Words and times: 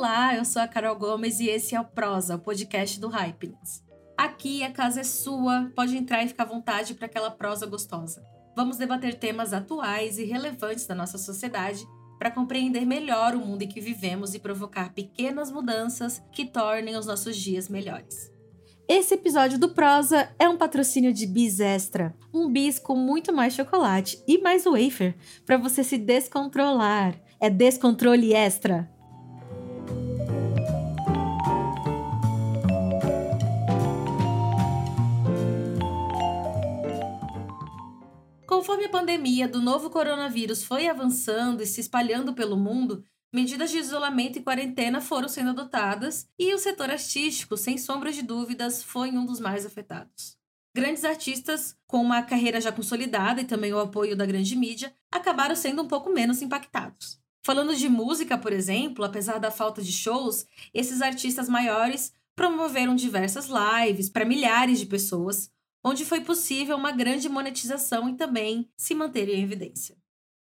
Olá, 0.00 0.34
eu 0.34 0.46
sou 0.46 0.62
a 0.62 0.66
Carol 0.66 0.96
Gomes 0.96 1.40
e 1.40 1.50
esse 1.50 1.74
é 1.74 1.80
o 1.80 1.84
Prosa, 1.84 2.36
o 2.36 2.38
podcast 2.38 2.98
do 2.98 3.08
Hypeness. 3.08 3.84
Aqui 4.16 4.62
a 4.62 4.72
casa 4.72 5.00
é 5.00 5.04
sua, 5.04 5.70
pode 5.76 5.94
entrar 5.94 6.24
e 6.24 6.28
ficar 6.28 6.44
à 6.44 6.46
vontade 6.46 6.94
para 6.94 7.04
aquela 7.04 7.30
prosa 7.30 7.66
gostosa. 7.66 8.24
Vamos 8.56 8.78
debater 8.78 9.18
temas 9.18 9.52
atuais 9.52 10.18
e 10.18 10.24
relevantes 10.24 10.86
da 10.86 10.94
nossa 10.94 11.18
sociedade 11.18 11.86
para 12.18 12.30
compreender 12.30 12.86
melhor 12.86 13.34
o 13.34 13.40
mundo 13.40 13.60
em 13.60 13.68
que 13.68 13.78
vivemos 13.78 14.34
e 14.34 14.38
provocar 14.38 14.94
pequenas 14.94 15.52
mudanças 15.52 16.22
que 16.32 16.46
tornem 16.46 16.96
os 16.96 17.04
nossos 17.04 17.36
dias 17.36 17.68
melhores. 17.68 18.32
Esse 18.88 19.12
episódio 19.12 19.58
do 19.58 19.74
Prosa 19.74 20.34
é 20.38 20.48
um 20.48 20.56
patrocínio 20.56 21.12
de 21.12 21.26
Bis 21.26 21.60
Extra, 21.60 22.16
um 22.32 22.50
bis 22.50 22.78
com 22.78 22.96
muito 22.96 23.34
mais 23.34 23.52
chocolate 23.52 24.18
e 24.26 24.38
mais 24.38 24.64
wafer 24.64 25.14
para 25.44 25.58
você 25.58 25.84
se 25.84 25.98
descontrolar. 25.98 27.20
É 27.38 27.50
descontrole 27.50 28.32
extra. 28.32 28.90
Conforme 38.60 38.84
a 38.84 38.90
pandemia 38.90 39.48
do 39.48 39.58
novo 39.58 39.88
coronavírus 39.88 40.62
foi 40.62 40.86
avançando 40.86 41.62
e 41.62 41.66
se 41.66 41.80
espalhando 41.80 42.34
pelo 42.34 42.58
mundo, 42.58 43.02
medidas 43.32 43.70
de 43.70 43.78
isolamento 43.78 44.38
e 44.38 44.42
quarentena 44.42 45.00
foram 45.00 45.30
sendo 45.30 45.48
adotadas 45.48 46.28
e 46.38 46.52
o 46.52 46.58
setor 46.58 46.90
artístico, 46.90 47.56
sem 47.56 47.78
sombra 47.78 48.12
de 48.12 48.20
dúvidas, 48.20 48.82
foi 48.82 49.12
um 49.12 49.24
dos 49.24 49.40
mais 49.40 49.64
afetados. 49.64 50.36
Grandes 50.76 51.06
artistas 51.06 51.74
com 51.86 52.02
uma 52.02 52.22
carreira 52.22 52.60
já 52.60 52.70
consolidada 52.70 53.40
e 53.40 53.46
também 53.46 53.72
o 53.72 53.78
apoio 53.78 54.14
da 54.14 54.26
grande 54.26 54.54
mídia 54.54 54.94
acabaram 55.10 55.56
sendo 55.56 55.80
um 55.80 55.88
pouco 55.88 56.12
menos 56.12 56.42
impactados. 56.42 57.18
Falando 57.42 57.74
de 57.74 57.88
música, 57.88 58.36
por 58.36 58.52
exemplo, 58.52 59.06
apesar 59.06 59.38
da 59.38 59.50
falta 59.50 59.80
de 59.80 59.90
shows, 59.90 60.44
esses 60.74 61.00
artistas 61.00 61.48
maiores 61.48 62.12
promoveram 62.36 62.94
diversas 62.94 63.48
lives 63.48 64.10
para 64.10 64.26
milhares 64.26 64.78
de 64.78 64.84
pessoas, 64.84 65.50
onde 65.84 66.04
foi 66.04 66.20
possível 66.20 66.76
uma 66.76 66.92
grande 66.92 67.28
monetização 67.28 68.08
e 68.08 68.16
também 68.16 68.70
se 68.76 68.94
manter 68.94 69.28
em 69.28 69.42
evidência. 69.42 69.96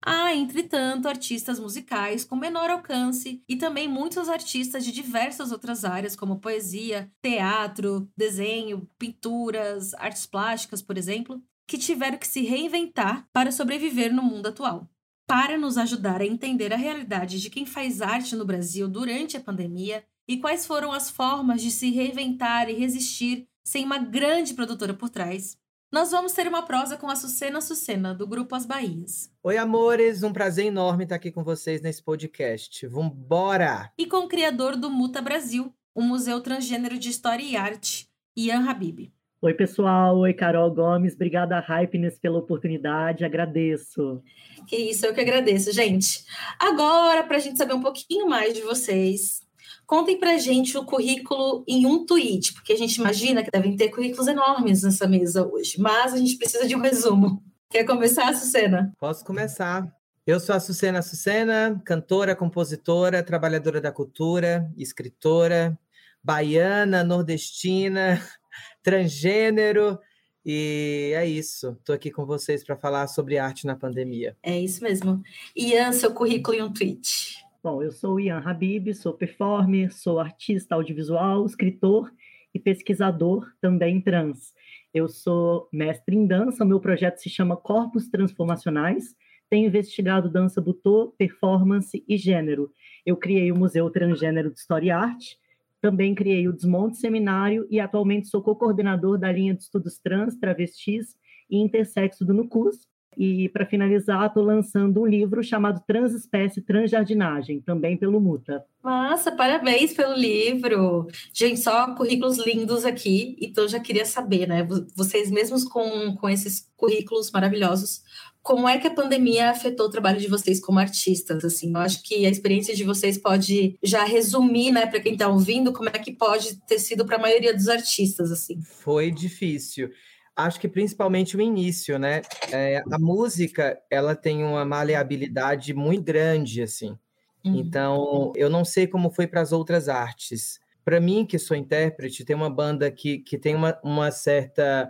Há, 0.06 0.36
entretanto, 0.36 1.08
artistas 1.08 1.58
musicais 1.58 2.26
com 2.26 2.36
menor 2.36 2.70
alcance 2.70 3.42
e 3.48 3.56
também 3.56 3.88
muitos 3.88 4.28
artistas 4.28 4.84
de 4.84 4.92
diversas 4.92 5.54
outras 5.54 5.86
áreas, 5.86 6.14
como 6.14 6.42
poesia, 6.42 7.10
teatro, 7.22 8.10
desenho, 8.18 8.90
pinturas, 9.00 9.94
artes 9.94 10.26
plásticas, 10.26 10.82
por 10.82 10.98
exemplo, 10.98 11.42
que 11.66 11.78
tiveram 11.78 12.18
que 12.18 12.28
se 12.28 12.42
reinventar 12.42 13.26
para 13.32 13.50
sobreviver 13.50 14.14
no 14.14 14.22
mundo 14.22 14.48
atual. 14.48 14.90
Para 15.26 15.58
nos 15.58 15.78
ajudar 15.78 16.20
a 16.20 16.26
entender 16.26 16.74
a 16.74 16.78
realidade 16.78 17.40
de 17.40 17.50
quem 17.50 17.66
faz 17.66 18.02
arte 18.02 18.36
no 18.36 18.44
Brasil 18.44 18.90
durante 18.90 19.38
a 19.38 19.42
pandemia 19.42 20.04
e 20.28 20.38
quais 20.38 20.66
foram 20.66 20.92
as 20.92 21.10
formas 21.10 21.62
de 21.62 21.72
se 21.72 21.90
reinventar 21.92 22.70
e 22.70 22.74
resistir 22.74 23.48
sem 23.64 23.86
uma 23.86 23.98
grande 23.98 24.54
produtora 24.54 24.94
por 24.94 25.10
trás, 25.10 25.58
nós 25.92 26.12
vamos 26.12 26.34
ter 26.34 26.48
uma 26.48 26.64
prosa 26.64 26.98
com 26.98 27.10
a 27.10 27.16
Sucena 27.16 27.62
Sucena, 27.62 28.14
do 28.14 28.28
Grupo 28.28 28.56
As 28.56 28.66
Bahias. 28.66 29.32
Oi, 29.44 29.58
amores, 29.58 30.24
um 30.24 30.34
prazer 30.34 30.66
enorme 30.66 31.04
estar 31.04 31.16
aqui 31.16 31.32
com 31.32 31.44
vocês 31.44 31.82
nesse 31.82 32.04
podcast. 32.04 32.86
Vambora! 32.88 33.92
E 33.98 34.06
com 34.06 34.18
o 34.18 34.28
criador 34.28 34.76
do 34.76 34.90
Muta 34.90 35.22
Brasil, 35.22 35.74
o 35.94 36.02
Museu 36.02 36.42
Transgênero 36.42 36.98
de 36.98 37.10
História 37.10 37.44
e 37.44 37.56
Arte, 37.56 38.10
Ian 38.36 38.68
Habib. 38.68 39.12
Oi, 39.40 39.54
pessoal. 39.54 40.18
Oi, 40.20 40.34
Carol 40.34 40.74
Gomes. 40.74 41.14
Obrigada, 41.14 41.60
Hypeness, 41.60 42.18
pela 42.18 42.40
oportunidade. 42.40 43.24
Agradeço. 43.24 44.24
Que 44.66 44.78
isso, 44.78 45.06
eu 45.06 45.14
que 45.14 45.22
agradeço, 45.22 45.72
gente. 45.72 46.24
Agora, 46.58 47.24
para 47.24 47.38
a 47.38 47.40
gente 47.40 47.58
saber 47.58 47.74
um 47.74 47.82
pouquinho 47.82 48.28
mais 48.28 48.54
de 48.54 48.62
vocês, 48.62 49.42
Contem 49.86 50.20
pra 50.20 50.38
gente 50.38 50.78
o 50.78 50.86
currículo 50.86 51.64
em 51.68 51.86
um 51.86 52.06
tweet, 52.06 52.54
porque 52.54 52.74
a 52.74 52.78
gente 52.78 52.96
imagina 52.96 53.44
que 53.44 53.52
devem 53.52 53.76
ter 53.76 53.90
currículos 53.90 54.28
enormes 54.28 54.84
nessa 54.84 55.08
mesa 55.08 55.46
hoje, 55.46 55.80
mas 55.80 56.14
a 56.14 56.18
gente 56.18 56.38
precisa 56.38 56.68
de 56.68 56.76
um 56.76 56.82
resumo. 56.82 57.44
Quer 57.70 57.84
começar, 57.84 58.34
Sucena? 58.34 58.94
Posso 59.00 59.26
começar. 59.26 59.88
Eu 60.26 60.40
sou 60.40 60.56
a 60.56 60.60
Sucena 60.60 61.02
Sucena, 61.02 61.82
cantora, 61.86 62.36
compositora, 62.36 63.22
trabalhadora 63.22 63.82
da 63.82 63.92
cultura, 63.92 64.72
escritora, 64.78 65.78
baiana, 66.24 67.04
nordestina, 67.04 68.22
transgênero, 68.82 70.00
e 70.46 71.14
é 71.16 71.26
isso. 71.26 71.78
Estou 71.80 71.96
aqui 71.96 72.12
com 72.12 72.26
vocês 72.26 72.64
para 72.64 72.76
falar 72.76 73.08
sobre 73.08 73.38
arte 73.38 73.66
na 73.66 73.76
pandemia. 73.76 74.36
É 74.44 74.60
isso 74.60 74.84
mesmo. 74.84 75.22
Ian, 75.56 75.92
seu 75.94 76.14
currículo 76.14 76.58
em 76.58 76.62
um 76.62 76.74
tweet. 76.74 77.43
Bom, 77.64 77.82
eu 77.82 77.94
sou 77.94 78.20
Ian 78.20 78.40
Habib, 78.40 78.94
sou 78.94 79.14
performer, 79.14 79.90
sou 79.94 80.20
artista 80.20 80.76
audiovisual, 80.76 81.46
escritor 81.46 82.12
e 82.54 82.60
pesquisador 82.60 83.50
também 83.62 84.02
trans. 84.02 84.54
Eu 84.94 85.08
sou 85.08 85.70
mestre 85.72 86.14
em 86.14 86.28
dança, 86.28 86.66
meu 86.66 86.82
projeto 86.82 87.20
se 87.20 87.30
chama 87.30 87.56
Corpos 87.56 88.10
Transformacionais. 88.10 89.16
Tenho 89.50 89.68
investigado 89.68 90.30
dança 90.30 90.60
butô, 90.60 91.16
performance 91.18 92.04
e 92.06 92.18
gênero. 92.18 92.70
Eu 93.06 93.16
criei 93.16 93.50
o 93.50 93.58
Museu 93.58 93.90
Transgênero 93.90 94.52
de 94.52 94.60
História 94.60 94.88
e 94.88 94.92
Arte, 94.92 95.40
também 95.80 96.14
criei 96.14 96.50
o 96.50 96.54
Desmonte 96.54 96.98
Seminário 96.98 97.66
e 97.70 97.80
atualmente 97.80 98.28
sou 98.28 98.44
co-coordenador 98.44 99.18
da 99.18 99.32
linha 99.32 99.54
de 99.54 99.64
estudos 99.64 99.98
trans, 100.00 100.36
travestis 100.36 101.16
e 101.50 101.60
intersexo 101.60 102.26
do 102.26 102.34
NUCUS, 102.34 102.90
e, 103.18 103.50
para 103.50 103.66
finalizar, 103.66 104.28
estou 104.28 104.44
lançando 104.44 105.02
um 105.02 105.06
livro 105.06 105.44
chamado 105.44 105.82
Transespécie 105.86 106.62
Transjardinagem, 106.62 107.62
também 107.62 107.98
pelo 107.98 108.20
Muta. 108.20 108.64
Massa, 108.84 109.32
parabéns 109.32 109.94
pelo 109.94 110.14
livro. 110.14 111.08
Gente, 111.34 111.60
só 111.60 111.94
currículos 111.96 112.38
lindos 112.38 112.86
aqui. 112.86 113.38
Então, 113.42 113.68
já 113.68 113.80
queria 113.80 114.06
saber, 114.06 114.48
né? 114.48 114.68
Vocês 114.96 115.32
mesmos 115.32 115.64
com, 115.64 116.16
com 116.16 116.30
esses 116.30 116.70
currículos 116.76 117.32
maravilhosos, 117.32 118.02
como 118.44 118.68
é 118.68 118.78
que 118.78 118.88
a 118.88 118.94
pandemia 118.94 119.50
afetou 119.50 119.86
o 119.86 119.90
trabalho 119.90 120.20
de 120.20 120.28
vocês 120.28 120.60
como 120.60 120.78
artistas? 120.78 121.46
Assim, 121.46 121.72
eu 121.72 121.78
acho 121.78 122.04
que 122.04 122.26
a 122.26 122.30
experiência 122.30 122.76
de 122.76 122.84
vocês 122.84 123.18
pode 123.18 123.78
já 123.82 124.04
resumir, 124.04 124.70
né, 124.70 124.86
para 124.86 125.00
quem 125.00 125.14
está 125.14 125.30
ouvindo, 125.30 125.72
como 125.72 125.88
é 125.88 125.94
que 125.94 126.12
pode 126.12 126.58
ter 126.68 126.78
sido 126.78 127.06
para 127.06 127.16
a 127.16 127.22
maioria 127.22 127.54
dos 127.54 127.70
artistas, 127.70 128.32
assim. 128.34 128.62
Foi 128.62 129.10
difícil 129.10 129.90
acho 130.36 130.60
que 130.60 130.68
principalmente 130.68 131.38
o 131.38 131.42
início, 131.42 131.98
né? 132.00 132.22
É, 132.52 132.84
a 132.92 133.00
música, 133.00 133.80
ela 133.90 134.16
tem 134.16 134.44
uma 134.44 134.66
maleabilidade 134.66 135.74
muito 135.74 136.04
grande, 136.04 136.62
assim. 136.62 136.98
Uhum. 137.46 137.56
Então, 137.58 138.34
eu 138.36 138.50
não 138.50 138.64
sei 138.64 138.88
como 138.88 139.12
foi 139.12 139.28
para 139.28 139.42
as 139.42 139.52
outras 139.52 139.90
artes. 139.90 140.60
Para 140.84 141.00
mim, 141.00 141.26
que 141.26 141.38
sou 141.38 141.56
intérprete, 141.56 142.26
tem 142.26 142.36
uma 142.36 142.50
banda 142.50 142.90
que, 142.92 143.20
que 143.20 143.38
tem 143.38 143.56
uma, 143.56 143.80
uma 143.84 144.12
certa. 144.12 144.90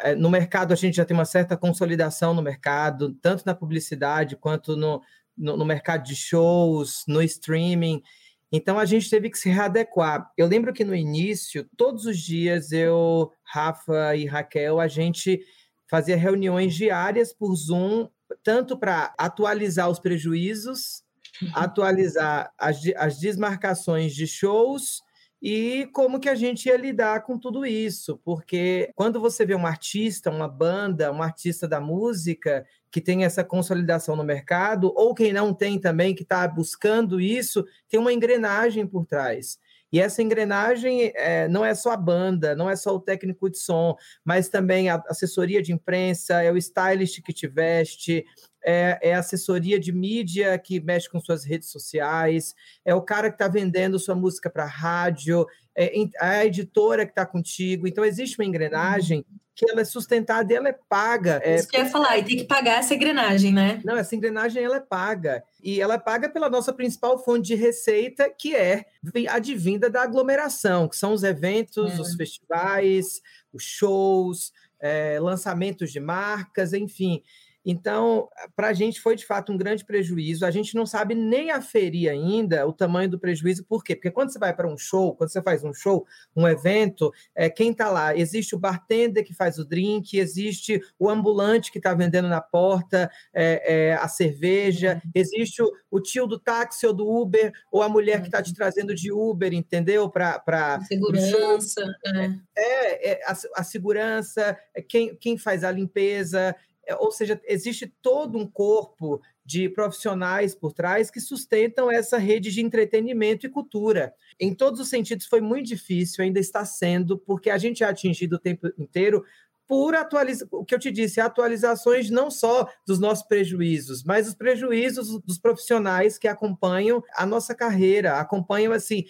É, 0.00 0.14
no 0.14 0.30
mercado, 0.30 0.72
a 0.72 0.76
gente 0.76 0.96
já 0.96 1.04
tem 1.04 1.16
uma 1.16 1.24
certa 1.24 1.56
consolidação 1.56 2.34
no 2.34 2.42
mercado, 2.42 3.14
tanto 3.14 3.44
na 3.44 3.54
publicidade 3.54 4.36
quanto 4.36 4.76
no, 4.76 5.00
no, 5.36 5.56
no 5.56 5.64
mercado 5.64 6.04
de 6.04 6.14
shows, 6.14 7.04
no 7.08 7.22
streaming. 7.22 8.02
Então 8.50 8.78
a 8.78 8.84
gente 8.84 9.10
teve 9.10 9.28
que 9.30 9.38
se 9.38 9.50
readequar. 9.50 10.30
Eu 10.36 10.46
lembro 10.46 10.72
que 10.72 10.84
no 10.84 10.94
início, 10.94 11.68
todos 11.76 12.06
os 12.06 12.18
dias, 12.18 12.72
eu, 12.72 13.30
Rafa 13.44 14.16
e 14.16 14.24
Raquel, 14.24 14.80
a 14.80 14.88
gente 14.88 15.40
fazia 15.88 16.16
reuniões 16.16 16.74
diárias 16.74 17.32
por 17.32 17.54
Zoom, 17.54 18.08
tanto 18.42 18.78
para 18.78 19.14
atualizar 19.18 19.88
os 19.88 19.98
prejuízos, 19.98 21.02
uhum. 21.42 21.50
atualizar 21.54 22.52
as, 22.58 22.80
as 22.96 23.18
desmarcações 23.18 24.14
de 24.14 24.26
shows 24.26 25.02
e 25.40 25.88
como 25.92 26.18
que 26.18 26.28
a 26.28 26.34
gente 26.34 26.66
ia 26.66 26.76
lidar 26.76 27.22
com 27.22 27.38
tudo 27.38 27.64
isso, 27.64 28.20
porque 28.24 28.90
quando 28.96 29.20
você 29.20 29.46
vê 29.46 29.54
um 29.54 29.66
artista, 29.66 30.30
uma 30.30 30.48
banda, 30.48 31.12
um 31.12 31.22
artista 31.22 31.68
da 31.68 31.80
música 31.80 32.66
que 32.90 33.00
tem 33.00 33.24
essa 33.24 33.44
consolidação 33.44 34.16
no 34.16 34.24
mercado, 34.24 34.92
ou 34.96 35.14
quem 35.14 35.32
não 35.32 35.54
tem 35.54 35.78
também, 35.78 36.14
que 36.14 36.22
está 36.22 36.46
buscando 36.48 37.20
isso, 37.20 37.64
tem 37.88 38.00
uma 38.00 38.12
engrenagem 38.12 38.86
por 38.86 39.06
trás. 39.06 39.58
E 39.92 40.00
essa 40.00 40.22
engrenagem 40.22 41.12
é, 41.14 41.48
não 41.48 41.64
é 41.64 41.74
só 41.74 41.92
a 41.92 41.96
banda, 41.96 42.54
não 42.54 42.68
é 42.68 42.76
só 42.76 42.94
o 42.94 43.00
técnico 43.00 43.48
de 43.48 43.58
som, 43.58 43.96
mas 44.24 44.48
também 44.48 44.90
a 44.90 45.02
assessoria 45.08 45.62
de 45.62 45.72
imprensa, 45.72 46.42
é 46.42 46.52
o 46.52 46.58
stylist 46.58 47.22
que 47.22 47.32
te 47.32 47.46
veste, 47.46 48.24
é, 48.70 48.98
é 49.00 49.14
a 49.14 49.20
assessoria 49.20 49.80
de 49.80 49.90
mídia 49.90 50.58
que 50.58 50.78
mexe 50.78 51.08
com 51.08 51.18
suas 51.18 51.42
redes 51.42 51.70
sociais, 51.70 52.54
é 52.84 52.94
o 52.94 53.00
cara 53.00 53.30
que 53.30 53.36
está 53.36 53.48
vendendo 53.48 53.98
sua 53.98 54.14
música 54.14 54.50
para 54.50 54.66
rádio, 54.66 55.46
é 55.74 55.90
a 56.20 56.44
editora 56.44 57.06
que 57.06 57.12
está 57.12 57.24
contigo. 57.24 57.88
Então, 57.88 58.04
existe 58.04 58.38
uma 58.38 58.44
engrenagem 58.44 59.24
que 59.54 59.68
ela 59.70 59.80
é 59.80 59.84
sustentada 59.84 60.52
e 60.52 60.56
ela 60.56 60.68
é 60.68 60.78
paga. 60.86 61.40
É... 61.42 61.56
Isso 61.56 61.68
que 61.68 61.78
eu 61.78 61.84
ia 61.84 61.90
falar, 61.90 62.18
e 62.18 62.24
tem 62.24 62.36
que 62.36 62.44
pagar 62.44 62.80
essa 62.80 62.94
engrenagem, 62.94 63.54
né? 63.54 63.80
Não, 63.84 63.96
essa 63.96 64.14
engrenagem 64.14 64.62
ela 64.62 64.76
é 64.76 64.80
paga. 64.80 65.42
E 65.62 65.80
ela 65.80 65.94
é 65.94 65.98
paga 65.98 66.28
pela 66.28 66.50
nossa 66.50 66.70
principal 66.70 67.18
fonte 67.24 67.46
de 67.46 67.54
receita, 67.54 68.28
que 68.28 68.54
é 68.54 68.84
advinda 69.30 69.88
da 69.88 70.02
aglomeração, 70.02 70.86
que 70.88 70.96
são 70.96 71.14
os 71.14 71.22
eventos, 71.22 71.98
é. 71.98 72.00
os 72.02 72.14
festivais, 72.14 73.22
os 73.50 73.62
shows, 73.64 74.52
é, 74.78 75.18
lançamentos 75.18 75.90
de 75.90 76.00
marcas, 76.00 76.74
enfim. 76.74 77.22
Então, 77.70 78.30
para 78.56 78.68
a 78.68 78.72
gente 78.72 78.98
foi 78.98 79.14
de 79.14 79.26
fato 79.26 79.52
um 79.52 79.56
grande 79.58 79.84
prejuízo. 79.84 80.46
A 80.46 80.50
gente 80.50 80.74
não 80.74 80.86
sabe 80.86 81.14
nem 81.14 81.50
aferir 81.50 82.10
ainda 82.10 82.66
o 82.66 82.72
tamanho 82.72 83.10
do 83.10 83.18
prejuízo, 83.18 83.62
por 83.62 83.84
quê? 83.84 83.94
Porque 83.94 84.10
quando 84.10 84.32
você 84.32 84.38
vai 84.38 84.56
para 84.56 84.66
um 84.66 84.78
show, 84.78 85.14
quando 85.14 85.28
você 85.28 85.42
faz 85.42 85.62
um 85.62 85.74
show, 85.74 86.06
um 86.34 86.48
evento, 86.48 87.12
é, 87.34 87.50
quem 87.50 87.72
está 87.72 87.90
lá? 87.90 88.16
Existe 88.16 88.54
o 88.54 88.58
bartender 88.58 89.22
que 89.22 89.34
faz 89.34 89.58
o 89.58 89.66
drink, 89.66 90.16
existe 90.16 90.80
o 90.98 91.10
ambulante 91.10 91.70
que 91.70 91.76
está 91.76 91.92
vendendo 91.92 92.26
na 92.26 92.40
porta 92.40 93.10
é, 93.34 93.90
é, 93.90 93.94
a 93.96 94.08
cerveja, 94.08 95.02
uhum. 95.04 95.10
existe 95.14 95.62
o, 95.62 95.70
o, 95.90 96.00
tio 96.00 96.26
do 96.26 96.38
táxi 96.38 96.86
ou 96.86 96.94
do 96.94 97.06
Uber, 97.06 97.52
ou 97.70 97.82
a 97.82 97.88
mulher 97.90 98.22
que 98.22 98.28
está 98.28 98.42
te 98.42 98.48
uhum. 98.48 98.54
trazendo 98.54 98.94
de 98.94 99.12
Uber, 99.12 99.52
entendeu? 99.52 100.08
Para 100.08 100.80
segurança. 100.88 101.84
É. 102.16 102.30
é, 102.56 103.10
é 103.10 103.20
a, 103.26 103.36
a, 103.56 103.62
segurança, 103.62 104.58
é 104.74 104.80
quem, 104.80 105.14
quem 105.16 105.36
faz 105.36 105.64
a 105.64 105.70
limpeza, 105.70 106.56
ou 106.98 107.10
seja, 107.10 107.40
existe 107.44 107.86
todo 108.00 108.38
um 108.38 108.46
corpo 108.46 109.20
de 109.44 109.68
profissionais 109.68 110.54
por 110.54 110.72
trás 110.72 111.10
que 111.10 111.20
sustentam 111.20 111.90
essa 111.90 112.18
rede 112.18 112.50
de 112.50 112.60
entretenimento 112.60 113.46
e 113.46 113.50
cultura. 113.50 114.14
Em 114.38 114.54
todos 114.54 114.80
os 114.80 114.88
sentidos, 114.88 115.26
foi 115.26 115.40
muito 115.40 115.66
difícil, 115.66 116.22
ainda 116.22 116.38
está 116.38 116.64
sendo, 116.64 117.18
porque 117.18 117.50
a 117.50 117.58
gente 117.58 117.82
é 117.82 117.86
atingido 117.86 118.36
o 118.36 118.38
tempo 118.38 118.68
inteiro 118.78 119.24
por 119.66 119.94
atualização, 119.94 120.48
o 120.60 120.64
que 120.64 120.74
eu 120.74 120.78
te 120.78 120.90
disse, 120.90 121.20
atualizações 121.20 122.08
não 122.08 122.30
só 122.30 122.66
dos 122.86 122.98
nossos 122.98 123.26
prejuízos, 123.26 124.02
mas 124.02 124.26
os 124.26 124.34
prejuízos 124.34 125.20
dos 125.20 125.38
profissionais 125.38 126.16
que 126.16 126.26
acompanham 126.26 127.04
a 127.14 127.26
nossa 127.26 127.54
carreira, 127.54 128.18
acompanham 128.18 128.72
assim, 128.72 129.04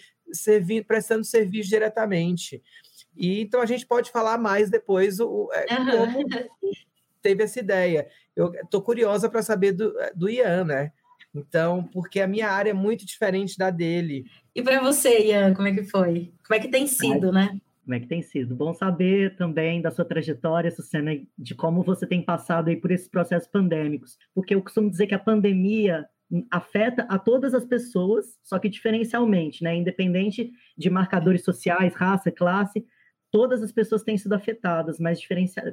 prestando 0.85 1.23
serviço 1.23 1.69
diretamente. 1.69 2.61
E 3.15 3.41
então 3.41 3.61
a 3.61 3.65
gente 3.65 3.85
pode 3.85 4.11
falar 4.11 4.37
mais 4.37 4.69
depois 4.69 5.19
o, 5.19 5.49
é, 5.53 5.65
como 5.75 6.23
teve 7.21 7.43
essa 7.43 7.59
ideia. 7.59 8.07
Eu 8.35 8.53
estou 8.53 8.81
curiosa 8.81 9.29
para 9.29 9.41
saber 9.41 9.73
do, 9.73 9.93
do 10.15 10.29
Ian, 10.29 10.65
né? 10.65 10.91
Então, 11.33 11.83
porque 11.93 12.19
a 12.19 12.27
minha 12.27 12.49
área 12.49 12.71
é 12.71 12.73
muito 12.73 13.05
diferente 13.05 13.57
da 13.57 13.69
dele. 13.69 14.25
E 14.55 14.61
para 14.61 14.81
você, 14.81 15.27
Ian, 15.27 15.53
como 15.53 15.67
é 15.67 15.73
que 15.73 15.83
foi? 15.83 16.31
Como 16.47 16.57
é 16.57 16.59
que 16.59 16.67
tem 16.67 16.87
sido, 16.87 17.31
né? 17.31 17.59
Como 17.83 17.95
é 17.95 17.99
que 17.99 18.07
tem 18.07 18.21
sido? 18.21 18.55
Bom 18.55 18.73
saber 18.73 19.35
também 19.35 19.81
da 19.81 19.89
sua 19.89 20.05
trajetória, 20.05 20.69
Sucena, 20.69 21.11
de 21.37 21.55
como 21.55 21.83
você 21.83 22.05
tem 22.05 22.21
passado 22.21 22.69
aí 22.69 22.75
por 22.75 22.91
esses 22.91 23.07
processos 23.07 23.49
pandêmicos. 23.49 24.17
Porque 24.33 24.53
eu 24.53 24.61
costumo 24.61 24.89
dizer 24.89 25.07
que 25.07 25.15
a 25.15 25.19
pandemia 25.19 26.05
afeta 26.51 27.03
a 27.09 27.17
todas 27.17 27.55
as 27.55 27.65
pessoas, 27.65 28.37
só 28.43 28.59
que 28.59 28.69
diferencialmente, 28.69 29.63
né? 29.63 29.75
Independente 29.75 30.51
de 30.77 30.89
marcadores 30.89 31.43
sociais, 31.43 31.95
raça, 31.95 32.31
classe, 32.31 32.85
todas 33.31 33.63
as 33.63 33.71
pessoas 33.71 34.03
têm 34.03 34.17
sido 34.17 34.33
afetadas, 34.33 34.99
mas 34.99 35.19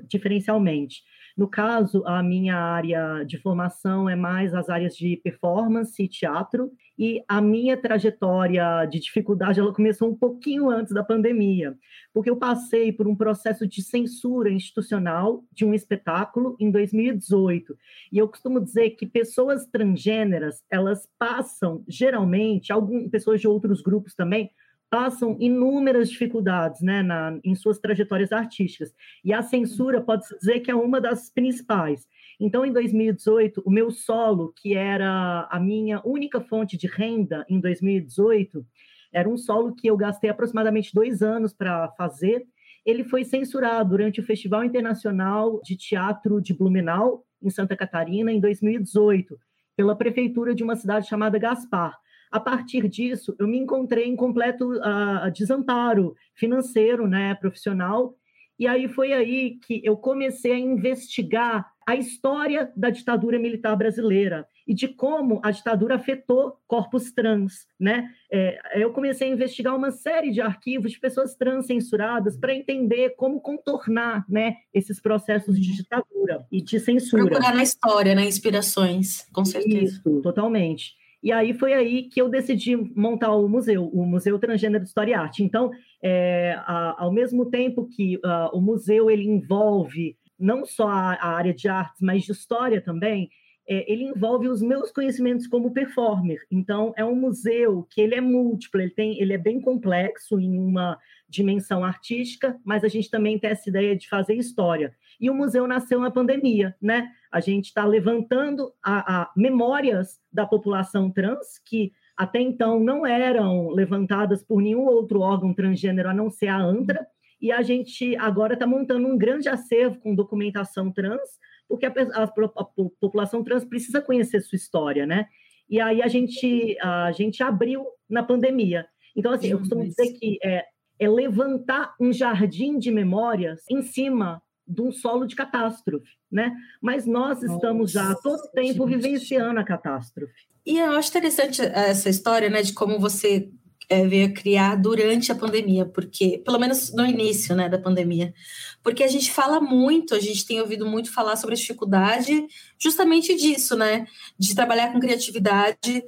diferencialmente. 0.06 1.02
No 1.36 1.46
caso, 1.46 2.02
a 2.06 2.22
minha 2.22 2.56
área 2.56 3.22
de 3.22 3.36
formação 3.36 4.08
é 4.08 4.16
mais 4.16 4.54
as 4.54 4.70
áreas 4.70 4.96
de 4.96 5.20
performance 5.22 6.02
e 6.02 6.08
teatro, 6.08 6.72
e 6.98 7.22
a 7.28 7.42
minha 7.42 7.76
trajetória 7.76 8.86
de 8.86 8.98
dificuldade 8.98 9.60
ela 9.60 9.74
começou 9.74 10.08
um 10.08 10.16
pouquinho 10.16 10.70
antes 10.70 10.94
da 10.94 11.04
pandemia, 11.04 11.76
porque 12.14 12.30
eu 12.30 12.38
passei 12.38 12.90
por 12.90 13.06
um 13.06 13.14
processo 13.14 13.66
de 13.66 13.82
censura 13.82 14.50
institucional 14.50 15.44
de 15.52 15.66
um 15.66 15.74
espetáculo 15.74 16.56
em 16.58 16.70
2018. 16.70 17.76
E 18.10 18.16
eu 18.16 18.26
costumo 18.28 18.58
dizer 18.58 18.90
que 18.92 19.04
pessoas 19.06 19.66
transgêneras, 19.66 20.64
elas 20.70 21.06
passam 21.18 21.84
geralmente, 21.86 22.72
algumas 22.72 23.10
pessoas 23.10 23.42
de 23.42 23.46
outros 23.46 23.82
grupos 23.82 24.14
também, 24.14 24.50
passam 24.90 25.36
inúmeras 25.40 26.10
dificuldades 26.10 26.80
né, 26.80 27.02
na, 27.02 27.38
em 27.44 27.54
suas 27.54 27.78
trajetórias 27.78 28.32
artísticas. 28.32 28.94
E 29.24 29.32
a 29.32 29.42
censura 29.42 30.00
pode-se 30.00 30.36
dizer 30.38 30.60
que 30.60 30.70
é 30.70 30.74
uma 30.74 31.00
das 31.00 31.30
principais. 31.30 32.06
Então, 32.38 32.64
em 32.64 32.72
2018, 32.72 33.62
o 33.64 33.70
meu 33.70 33.90
solo, 33.90 34.52
que 34.56 34.74
era 34.74 35.48
a 35.50 35.58
minha 35.58 36.00
única 36.04 36.40
fonte 36.40 36.76
de 36.76 36.86
renda 36.86 37.44
em 37.48 37.60
2018, 37.60 38.64
era 39.12 39.28
um 39.28 39.36
solo 39.36 39.74
que 39.74 39.88
eu 39.88 39.96
gastei 39.96 40.30
aproximadamente 40.30 40.92
dois 40.92 41.22
anos 41.22 41.52
para 41.52 41.88
fazer. 41.92 42.44
Ele 42.84 43.02
foi 43.02 43.24
censurado 43.24 43.90
durante 43.90 44.20
o 44.20 44.24
Festival 44.24 44.62
Internacional 44.64 45.60
de 45.64 45.76
Teatro 45.76 46.40
de 46.40 46.54
Blumenau, 46.54 47.24
em 47.42 47.50
Santa 47.50 47.76
Catarina, 47.76 48.30
em 48.30 48.40
2018, 48.40 49.38
pela 49.76 49.96
prefeitura 49.96 50.54
de 50.54 50.62
uma 50.62 50.76
cidade 50.76 51.08
chamada 51.08 51.38
Gaspar. 51.38 51.96
A 52.30 52.40
partir 52.40 52.88
disso, 52.88 53.34
eu 53.38 53.46
me 53.46 53.58
encontrei 53.58 54.06
em 54.06 54.16
completo 54.16 54.72
uh, 54.72 55.30
desamparo 55.32 56.14
financeiro, 56.34 57.06
né, 57.06 57.34
profissional, 57.34 58.14
e 58.58 58.66
aí 58.66 58.88
foi 58.88 59.12
aí 59.12 59.58
que 59.66 59.80
eu 59.84 59.96
comecei 59.96 60.52
a 60.52 60.58
investigar 60.58 61.66
a 61.86 61.94
história 61.94 62.72
da 62.76 62.90
ditadura 62.90 63.38
militar 63.38 63.76
brasileira 63.76 64.46
e 64.66 64.74
de 64.74 64.88
como 64.88 65.40
a 65.44 65.52
ditadura 65.52 65.94
afetou 65.94 66.58
corpos 66.66 67.12
trans, 67.12 67.66
né? 67.78 68.10
É, 68.32 68.82
eu 68.82 68.92
comecei 68.92 69.28
a 69.28 69.32
investigar 69.32 69.76
uma 69.76 69.92
série 69.92 70.32
de 70.32 70.40
arquivos 70.40 70.90
de 70.90 70.98
pessoas 70.98 71.36
trans 71.36 71.66
censuradas 71.66 72.36
para 72.36 72.52
entender 72.52 73.10
como 73.10 73.40
contornar, 73.40 74.24
né, 74.28 74.56
esses 74.74 75.00
processos 75.00 75.60
de 75.60 75.76
ditadura 75.76 76.44
e 76.50 76.60
de 76.60 76.80
censura. 76.80 77.24
Procurar 77.24 77.54
na 77.54 77.62
história, 77.62 78.14
né, 78.16 78.24
inspirações, 78.24 79.24
com 79.32 79.44
certeza. 79.44 79.84
Isso, 79.84 80.22
totalmente. 80.22 80.94
E 81.26 81.32
aí 81.32 81.52
foi 81.52 81.72
aí 81.72 82.04
que 82.04 82.22
eu 82.22 82.28
decidi 82.28 82.76
montar 82.76 83.32
o 83.32 83.48
museu, 83.48 83.88
o 83.88 84.06
Museu 84.06 84.38
Transgênero 84.38 84.84
de 84.84 84.88
História 84.88 85.10
e 85.10 85.14
Arte. 85.14 85.42
Então, 85.42 85.72
é, 86.00 86.54
a, 86.58 87.02
ao 87.02 87.12
mesmo 87.12 87.46
tempo 87.46 87.88
que 87.88 88.14
uh, 88.18 88.56
o 88.56 88.60
museu 88.60 89.10
ele 89.10 89.24
envolve 89.24 90.16
não 90.38 90.64
só 90.64 90.86
a, 90.86 91.14
a, 91.14 91.30
área 91.30 91.52
de 91.52 91.66
artes, 91.66 92.00
mas 92.00 92.22
de 92.22 92.30
história 92.30 92.80
também, 92.80 93.28
é, 93.68 93.92
ele 93.92 94.04
envolve 94.04 94.46
os 94.46 94.62
meus 94.62 94.92
conhecimentos 94.92 95.48
como 95.48 95.72
performer. 95.72 96.38
Então, 96.48 96.94
é 96.96 97.04
um 97.04 97.16
museu 97.16 97.84
que 97.90 98.00
ele 98.00 98.14
é 98.14 98.20
múltiplo, 98.20 98.80
ele, 98.80 98.90
tem, 98.90 99.20
ele 99.20 99.32
é 99.32 99.38
bem 99.38 99.60
complexo 99.60 100.38
em 100.38 100.56
uma 100.56 100.96
dimensão 101.28 101.82
artística, 101.82 102.56
mas 102.64 102.84
a 102.84 102.88
gente 102.88 103.10
também 103.10 103.36
tem 103.36 103.50
essa 103.50 103.68
ideia 103.68 103.96
de 103.96 104.08
fazer 104.08 104.34
história. 104.34 104.94
E 105.20 105.30
o 105.30 105.34
museu 105.34 105.66
nasceu 105.66 106.00
na 106.00 106.10
pandemia, 106.10 106.74
né? 106.80 107.08
A 107.32 107.40
gente 107.40 107.66
está 107.66 107.84
levantando 107.84 108.72
a, 108.82 109.22
a 109.22 109.32
memórias 109.36 110.20
da 110.32 110.46
população 110.46 111.10
trans 111.10 111.58
que 111.64 111.92
até 112.16 112.40
então 112.40 112.80
não 112.80 113.06
eram 113.06 113.68
levantadas 113.68 114.42
por 114.42 114.62
nenhum 114.62 114.86
outro 114.86 115.20
órgão 115.20 115.52
transgênero 115.52 116.08
a 116.08 116.14
não 116.14 116.30
ser 116.30 116.48
a 116.48 116.56
ANTRA, 116.56 117.06
e 117.40 117.52
a 117.52 117.60
gente 117.60 118.16
agora 118.16 118.54
está 118.54 118.66
montando 118.66 119.06
um 119.06 119.18
grande 119.18 119.48
acervo 119.48 120.00
com 120.00 120.14
documentação 120.14 120.90
trans, 120.90 121.38
porque 121.68 121.84
a, 121.84 121.92
a, 122.14 122.22
a, 122.24 122.64
população 123.00 123.44
trans 123.44 123.64
precisa 123.64 124.00
conhecer 124.00 124.40
sua 124.40 124.56
história, 124.56 125.04
né? 125.04 125.26
E 125.68 125.80
aí 125.80 126.00
a 126.00 126.08
gente, 126.08 126.78
a 126.80 127.12
gente 127.12 127.42
abriu 127.42 127.84
na 128.08 128.22
pandemia. 128.22 128.86
Então, 129.14 129.32
assim, 129.32 129.48
eu 129.48 129.58
costumo 129.58 129.84
dizer 129.84 130.12
que 130.18 130.38
é, 130.42 130.64
é 130.98 131.08
levantar 131.08 131.94
um 132.00 132.12
jardim 132.12 132.78
de 132.78 132.90
memórias 132.90 133.62
em 133.70 133.82
cima 133.82 134.40
de 134.66 134.82
um 134.82 134.90
solo 134.90 135.26
de 135.26 135.36
catástrofe, 135.36 136.10
né? 136.30 136.52
Mas 136.80 137.06
nós 137.06 137.42
estamos 137.42 137.94
Nossa, 137.94 138.08
já 138.08 138.10
há 138.10 138.14
todo 138.16 138.50
tempo 138.52 138.88
gente. 138.88 139.02
vivenciando 139.02 139.60
a 139.60 139.64
catástrofe. 139.64 140.32
E 140.64 140.78
eu 140.78 140.92
acho 140.92 141.10
interessante 141.10 141.62
essa 141.62 142.10
história, 142.10 142.50
né, 142.50 142.62
de 142.62 142.72
como 142.72 142.98
você 142.98 143.48
é, 143.88 144.04
veio 144.04 144.26
a 144.26 144.32
criar 144.32 144.74
durante 144.74 145.30
a 145.30 145.34
pandemia, 145.34 145.86
porque, 145.86 146.42
pelo 146.44 146.58
menos 146.58 146.92
no 146.92 147.06
início, 147.06 147.54
né, 147.54 147.68
da 147.68 147.78
pandemia, 147.78 148.34
porque 148.82 149.04
a 149.04 149.08
gente 149.08 149.30
fala 149.30 149.60
muito, 149.60 150.14
a 150.14 150.20
gente 150.20 150.44
tem 150.44 150.60
ouvido 150.60 150.84
muito 150.84 151.12
falar 151.12 151.36
sobre 151.36 151.54
a 151.54 151.58
dificuldade 151.58 152.46
justamente 152.78 153.34
disso, 153.36 153.76
né, 153.76 154.06
de 154.36 154.54
trabalhar 154.54 154.92
com 154.92 154.98
criatividade 154.98 156.04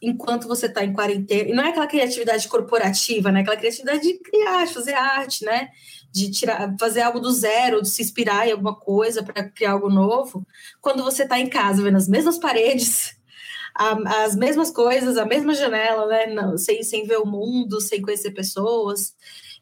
enquanto 0.00 0.48
você 0.48 0.66
está 0.66 0.84
em 0.84 0.92
quarentena, 0.92 1.50
e 1.50 1.52
não 1.52 1.64
é 1.64 1.70
aquela 1.70 1.86
criatividade 1.86 2.48
corporativa, 2.48 3.32
né, 3.32 3.40
aquela 3.40 3.56
criatividade 3.56 4.02
de 4.02 4.18
criar, 4.18 4.66
de 4.66 4.74
fazer 4.74 4.94
arte, 4.94 5.44
né, 5.44 5.68
de 6.12 6.30
tirar, 6.30 6.74
fazer 6.78 7.02
algo 7.02 7.20
do 7.20 7.32
zero, 7.32 7.82
de 7.82 7.88
se 7.88 8.02
inspirar 8.02 8.46
em 8.46 8.52
alguma 8.52 8.74
coisa 8.74 9.22
para 9.22 9.48
criar 9.50 9.72
algo 9.72 9.90
novo, 9.90 10.46
quando 10.80 11.02
você 11.02 11.24
está 11.24 11.38
em 11.38 11.48
casa 11.48 11.82
vendo 11.82 11.96
as 11.96 12.08
mesmas 12.08 12.38
paredes, 12.38 13.16
a, 13.74 14.24
as 14.24 14.36
mesmas 14.36 14.70
coisas, 14.70 15.16
a 15.16 15.24
mesma 15.26 15.54
janela, 15.54 16.06
né? 16.06 16.26
Não, 16.26 16.56
sem, 16.56 16.82
sem 16.82 17.06
ver 17.06 17.18
o 17.18 17.26
mundo, 17.26 17.80
sem 17.80 18.00
conhecer 18.00 18.30
pessoas 18.30 19.14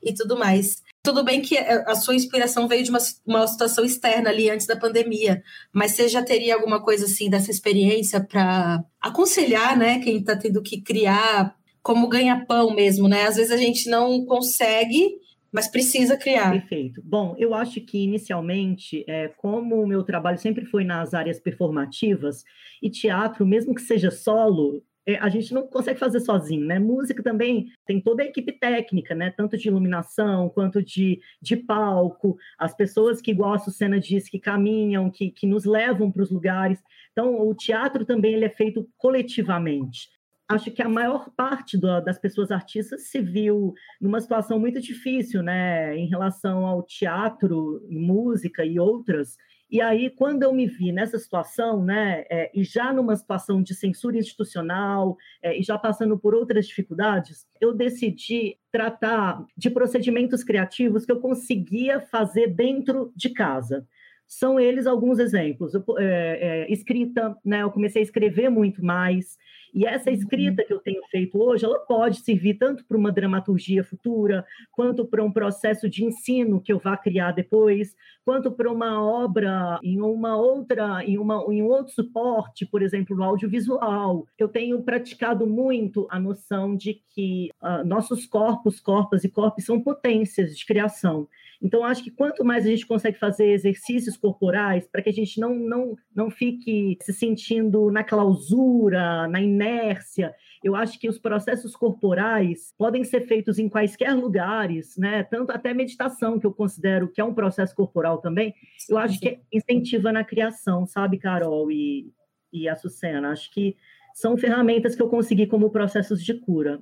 e 0.03 0.13
tudo 0.13 0.37
mais. 0.37 0.83
Tudo 1.03 1.25
bem 1.25 1.41
que 1.43 1.59
a 1.59 1.95
sua 1.97 2.15
inspiração 2.15 2.69
veio 2.69 2.85
de 2.85 2.91
uma, 2.91 3.01
uma 3.27 3.47
situação 3.47 3.85
externa 3.85 4.31
ali 4.31 4.49
antes 4.49 4.67
da 4.67 4.77
pandemia, 4.77 5.43
mas 5.73 5.93
você 5.93 6.09
já 6.09 6.23
teria 6.23 6.55
alguma 6.55 6.81
coisa 6.81 7.07
assim 7.07 7.29
dessa 7.29 7.51
experiência 7.51 8.23
para 8.23 8.85
aconselhar, 9.01 9.77
né, 9.77 9.99
quem 9.99 10.19
está 10.19 10.37
tendo 10.37 10.63
que 10.63 10.81
criar 10.81 11.57
como 11.83 12.09
ganha-pão 12.09 12.73
mesmo, 12.73 13.09
né? 13.09 13.25
Às 13.25 13.35
vezes 13.35 13.51
a 13.51 13.57
gente 13.57 13.91
não 13.91 14.25
consegue 14.25 15.21
mas 15.53 15.69
precisa 15.69 16.17
criar. 16.17 16.51
Perfeito. 16.51 17.03
Bom, 17.05 17.37
eu 17.39 17.55
acho 17.55 17.79
que 17.83 18.03
inicialmente, 18.03 19.05
é, 19.07 19.29
como 19.29 19.83
o 19.83 19.87
meu 19.87 20.03
trabalho 20.03 20.39
sempre 20.39 20.65
foi 20.65 20.83
nas 20.83 21.13
áreas 21.13 21.39
performativas, 21.39 22.43
e 22.83 22.89
teatro, 22.89 23.47
mesmo 23.47 23.75
que 23.75 23.83
seja 23.83 24.11
solo, 24.11 24.83
a 25.21 25.29
gente 25.29 25.53
não 25.53 25.67
consegue 25.67 25.99
fazer 25.99 26.21
sozinho, 26.21 26.65
né? 26.65 26.79
Música 26.79 27.23
também 27.23 27.67
tem 27.85 28.01
toda 28.01 28.23
a 28.23 28.27
equipe 28.27 28.53
técnica, 28.53 29.15
né? 29.15 29.31
Tanto 29.37 29.57
de 29.57 29.67
iluminação 29.69 30.49
quanto 30.49 30.83
de, 30.83 31.21
de 31.41 31.57
palco, 31.57 32.37
as 32.57 32.75
pessoas 32.75 33.21
que 33.21 33.35
gostam, 33.35 33.73
cena 33.73 33.99
diz, 33.99 34.29
que 34.29 34.39
caminham, 34.39 35.11
que, 35.11 35.31
que 35.31 35.47
nos 35.47 35.65
levam 35.65 36.11
para 36.11 36.23
os 36.23 36.31
lugares. 36.31 36.81
Então, 37.11 37.49
o 37.49 37.55
teatro 37.55 38.05
também 38.05 38.35
ele 38.35 38.45
é 38.45 38.51
feito 38.51 38.89
coletivamente. 38.97 40.09
Acho 40.49 40.71
que 40.71 40.83
a 40.83 40.89
maior 40.89 41.31
parte 41.31 41.79
do, 41.79 42.01
das 42.01 42.19
pessoas 42.19 42.51
artistas 42.51 43.09
se 43.09 43.21
viu 43.21 43.75
numa 44.01 44.21
situação 44.21 44.59
muito 44.61 44.81
difícil, 44.81 45.43
né? 45.43 45.97
Em 45.97 46.07
relação 46.07 46.65
ao 46.65 46.83
teatro, 46.83 47.85
música 47.89 48.65
e 48.65 48.79
outras, 48.79 49.37
e 49.73 49.81
aí, 49.81 50.11
quando 50.11 50.43
eu 50.43 50.53
me 50.53 50.67
vi 50.67 50.93
nessa 50.93 51.19
situação, 51.19 51.83
né, 51.83 52.27
é, 52.29 52.51
e 52.55 52.63
já 52.63 52.93
numa 52.93 53.17
situação 53.17 53.63
de 53.63 53.75
censura 53.75 54.19
institucional, 54.19 55.17
é, 55.43 55.59
e 55.59 55.63
já 55.63 55.79
passando 55.79 56.19
por 56.19 56.35
outras 56.35 56.67
dificuldades, 56.67 57.47
eu 57.59 57.73
decidi 57.73 58.59
tratar 58.71 59.43
de 59.57 59.71
procedimentos 59.71 60.45
criativos 60.45 61.07
que 61.07 61.13
eu 61.13 61.21
conseguia 61.21 62.01
fazer 62.01 62.49
dentro 62.49 63.11
de 63.17 63.31
casa. 63.31 63.89
São 64.29 64.61
eles 64.61 64.87
alguns 64.87 65.19
exemplos. 65.19 65.73
Eu, 65.73 65.83
é, 65.99 66.67
é 66.67 66.71
escrita, 66.71 67.35
né, 67.43 67.63
eu 67.63 67.71
comecei 67.71 68.03
a 68.03 68.05
escrever 68.05 68.51
muito 68.51 68.85
mais, 68.85 69.39
e 69.73 69.87
essa 69.87 70.11
uhum. 70.11 70.17
escrita 70.17 70.65
que 70.65 70.73
eu 70.73 70.79
tenho 70.79 71.03
feito 71.11 71.41
hoje, 71.43 71.65
ela 71.65 71.79
pode 71.79 72.19
servir 72.19 72.55
tanto 72.55 72.85
para 72.85 72.97
uma 72.97 73.11
dramaturgia 73.11 73.83
futura, 73.83 74.45
quanto 74.71 75.05
para 75.07 75.25
um 75.25 75.33
processo 75.33 75.89
de 75.89 76.05
ensino 76.05 76.61
que 76.61 76.73
eu 76.73 76.79
vá 76.79 76.97
criar 76.97 77.33
depois, 77.33 77.97
quanto 78.25 78.53
para 78.53 78.71
uma 78.71 79.03
obra 79.03 79.79
em 79.83 80.01
uma 80.01 80.37
outra, 80.37 81.03
em, 81.05 81.19
uma, 81.19 81.45
em 81.49 81.63
um 81.63 81.67
outro 81.67 81.95
suporte, 81.95 82.67
por 82.67 82.83
exemplo, 82.83 83.17
no 83.17 83.25
audiovisual. 83.25 84.27
Eu 84.39 84.49
tenho 84.49 84.83
praticado 84.83 85.47
muito 85.47 86.07
a 86.11 86.21
noção 86.21 86.77
de 86.77 87.01
que 87.15 87.51
uh, 87.63 87.87
nossos 87.87 88.27
corpos, 88.27 88.79
corpos 88.79 89.25
e 89.25 89.29
corpos 89.29 89.65
são 89.65 89.81
potências 89.81 90.57
de 90.57 90.67
criação. 90.67 91.27
Então, 91.63 91.85
acho 91.85 92.03
que 92.03 92.11
quanto 92.11 92.45
mais 92.45 92.67
a 92.67 92.69
gente 92.69 92.85
consegue 92.85 93.17
fazer 93.17 93.53
exercícios 93.53 94.17
corporais, 94.17 94.89
para 94.89 95.01
que 95.01 95.09
a 95.09 95.13
gente 95.13 95.39
não, 95.39 95.55
não, 95.55 95.97
não 96.13 96.29
fique 96.29 96.99
se 97.01 97.13
sentindo 97.13 97.89
na 97.91 98.03
clausura, 98.03 99.29
na 99.29 99.41
inércia, 99.41 100.35
eu 100.65 100.75
acho 100.75 100.99
que 100.99 101.09
os 101.09 101.19
processos 101.19 101.77
corporais 101.77 102.75
podem 102.77 103.05
ser 103.05 103.27
feitos 103.27 103.59
em 103.59 103.69
quaisquer 103.69 104.15
lugares, 104.15 104.97
né? 104.97 105.23
Tanto 105.23 105.53
até 105.53 105.73
meditação, 105.73 106.39
que 106.39 106.47
eu 106.47 106.53
considero 106.53 107.09
que 107.09 107.21
é 107.21 107.25
um 107.25 107.35
processo 107.35 107.75
corporal 107.75 108.19
também, 108.19 108.55
eu 108.89 108.99
acho 108.99 109.21
que 109.21 109.41
incentiva 109.53 110.13
na 110.13 110.25
criação, 110.25 110.85
sabe, 110.85 111.19
Carol 111.19 111.71
e, 111.71 112.13
e 112.53 112.69
Açucena? 112.69 113.31
Acho 113.31 113.53
que 113.53 113.77
são 114.15 114.37
ferramentas 114.37 114.95
que 114.95 115.03
eu 115.03 115.09
consegui 115.09 115.47
como 115.47 115.71
processos 115.71 116.23
de 116.23 116.35
cura. 116.35 116.81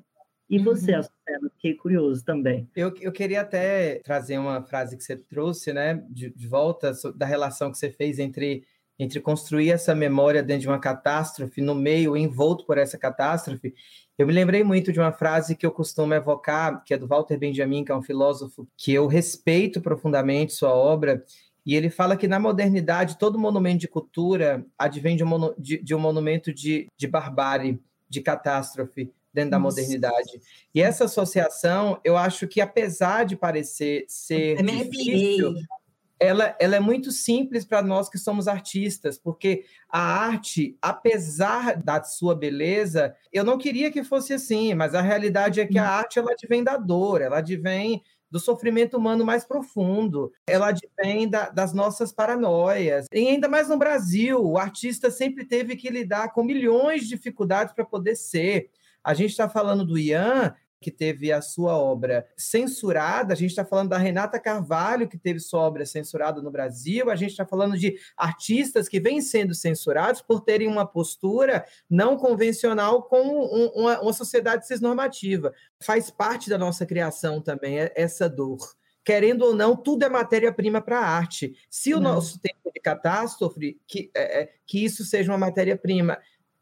E 0.51 0.59
você, 0.59 0.97
uhum. 0.97 1.03
Fiquei 1.55 1.75
curioso 1.75 2.25
também. 2.25 2.69
Eu, 2.75 2.93
eu 3.01 3.13
queria 3.13 3.43
até 3.43 4.01
trazer 4.01 4.37
uma 4.37 4.63
frase 4.63 4.97
que 4.97 5.05
você 5.05 5.17
trouxe, 5.17 5.73
né, 5.73 6.03
de, 6.11 6.31
de 6.31 6.49
volta, 6.49 6.93
da 7.15 7.25
relação 7.25 7.71
que 7.71 7.79
você 7.79 7.89
fez 7.91 8.19
entre, 8.19 8.65
entre 8.99 9.21
construir 9.21 9.71
essa 9.71 9.95
memória 9.95 10.43
dentro 10.43 10.63
de 10.63 10.69
uma 10.69 10.81
catástrofe, 10.81 11.61
no 11.61 11.75
meio, 11.75 12.17
envolto 12.17 12.67
por 12.67 12.79
essa 12.79 12.99
catástrofe. 12.99 13.75
Eu 14.19 14.27
me 14.27 14.33
lembrei 14.33 14.65
muito 14.65 14.93
de 14.93 14.99
uma 14.99 15.13
frase 15.13 15.55
que 15.55 15.65
eu 15.65 15.71
costumo 15.71 16.15
evocar, 16.15 16.83
que 16.83 16.95
é 16.95 16.99
do 16.99 17.07
Walter 17.07 17.39
Benjamin, 17.39 17.85
que 17.85 17.93
é 17.93 17.97
um 17.97 18.03
filósofo 18.03 18.67
que 18.77 18.93
eu 18.93 19.07
respeito 19.07 19.81
profundamente 19.81 20.53
sua 20.53 20.75
obra, 20.75 21.25
e 21.65 21.77
ele 21.77 21.91
fala 21.91 22.17
que 22.17 22.27
na 22.27 22.41
modernidade 22.41 23.19
todo 23.19 23.39
monumento 23.39 23.81
de 23.81 23.89
cultura 23.89 24.67
advém 24.77 25.15
de 25.15 25.23
um, 25.23 25.55
de, 25.59 25.79
de 25.79 25.95
um 25.95 25.99
monumento 25.99 26.53
de, 26.53 26.89
de 26.97 27.07
barbárie, 27.07 27.79
de 28.09 28.21
catástrofe 28.21 29.13
dentro 29.33 29.53
da 29.53 29.59
modernidade. 29.59 30.41
E 30.75 30.81
essa 30.81 31.05
associação, 31.05 32.01
eu 32.05 32.17
acho 32.17 32.47
que 32.49 32.61
apesar 32.61 33.25
de 33.25 33.37
parecer 33.37 34.05
ser 34.09 34.59
eu 34.59 34.65
difícil, 34.65 35.55
ela, 36.21 36.55
ela 36.61 36.77
é 36.77 36.81
muito 36.81 37.11
simples 37.11 37.65
para 37.65 37.81
nós 37.81 38.11
que 38.11 38.19
somos 38.19 38.47
artistas, 38.47 39.19
porque 39.19 39.65
a 39.89 40.01
arte, 40.01 40.77
apesar 40.83 41.83
da 41.83 42.03
sua 42.03 42.35
beleza, 42.35 43.17
eu 43.33 43.43
não 43.43 43.57
queria 43.57 43.91
que 43.91 44.05
fosse 44.05 44.35
assim, 44.35 44.75
mas 44.75 44.95
a 44.95 45.01
realidade 45.01 45.61
é 45.61 45.67
que 45.67 45.79
a 45.79 45.83
uhum. 45.83 45.89
arte 45.89 46.19
ela 46.19 46.33
advém 46.33 46.63
da 46.63 46.77
dor, 46.77 47.23
ela 47.23 47.39
advém 47.39 48.03
do 48.31 48.39
sofrimento 48.39 48.97
humano 48.97 49.25
mais 49.25 49.45
profundo, 49.45 50.31
ela 50.47 50.69
advém 50.69 51.29
da, 51.29 51.49
das 51.49 51.73
nossas 51.73 52.13
paranoias. 52.13 53.07
E 53.13 53.27
ainda 53.27 53.49
mais 53.49 53.69
no 53.69 53.77
Brasil, 53.77 54.41
o 54.45 54.57
artista 54.57 55.11
sempre 55.11 55.45
teve 55.45 55.75
que 55.75 55.91
lidar 55.91 56.33
com 56.33 56.45
milhões 56.45 57.03
de 57.03 57.09
dificuldades 57.09 57.75
para 57.75 57.85
poder 57.85 58.15
ser. 58.15 58.71
A 59.03 59.15
gente 59.15 59.31
está 59.31 59.49
falando 59.49 59.85
do 59.85 59.99
Ian, 59.99 60.55
que 60.81 60.91
teve 60.91 61.31
a 61.31 61.43
sua 61.43 61.77
obra 61.77 62.27
censurada, 62.37 63.35
a 63.35 63.37
gente 63.37 63.51
está 63.51 63.65
falando 63.65 63.91
da 63.91 63.99
Renata 63.99 64.41
Carvalho, 64.41 65.09
que 65.09 65.19
teve 65.19 65.39
sua 65.39 65.61
obra 65.61 65.85
censurada 65.85 66.41
no 66.41 66.51
Brasil, 66.51 67.11
a 67.11 67.17
gente 67.17 67.33
está 67.33 67.45
falando 67.45 67.77
de 67.77 67.97
artistas 68.17 68.89
que 68.89 68.99
vêm 68.99 69.21
sendo 69.21 69.55
censurados 69.55 70.23
por 70.23 70.41
terem 70.41 70.69
uma 70.69 70.87
postura 70.87 71.67
não 71.89 72.17
convencional 72.17 73.03
com 73.03 73.21
um, 73.21 73.67
uma, 73.75 74.01
uma 74.01 74.13
sociedade 74.13 74.67
cisnormativa. 74.67 75.53
Faz 75.83 76.11
parte 76.11 76.49
da 76.49 76.57
nossa 76.57 76.87
criação 76.87 77.43
também 77.43 77.77
essa 77.95 78.29
dor 78.29 78.59
querendo 79.03 79.43
ou 79.43 79.55
não, 79.55 79.75
tudo 79.75 80.05
é 80.05 80.09
matéria-prima 80.09 80.81
para 80.81 81.01
a 81.01 81.05
arte. 81.05 81.57
Se 81.69 81.93
o 81.95 81.99
não. 81.99 82.15
nosso 82.15 82.39
tempo 82.39 82.71
de 82.73 82.81
catástrofe, 82.81 83.81
que, 83.87 84.11
é, 84.15 84.43
é, 84.43 84.53
que 84.67 84.85
isso 84.85 85.05
seja 85.05 85.33
uma 85.33 85.39
matéria-prima 85.39 86.19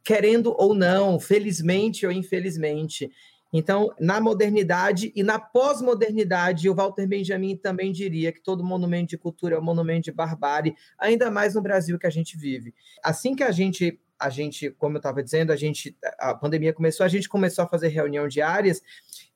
querendo 0.08 0.54
ou 0.56 0.74
não, 0.74 1.20
felizmente 1.20 2.06
ou 2.06 2.10
infelizmente. 2.10 3.10
Então, 3.52 3.94
na 4.00 4.18
modernidade 4.18 5.12
e 5.14 5.22
na 5.22 5.38
pós-modernidade, 5.38 6.66
o 6.66 6.74
Walter 6.74 7.06
Benjamin 7.06 7.58
também 7.58 7.92
diria 7.92 8.32
que 8.32 8.40
todo 8.40 8.64
monumento 8.64 9.10
de 9.10 9.18
cultura 9.18 9.56
é 9.56 9.58
um 9.58 9.62
monumento 9.62 10.04
de 10.04 10.12
barbárie, 10.12 10.74
ainda 10.98 11.30
mais 11.30 11.54
no 11.54 11.60
Brasil 11.60 11.98
que 11.98 12.06
a 12.06 12.10
gente 12.10 12.38
vive. 12.38 12.74
Assim 13.04 13.36
que 13.36 13.42
a 13.42 13.50
gente, 13.50 14.00
a 14.18 14.30
gente, 14.30 14.70
como 14.78 14.96
eu 14.96 14.98
estava 14.98 15.22
dizendo, 15.22 15.52
a 15.52 15.56
gente, 15.56 15.94
a 16.18 16.34
pandemia 16.34 16.72
começou, 16.72 17.04
a 17.04 17.08
gente 17.10 17.28
começou 17.28 17.66
a 17.66 17.68
fazer 17.68 17.88
reunião 17.88 18.26
diárias 18.26 18.80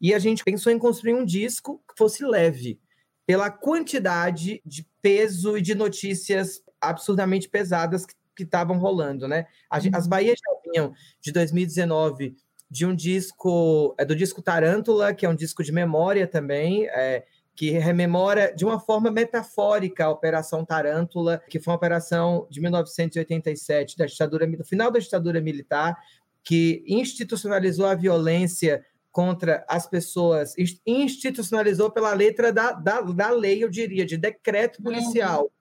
e 0.00 0.14
a 0.14 0.18
gente 0.18 0.42
pensou 0.42 0.72
em 0.72 0.78
construir 0.78 1.12
um 1.12 1.24
disco 1.24 1.82
que 1.86 1.98
fosse 1.98 2.24
leve, 2.24 2.80
pela 3.26 3.50
quantidade 3.50 4.62
de 4.64 4.88
peso 5.02 5.58
e 5.58 5.60
de 5.60 5.74
notícias 5.74 6.62
absurdamente 6.80 7.46
pesadas 7.46 8.06
que 8.06 8.14
que 8.34 8.44
estavam 8.44 8.78
rolando, 8.78 9.28
né? 9.28 9.46
As, 9.70 9.84
as 9.92 10.04
uhum. 10.04 10.10
Bahias 10.10 10.38
já 10.38 10.70
vinham 10.70 10.92
de 11.20 11.32
2019 11.32 12.36
de 12.70 12.86
um 12.86 12.94
disco, 12.94 13.94
é 13.98 14.04
do 14.04 14.16
disco 14.16 14.40
Tarântula, 14.40 15.12
que 15.12 15.26
é 15.26 15.28
um 15.28 15.34
disco 15.34 15.62
de 15.62 15.70
memória 15.70 16.26
também, 16.26 16.86
é, 16.86 17.24
que 17.54 17.70
rememora 17.70 18.52
de 18.54 18.64
uma 18.64 18.80
forma 18.80 19.10
metafórica 19.10 20.06
a 20.06 20.10
Operação 20.10 20.64
Tarântula, 20.64 21.42
que 21.50 21.60
foi 21.60 21.70
uma 21.70 21.76
operação 21.76 22.46
de 22.50 22.60
1987, 22.60 23.98
da 23.98 24.06
ditadura, 24.06 24.46
do 24.46 24.64
final 24.64 24.90
da 24.90 24.98
ditadura 24.98 25.40
militar, 25.40 25.98
que 26.42 26.82
institucionalizou 26.88 27.86
a 27.86 27.94
violência 27.94 28.84
contra 29.10 29.64
as 29.68 29.86
pessoas, 29.86 30.54
institucionalizou 30.86 31.90
pela 31.90 32.14
letra 32.14 32.50
da, 32.50 32.72
da, 32.72 33.02
da 33.02 33.30
lei, 33.30 33.62
eu 33.62 33.68
diria, 33.68 34.06
de 34.06 34.16
decreto 34.16 34.82
policial. 34.82 35.52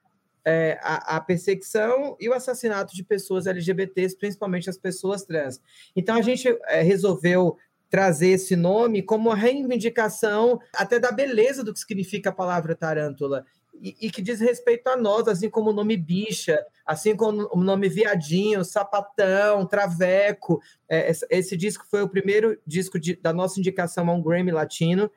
É, 0.43 0.79
a, 0.81 1.17
a, 1.17 1.21
perseguição 1.21 2.17
e 2.19 2.27
o 2.27 2.33
assassinato 2.33 2.95
de 2.95 3.03
pessoas 3.03 3.45
LGBTs, 3.45 4.17
principalmente 4.17 4.71
as 4.71 4.77
pessoas 4.77 5.23
trans. 5.23 5.61
Então, 5.95 6.15
a 6.15 6.21
gente 6.21 6.47
é, 6.67 6.81
resolveu 6.81 7.57
trazer 7.91 8.29
esse 8.29 8.55
nome 8.55 9.03
como 9.03 9.29
uma 9.29 9.35
reivindicação 9.35 10.59
até 10.73 10.97
da 10.97 11.11
beleza 11.11 11.61
do 11.61 11.73
que 11.73 11.79
significa 11.79 12.29
a 12.29 12.33
palavra 12.33 12.73
tarântula. 12.73 13.45
E, 13.81 13.97
e, 13.99 14.11
que 14.11 14.21
diz 14.21 14.39
respeito 14.39 14.87
a 14.87 14.95
nós, 14.95 15.27
assim 15.27 15.49
como 15.49 15.71
o 15.71 15.73
nome 15.73 15.97
bicha, 15.97 16.63
assim 16.85 17.15
como 17.15 17.49
o 17.51 17.63
nome 17.63 17.89
viadinho, 17.89 18.63
sapatão, 18.63 19.65
traveco. 19.65 20.61
É, 20.87 21.11
esse, 21.29 21.57
disco 21.57 21.85
foi 21.89 22.01
o 22.01 22.07
primeiro 22.07 22.57
disco 22.65 22.99
de, 22.99 23.15
da 23.15 23.33
nossa 23.33 23.59
indicação 23.59 24.09
a 24.09 24.13
um 24.13 24.21
Grammy 24.21 24.51
Latino. 24.51 25.11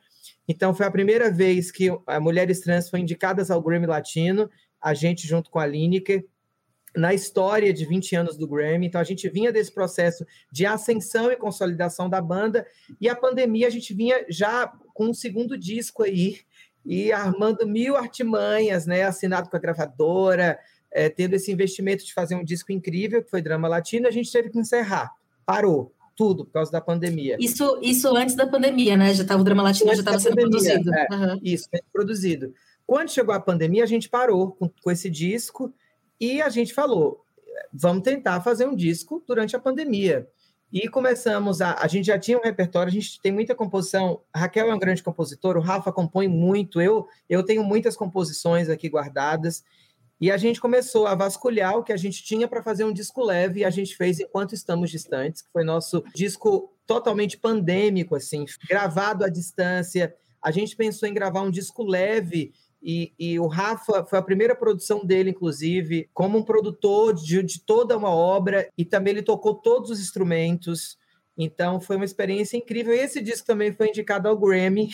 Então, 0.49 0.75
foi 0.75 0.87
a 0.87 0.90
primeira 0.90 1.31
vez 1.31 1.71
que 1.71 1.90
mulheres 2.21 2.61
trans 2.61 2.88
foram 2.88 3.02
indicadas 3.02 3.50
ao 3.50 3.62
Grammy 3.62 3.87
Latino 3.87 4.50
a 4.85 4.93
gente, 4.93 5.26
junto 5.26 5.50
com 5.50 5.59
a 5.59 5.64
Lineker, 5.64 6.26
na 6.95 7.14
história 7.14 7.73
de 7.73 7.87
20 7.87 8.14
anos 8.14 8.37
do 8.37 8.47
Grammy. 8.47 8.87
Então, 8.87 9.00
a 9.00 9.05
gente 9.05 9.26
vinha 9.31 9.50
desse 9.50 9.73
processo 9.73 10.26
de 10.53 10.67
ascensão 10.67 11.33
e 11.33 11.37
consolidação 11.37 12.09
da 12.09 12.21
banda, 12.21 12.67
e 13.00 13.09
a 13.09 13.17
pandemia 13.17 13.67
a 13.67 13.71
gente 13.71 13.95
vinha 13.95 14.26
já 14.29 14.71
com 14.93 15.07
um 15.07 15.14
segundo 15.14 15.57
disco 15.57 16.03
aí, 16.03 16.41
e 16.85 17.11
armando 17.11 17.67
mil 17.67 17.97
artimanhas, 17.97 18.85
né? 18.85 19.05
Assinado 19.05 19.49
com 19.49 19.57
a 19.57 19.61
gravadora, 19.61 20.59
é, 20.93 21.09
tendo 21.09 21.33
esse 21.33 21.50
investimento 21.50 22.05
de 22.05 22.12
fazer 22.12 22.35
um 22.35 22.45
disco 22.45 22.71
incrível, 22.71 23.25
que 23.25 23.31
foi 23.31 23.41
Drama 23.41 23.67
Latino, 23.67 24.07
a 24.07 24.11
gente 24.11 24.31
teve 24.31 24.50
que 24.50 24.59
encerrar. 24.59 25.11
Parou 25.47 25.95
tudo 26.14 26.45
por 26.45 26.53
causa 26.53 26.71
da 26.71 26.81
pandemia. 26.81 27.37
Isso, 27.41 27.79
isso 27.83 28.14
antes 28.14 28.37
da 28.37 28.47
pandemia, 28.47 28.97
né? 28.97 29.14
Já 29.14 29.23
estava 29.23 29.41
o 29.41 29.45
Drama 29.45 29.62
Latino 29.62 29.95
já 29.95 30.00
estava 30.00 30.21
sendo 30.21 30.37
pandemia, 30.37 30.75
produzido. 30.75 30.95
É, 30.95 31.09
uhum. 31.11 31.41
Isso, 31.43 31.69
produzido. 31.93 32.55
Quando 32.87 33.11
chegou 33.11 33.35
a 33.35 33.41
pandemia, 33.41 33.83
a 33.83 33.87
gente 33.87 34.09
parou 34.09 34.53
com, 34.53 34.69
com 34.69 34.91
esse 34.91 35.09
disco 35.09 35.73
e 36.21 36.41
a 36.43 36.49
gente 36.49 36.75
falou: 36.75 37.25
vamos 37.73 38.03
tentar 38.03 38.41
fazer 38.41 38.67
um 38.67 38.75
disco 38.75 39.23
durante 39.26 39.57
a 39.57 39.59
pandemia. 39.59 40.29
E 40.73 40.88
começamos 40.88 41.61
a. 41.61 41.75
A 41.75 41.87
gente 41.87 42.07
já 42.07 42.19
tinha 42.19 42.37
um 42.37 42.43
repertório, 42.43 42.88
a 42.88 42.93
gente 42.93 43.21
tem 43.21 43.31
muita 43.31 43.55
composição. 43.55 44.21
Raquel 44.35 44.71
é 44.71 44.75
um 44.75 44.79
grande 44.79 45.03
compositor, 45.03 45.57
o 45.57 45.61
Rafa 45.61 45.93
compõe 45.93 46.26
muito, 46.26 46.81
eu, 46.81 47.07
eu 47.29 47.43
tenho 47.45 47.62
muitas 47.62 47.97
composições 47.97 48.69
aqui 48.69 48.88
guardadas. 48.88 49.62
E 50.21 50.31
a 50.31 50.37
gente 50.37 50.61
começou 50.61 51.07
a 51.07 51.14
vasculhar 51.14 51.76
o 51.76 51.83
que 51.83 51.93
a 51.93 51.97
gente 51.97 52.25
tinha 52.25 52.49
para 52.49 52.62
fazer 52.62 52.85
um 52.85 52.93
disco 52.93 53.23
leve, 53.23 53.61
e 53.61 53.64
a 53.64 53.71
gente 53.71 53.97
fez 53.97 54.21
Enquanto 54.21 54.55
Estamos 54.55 54.91
Distantes, 54.91 55.43
que 55.43 55.53
foi 55.53 55.64
nosso 55.64 56.03
disco 56.14 56.73
totalmente 56.87 57.37
pandêmico, 57.37 58.17
assim, 58.17 58.45
gravado 58.69 59.25
à 59.25 59.29
distância. 59.29 60.14
A 60.43 60.50
gente 60.50 60.76
pensou 60.76 61.09
em 61.09 61.14
gravar 61.14 61.43
um 61.43 61.50
disco 61.50 61.83
leve 61.83 62.53
e, 62.85 63.14
e, 63.19 63.41
o 63.41 63.47
Rafa 63.47 64.05
foi 64.05 64.19
a 64.19 64.23
primeira 64.23 64.55
produção 64.55 65.07
dele, 65.07 65.31
inclusive, 65.31 66.11
como 66.12 66.37
um 66.37 66.43
produtor 66.43 67.14
de, 67.14 67.43
de 67.43 67.61
toda 67.61 67.97
uma 67.97 68.11
obra, 68.11 68.69
e 68.76 68.85
também 68.85 69.14
ele 69.14 69.23
tocou 69.23 69.55
todos 69.55 69.88
os 69.88 70.00
instrumentos. 70.00 70.99
Então 71.37 71.81
foi 71.81 71.97
uma 71.97 72.05
experiência 72.05 72.59
incrível. 72.59 72.93
Esse 72.93 73.23
disco 73.23 73.47
também 73.47 73.73
foi 73.73 73.88
indicado 73.88 74.29
ao 74.29 74.38
Grammy 74.38 74.91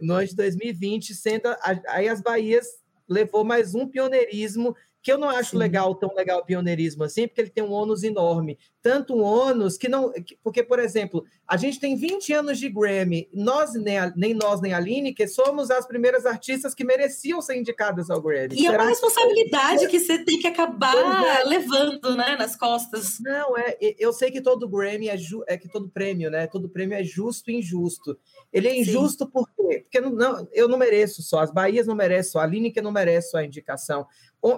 no 0.00 0.14
ano 0.14 0.26
de 0.26 0.34
2020, 0.34 1.14
sendo 1.14 1.54
aí 1.88 2.08
as 2.08 2.22
Bahias 2.22 2.66
levou 3.06 3.44
mais 3.44 3.74
um 3.74 3.86
pioneirismo 3.86 4.74
que 5.06 5.12
eu 5.12 5.18
não 5.18 5.30
acho 5.30 5.50
Sim. 5.50 5.58
legal, 5.58 5.94
tão 5.94 6.12
legal 6.16 6.40
o 6.40 6.44
pioneirismo 6.44 7.04
assim, 7.04 7.28
porque 7.28 7.40
ele 7.40 7.50
tem 7.50 7.62
um 7.62 7.70
ônus 7.70 8.02
enorme. 8.02 8.58
Tanto 8.82 9.14
um 9.14 9.22
ônus 9.22 9.78
que 9.78 9.88
não. 9.88 10.12
Porque, 10.42 10.64
por 10.64 10.80
exemplo, 10.80 11.24
a 11.46 11.56
gente 11.56 11.78
tem 11.78 11.94
20 11.94 12.32
anos 12.32 12.58
de 12.58 12.68
Grammy, 12.68 13.28
nós, 13.32 13.72
nem, 13.74 13.98
a, 13.98 14.12
nem 14.16 14.34
nós, 14.34 14.60
nem 14.60 14.72
a 14.72 14.78
Aline, 14.78 15.14
que 15.14 15.28
somos 15.28 15.70
as 15.70 15.86
primeiras 15.86 16.26
artistas 16.26 16.74
que 16.74 16.82
mereciam 16.82 17.40
ser 17.40 17.56
indicadas 17.56 18.10
ao 18.10 18.20
Grammy. 18.20 18.56
E 18.56 18.66
é 18.66 18.70
uma 18.72 18.88
responsabilidade 18.88 19.86
que 19.86 20.00
você 20.00 20.24
tem 20.24 20.40
que 20.40 20.48
acabar 20.48 20.96
é. 20.96 21.44
levando, 21.44 22.16
né, 22.16 22.34
nas 22.36 22.56
costas. 22.56 23.20
Não, 23.20 23.56
é, 23.56 23.76
eu 24.00 24.12
sei 24.12 24.32
que 24.32 24.40
todo 24.40 24.68
Grammy 24.68 25.08
é, 25.08 25.16
ju, 25.16 25.44
é 25.46 25.56
que 25.56 25.68
todo 25.68 25.88
prêmio, 25.88 26.32
né? 26.32 26.48
Todo 26.48 26.68
prêmio 26.68 26.98
é 26.98 27.04
justo 27.04 27.48
e 27.48 27.58
injusto. 27.58 28.18
Ele 28.52 28.66
é 28.66 28.76
injusto 28.76 29.24
Sim. 29.24 29.30
por 29.30 29.48
quê? 29.54 29.84
Porque 29.84 30.00
não, 30.00 30.10
não, 30.10 30.48
eu 30.52 30.66
não 30.66 30.76
mereço 30.76 31.22
só, 31.22 31.38
as 31.38 31.52
Bahias 31.52 31.86
não 31.86 31.94
merecem 31.94 32.32
só, 32.32 32.40
a 32.40 32.42
Aline 32.42 32.72
que 32.72 32.82
não 32.82 32.90
merece 32.90 33.30
só 33.30 33.38
a 33.38 33.44
indicação. 33.44 34.04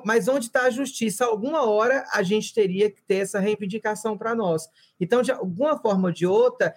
Mas 0.04 0.28
onde 0.28 0.46
está 0.46 0.64
a 0.64 0.70
justiça? 0.70 1.24
Alguma 1.24 1.64
hora 1.64 2.04
a 2.12 2.22
gente 2.22 2.52
teria 2.52 2.90
que 2.90 3.02
ter 3.02 3.16
essa 3.16 3.38
reivindicação 3.38 4.18
para 4.18 4.34
nós. 4.34 4.68
Então, 5.00 5.22
de 5.22 5.32
alguma 5.32 5.78
forma 5.78 6.08
ou 6.08 6.12
de 6.12 6.26
outra, 6.26 6.74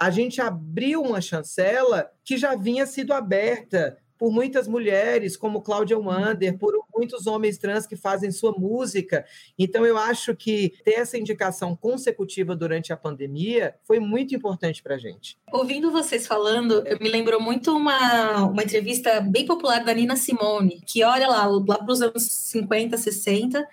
a 0.00 0.10
gente 0.10 0.40
abriu 0.40 1.02
uma 1.02 1.20
chancela 1.20 2.10
que 2.24 2.36
já 2.36 2.54
vinha 2.54 2.86
sido 2.86 3.12
aberta 3.12 3.98
por 4.18 4.32
muitas 4.32 4.66
mulheres, 4.66 5.36
como 5.36 5.62
Cláudia 5.62 5.98
Wander, 5.98 6.58
por 6.58 6.74
muitos 6.94 7.26
homens 7.26 7.56
trans 7.56 7.86
que 7.86 7.96
fazem 7.96 8.30
sua 8.32 8.52
música. 8.52 9.24
Então, 9.58 9.86
eu 9.86 9.96
acho 9.96 10.34
que 10.34 10.74
ter 10.84 10.94
essa 10.94 11.16
indicação 11.16 11.76
consecutiva 11.76 12.56
durante 12.56 12.92
a 12.92 12.96
pandemia 12.96 13.76
foi 13.84 14.00
muito 14.00 14.34
importante 14.34 14.82
para 14.82 14.96
a 14.96 14.98
gente. 14.98 15.38
Ouvindo 15.52 15.92
vocês 15.92 16.26
falando, 16.26 16.82
eu 16.86 16.98
me 17.00 17.08
lembrou 17.08 17.40
muito 17.40 17.74
uma, 17.76 18.44
uma 18.46 18.62
entrevista 18.62 19.20
bem 19.20 19.46
popular 19.46 19.84
da 19.84 19.94
Nina 19.94 20.16
Simone, 20.16 20.82
que 20.84 21.04
olha 21.04 21.28
lá, 21.28 21.46
lá 21.46 21.78
para 21.78 21.92
os 21.92 22.02
anos 22.02 22.24
50, 22.24 22.96
60, 22.96 23.66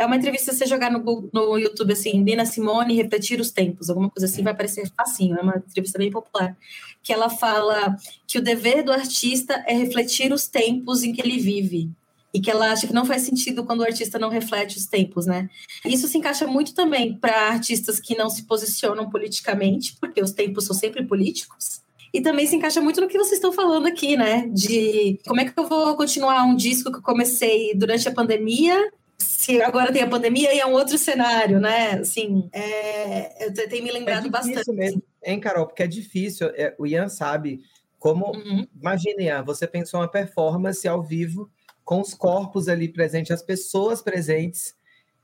é 0.00 0.06
uma 0.06 0.16
entrevista, 0.16 0.50
você 0.50 0.64
jogar 0.64 0.90
no, 0.90 1.28
no 1.30 1.58
YouTube 1.58 1.92
assim, 1.92 2.22
Nina 2.22 2.46
Simone, 2.46 2.96
refletir 2.96 3.38
os 3.38 3.50
tempos, 3.50 3.90
alguma 3.90 4.08
coisa 4.08 4.24
assim, 4.24 4.42
vai 4.42 4.54
aparecer 4.54 4.90
facinho, 4.96 5.36
é 5.36 5.42
uma 5.42 5.58
entrevista 5.58 5.98
bem 5.98 6.10
popular. 6.10 6.56
Que 7.02 7.12
ela 7.12 7.28
fala 7.28 7.94
que 8.26 8.38
o 8.38 8.42
dever 8.42 8.82
do 8.82 8.92
artista 8.92 9.62
é 9.66 9.74
refletir 9.74 10.32
os 10.32 10.48
tempos 10.48 11.02
em 11.02 11.12
que 11.12 11.20
ele 11.20 11.38
vive. 11.38 11.90
E 12.32 12.40
que 12.40 12.50
ela 12.50 12.70
acha 12.70 12.86
que 12.86 12.94
não 12.94 13.04
faz 13.04 13.22
sentido 13.22 13.62
quando 13.62 13.80
o 13.80 13.84
artista 13.84 14.18
não 14.18 14.30
reflete 14.30 14.78
os 14.78 14.86
tempos, 14.86 15.26
né? 15.26 15.50
Isso 15.84 16.08
se 16.08 16.16
encaixa 16.16 16.46
muito 16.46 16.72
também 16.72 17.14
para 17.18 17.48
artistas 17.48 18.00
que 18.00 18.16
não 18.16 18.30
se 18.30 18.44
posicionam 18.44 19.10
politicamente, 19.10 19.96
porque 20.00 20.22
os 20.22 20.30
tempos 20.30 20.64
são 20.64 20.74
sempre 20.74 21.04
políticos. 21.04 21.82
E 22.14 22.22
também 22.22 22.46
se 22.46 22.56
encaixa 22.56 22.80
muito 22.80 23.02
no 23.02 23.08
que 23.08 23.18
vocês 23.18 23.34
estão 23.34 23.52
falando 23.52 23.86
aqui, 23.86 24.16
né? 24.16 24.48
De 24.48 25.20
como 25.26 25.42
é 25.42 25.44
que 25.44 25.52
eu 25.58 25.68
vou 25.68 25.94
continuar 25.94 26.44
um 26.44 26.56
disco 26.56 26.90
que 26.90 26.98
eu 26.98 27.02
comecei 27.02 27.74
durante 27.74 28.08
a 28.08 28.12
pandemia 28.12 28.90
se 29.20 29.60
agora 29.60 29.92
tem 29.92 30.02
a 30.02 30.08
pandemia 30.08 30.54
e 30.54 30.60
é 30.60 30.66
um 30.66 30.72
outro 30.72 30.96
cenário, 30.96 31.60
né? 31.60 31.92
Assim, 31.92 32.48
é, 32.52 33.46
eu 33.46 33.68
tenho 33.68 33.84
me 33.84 33.92
lembrado 33.92 34.26
é 34.26 34.30
bastante. 34.30 34.72
Mesmo, 34.72 35.02
hein, 35.22 35.38
Carol? 35.38 35.66
Porque 35.66 35.82
é 35.82 35.86
difícil. 35.86 36.48
É, 36.54 36.74
o 36.78 36.86
Ian 36.86 37.08
sabe 37.08 37.60
como. 37.98 38.32
Uhum. 38.34 38.66
Imagine, 38.80 39.24
Ian, 39.24 39.44
você 39.44 39.66
pensou 39.66 40.00
uma 40.00 40.10
performance 40.10 40.86
ao 40.88 41.02
vivo 41.02 41.50
com 41.84 42.00
os 42.00 42.14
corpos 42.14 42.68
ali 42.68 42.88
presentes, 42.88 43.32
as 43.32 43.42
pessoas 43.42 44.00
presentes 44.00 44.74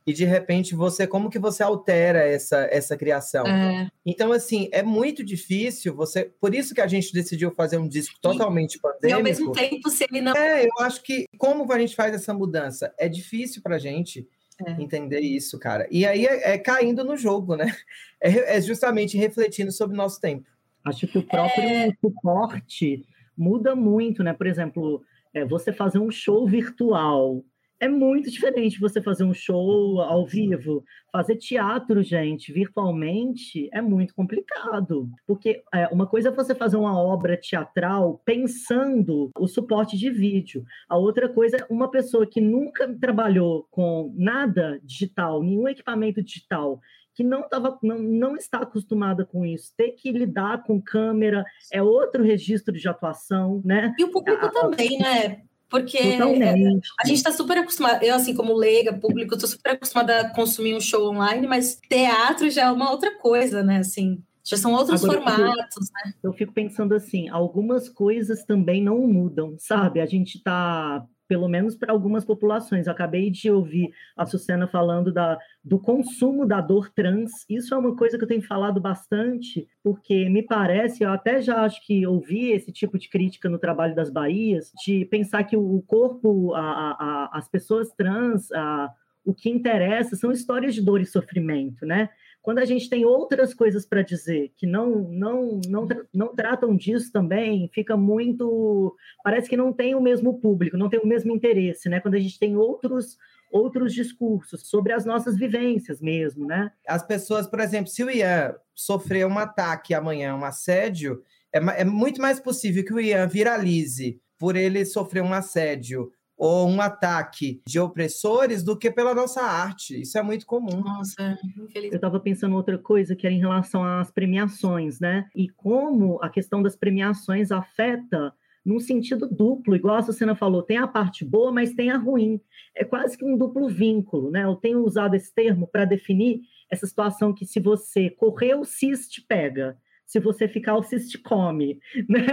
e 0.06 0.12
de 0.12 0.24
repente 0.24 0.74
você 0.74 1.06
como 1.06 1.28
que 1.28 1.38
você 1.38 1.62
altera 1.62 2.20
essa 2.20 2.68
essa 2.70 2.96
criação? 2.96 3.44
É. 3.46 3.88
então 4.04 4.32
assim 4.32 4.68
é 4.70 4.82
muito 4.82 5.24
difícil 5.24 5.94
você 5.94 6.30
por 6.40 6.54
isso 6.54 6.74
que 6.74 6.80
a 6.80 6.86
gente 6.86 7.12
decidiu 7.12 7.50
fazer 7.50 7.78
um 7.78 7.88
disco 7.88 8.14
totalmente 8.20 8.78
pandêmico 8.78 9.08
e 9.08 9.12
ao 9.12 9.22
mesmo 9.22 9.52
tempo 9.52 9.90
se 9.90 10.04
ele 10.04 10.20
não 10.20 10.36
é 10.36 10.64
eu 10.64 10.84
acho 10.84 11.02
que 11.02 11.26
como 11.36 11.70
a 11.72 11.78
gente 11.78 11.96
faz 11.96 12.14
essa 12.14 12.32
mudança? 12.32 12.94
É 12.96 13.08
difícil 13.08 13.60
para 13.62 13.78
gente 13.78 14.28
é. 14.64 14.80
entender 14.80 15.20
isso 15.20 15.58
cara. 15.58 15.88
E 15.90 16.06
aí 16.06 16.24
é, 16.24 16.52
é 16.52 16.58
caindo 16.58 17.02
no 17.02 17.16
jogo 17.16 17.56
né? 17.56 17.66
É, 18.18 18.56
é, 18.56 18.60
justamente 18.62 19.18
refletindo 19.18 19.70
sobre 19.70 19.94
o 19.94 19.96
nosso 19.98 20.18
tempo. 20.18 20.48
Acho 20.82 21.06
que 21.06 21.18
o 21.18 21.22
próprio 21.22 21.62
é. 21.62 21.92
suporte 22.00 23.04
muda 23.36 23.76
muito 23.76 24.22
né? 24.22 24.32
Por 24.32 24.46
exemplo 24.46 25.04
é, 25.34 25.44
você 25.44 25.70
fazer 25.70 25.98
um 25.98 26.10
show 26.10 26.46
virtual 26.46 27.44
é 27.78 27.88
muito 27.88 28.30
diferente 28.30 28.80
você 28.80 29.02
fazer 29.02 29.24
um 29.24 29.34
show 29.34 30.00
ao 30.00 30.26
vivo. 30.26 30.84
Fazer 31.12 31.36
teatro, 31.36 32.02
gente, 32.02 32.52
virtualmente, 32.52 33.68
é 33.72 33.80
muito 33.80 34.14
complicado. 34.14 35.08
Porque 35.26 35.62
é, 35.74 35.86
uma 35.88 36.06
coisa 36.06 36.28
é 36.28 36.32
você 36.32 36.54
fazer 36.54 36.76
uma 36.76 36.98
obra 36.98 37.36
teatral 37.36 38.20
pensando 38.24 39.30
o 39.38 39.46
suporte 39.46 39.96
de 39.96 40.10
vídeo. 40.10 40.64
A 40.88 40.96
outra 40.96 41.28
coisa 41.28 41.56
é 41.56 41.66
uma 41.70 41.90
pessoa 41.90 42.26
que 42.26 42.40
nunca 42.40 42.92
trabalhou 42.98 43.66
com 43.70 44.14
nada 44.16 44.80
digital, 44.82 45.42
nenhum 45.42 45.68
equipamento 45.68 46.22
digital, 46.22 46.80
que 47.14 47.24
não, 47.24 47.48
tava, 47.48 47.78
não, 47.82 47.98
não 47.98 48.36
está 48.36 48.58
acostumada 48.58 49.24
com 49.24 49.44
isso, 49.44 49.72
ter 49.74 49.92
que 49.92 50.12
lidar 50.12 50.62
com 50.64 50.80
câmera 50.80 51.44
é 51.72 51.82
outro 51.82 52.22
registro 52.22 52.74
de 52.74 52.86
atuação, 52.86 53.62
né? 53.64 53.94
E 53.98 54.04
o 54.04 54.10
público 54.10 54.44
a, 54.44 54.50
também, 54.50 54.98
né? 54.98 55.42
Porque 55.68 55.98
Totalmente. 56.12 56.88
a 57.00 57.06
gente 57.06 57.16
está 57.16 57.32
super 57.32 57.58
acostumado, 57.58 58.02
eu 58.02 58.14
assim 58.14 58.34
como 58.34 58.54
leiga, 58.54 58.92
público, 58.92 59.34
estou 59.34 59.48
super 59.48 59.72
acostumada 59.72 60.20
a 60.20 60.34
consumir 60.34 60.74
um 60.74 60.80
show 60.80 61.10
online, 61.10 61.46
mas 61.46 61.80
teatro 61.88 62.48
já 62.50 62.66
é 62.66 62.70
uma 62.70 62.90
outra 62.90 63.18
coisa, 63.18 63.64
né? 63.64 63.78
Assim, 63.78 64.22
já 64.44 64.56
são 64.56 64.72
outros 64.72 65.02
Agora, 65.02 65.20
formatos, 65.20 65.76
eu, 65.76 66.04
né? 66.04 66.14
Eu 66.22 66.32
fico 66.32 66.52
pensando 66.52 66.94
assim, 66.94 67.28
algumas 67.28 67.88
coisas 67.88 68.44
também 68.44 68.80
não 68.80 68.98
mudam, 69.00 69.56
sabe? 69.58 70.00
A 70.00 70.06
gente 70.06 70.36
está 70.36 71.04
pelo 71.28 71.48
menos 71.48 71.74
para 71.74 71.92
algumas 71.92 72.24
populações. 72.24 72.86
Eu 72.86 72.92
acabei 72.92 73.30
de 73.30 73.50
ouvir 73.50 73.90
a 74.16 74.24
Sucena 74.24 74.66
falando 74.66 75.12
da, 75.12 75.38
do 75.64 75.78
consumo 75.78 76.46
da 76.46 76.60
dor 76.60 76.90
trans. 76.90 77.30
Isso 77.48 77.74
é 77.74 77.78
uma 77.78 77.96
coisa 77.96 78.16
que 78.16 78.24
eu 78.24 78.28
tenho 78.28 78.42
falado 78.42 78.80
bastante, 78.80 79.68
porque 79.82 80.28
me 80.28 80.42
parece, 80.42 81.02
eu 81.02 81.10
até 81.10 81.40
já 81.40 81.62
acho 81.62 81.84
que 81.84 82.06
ouvi 82.06 82.50
esse 82.52 82.72
tipo 82.72 82.98
de 82.98 83.08
crítica 83.08 83.48
no 83.48 83.58
trabalho 83.58 83.94
das 83.94 84.10
Bahias, 84.10 84.72
de 84.84 85.04
pensar 85.06 85.44
que 85.44 85.56
o 85.56 85.82
corpo, 85.86 86.54
a, 86.54 86.60
a, 86.60 87.30
as 87.32 87.48
pessoas 87.48 87.92
trans, 87.92 88.50
a, 88.52 88.90
o 89.24 89.34
que 89.34 89.50
interessa 89.50 90.14
são 90.14 90.30
histórias 90.30 90.74
de 90.74 90.82
dor 90.82 91.00
e 91.00 91.06
sofrimento, 91.06 91.84
né? 91.84 92.08
Quando 92.46 92.60
a 92.60 92.64
gente 92.64 92.88
tem 92.88 93.04
outras 93.04 93.52
coisas 93.52 93.84
para 93.84 94.02
dizer 94.02 94.52
que 94.56 94.68
não, 94.68 95.00
não, 95.10 95.60
não, 95.66 95.88
não 96.14 96.28
tratam 96.28 96.76
disso 96.76 97.10
também, 97.10 97.68
fica 97.74 97.96
muito. 97.96 98.94
Parece 99.24 99.48
que 99.48 99.56
não 99.56 99.72
tem 99.72 99.96
o 99.96 100.00
mesmo 100.00 100.38
público, 100.38 100.76
não 100.76 100.88
tem 100.88 101.00
o 101.00 101.06
mesmo 101.08 101.34
interesse, 101.34 101.88
né? 101.88 101.98
Quando 101.98 102.14
a 102.14 102.20
gente 102.20 102.38
tem 102.38 102.56
outros 102.56 103.18
outros 103.50 103.92
discursos 103.92 104.68
sobre 104.68 104.92
as 104.92 105.04
nossas 105.04 105.36
vivências 105.36 106.00
mesmo, 106.00 106.46
né? 106.46 106.70
As 106.86 107.04
pessoas, 107.04 107.48
por 107.48 107.58
exemplo, 107.58 107.90
se 107.90 108.04
o 108.04 108.10
Ian 108.10 108.54
sofrer 108.76 109.26
um 109.26 109.38
ataque 109.38 109.92
amanhã, 109.92 110.32
um 110.36 110.44
assédio, 110.44 111.20
é, 111.52 111.58
é 111.80 111.84
muito 111.84 112.22
mais 112.22 112.38
possível 112.38 112.84
que 112.84 112.94
o 112.94 113.00
Ian 113.00 113.26
viralize 113.26 114.20
por 114.38 114.54
ele 114.54 114.84
sofrer 114.84 115.24
um 115.24 115.32
assédio 115.32 116.12
ou 116.36 116.68
um 116.68 116.80
ataque 116.80 117.62
de 117.66 117.80
opressores 117.80 118.62
do 118.62 118.76
que 118.76 118.90
pela 118.90 119.14
nossa 119.14 119.40
arte. 119.40 120.00
Isso 120.00 120.18
é 120.18 120.22
muito 120.22 120.44
comum. 120.44 120.80
Nossa, 120.80 121.38
infeliz. 121.56 121.90
Eu 121.90 121.96
estava 121.96 122.20
pensando 122.20 122.54
outra 122.54 122.76
coisa 122.76 123.16
que 123.16 123.26
era 123.26 123.34
em 123.34 123.40
relação 123.40 123.82
às 123.82 124.10
premiações, 124.10 125.00
né? 125.00 125.26
E 125.34 125.48
como 125.48 126.18
a 126.22 126.28
questão 126.28 126.62
das 126.62 126.76
premiações 126.76 127.50
afeta 127.50 128.34
num 128.64 128.80
sentido 128.80 129.28
duplo, 129.28 129.76
igual 129.76 129.96
a 129.96 130.02
Sucena 130.02 130.34
falou, 130.34 130.60
tem 130.60 130.76
a 130.76 130.88
parte 130.88 131.24
boa, 131.24 131.52
mas 131.52 131.72
tem 131.72 131.88
a 131.90 131.96
ruim. 131.96 132.40
É 132.74 132.84
quase 132.84 133.16
que 133.16 133.24
um 133.24 133.38
duplo 133.38 133.68
vínculo, 133.68 134.30
né? 134.30 134.42
Eu 134.42 134.56
tenho 134.56 134.84
usado 134.84 135.14
esse 135.14 135.32
termo 135.32 135.68
para 135.68 135.84
definir 135.84 136.40
essa 136.68 136.84
situação 136.84 137.32
que 137.32 137.46
se 137.46 137.60
você 137.60 138.10
correr, 138.10 138.54
o 138.54 138.64
cis 138.64 139.08
te 139.08 139.22
pega 139.22 139.78
se 140.06 140.20
você 140.20 140.46
ficar, 140.46 140.76
o 140.76 140.82
se 140.82 141.18
come, 141.18 141.78
né? 142.08 142.26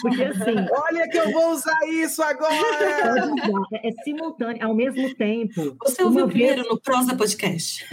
Porque 0.00 0.22
assim... 0.22 0.54
Olha 0.70 1.08
que 1.08 1.18
eu 1.18 1.32
vou 1.32 1.50
usar 1.50 1.78
isso 1.88 2.22
agora! 2.22 2.56
É, 3.72 3.88
é 3.88 3.92
simultâneo, 4.04 4.64
ao 4.64 4.74
mesmo 4.74 5.14
tempo... 5.14 5.76
Você 5.84 6.02
ouviu 6.02 6.26
vez... 6.26 6.38
primeiro 6.38 6.68
no 6.68 6.80
Prosa 6.80 7.16
Podcast. 7.16 7.84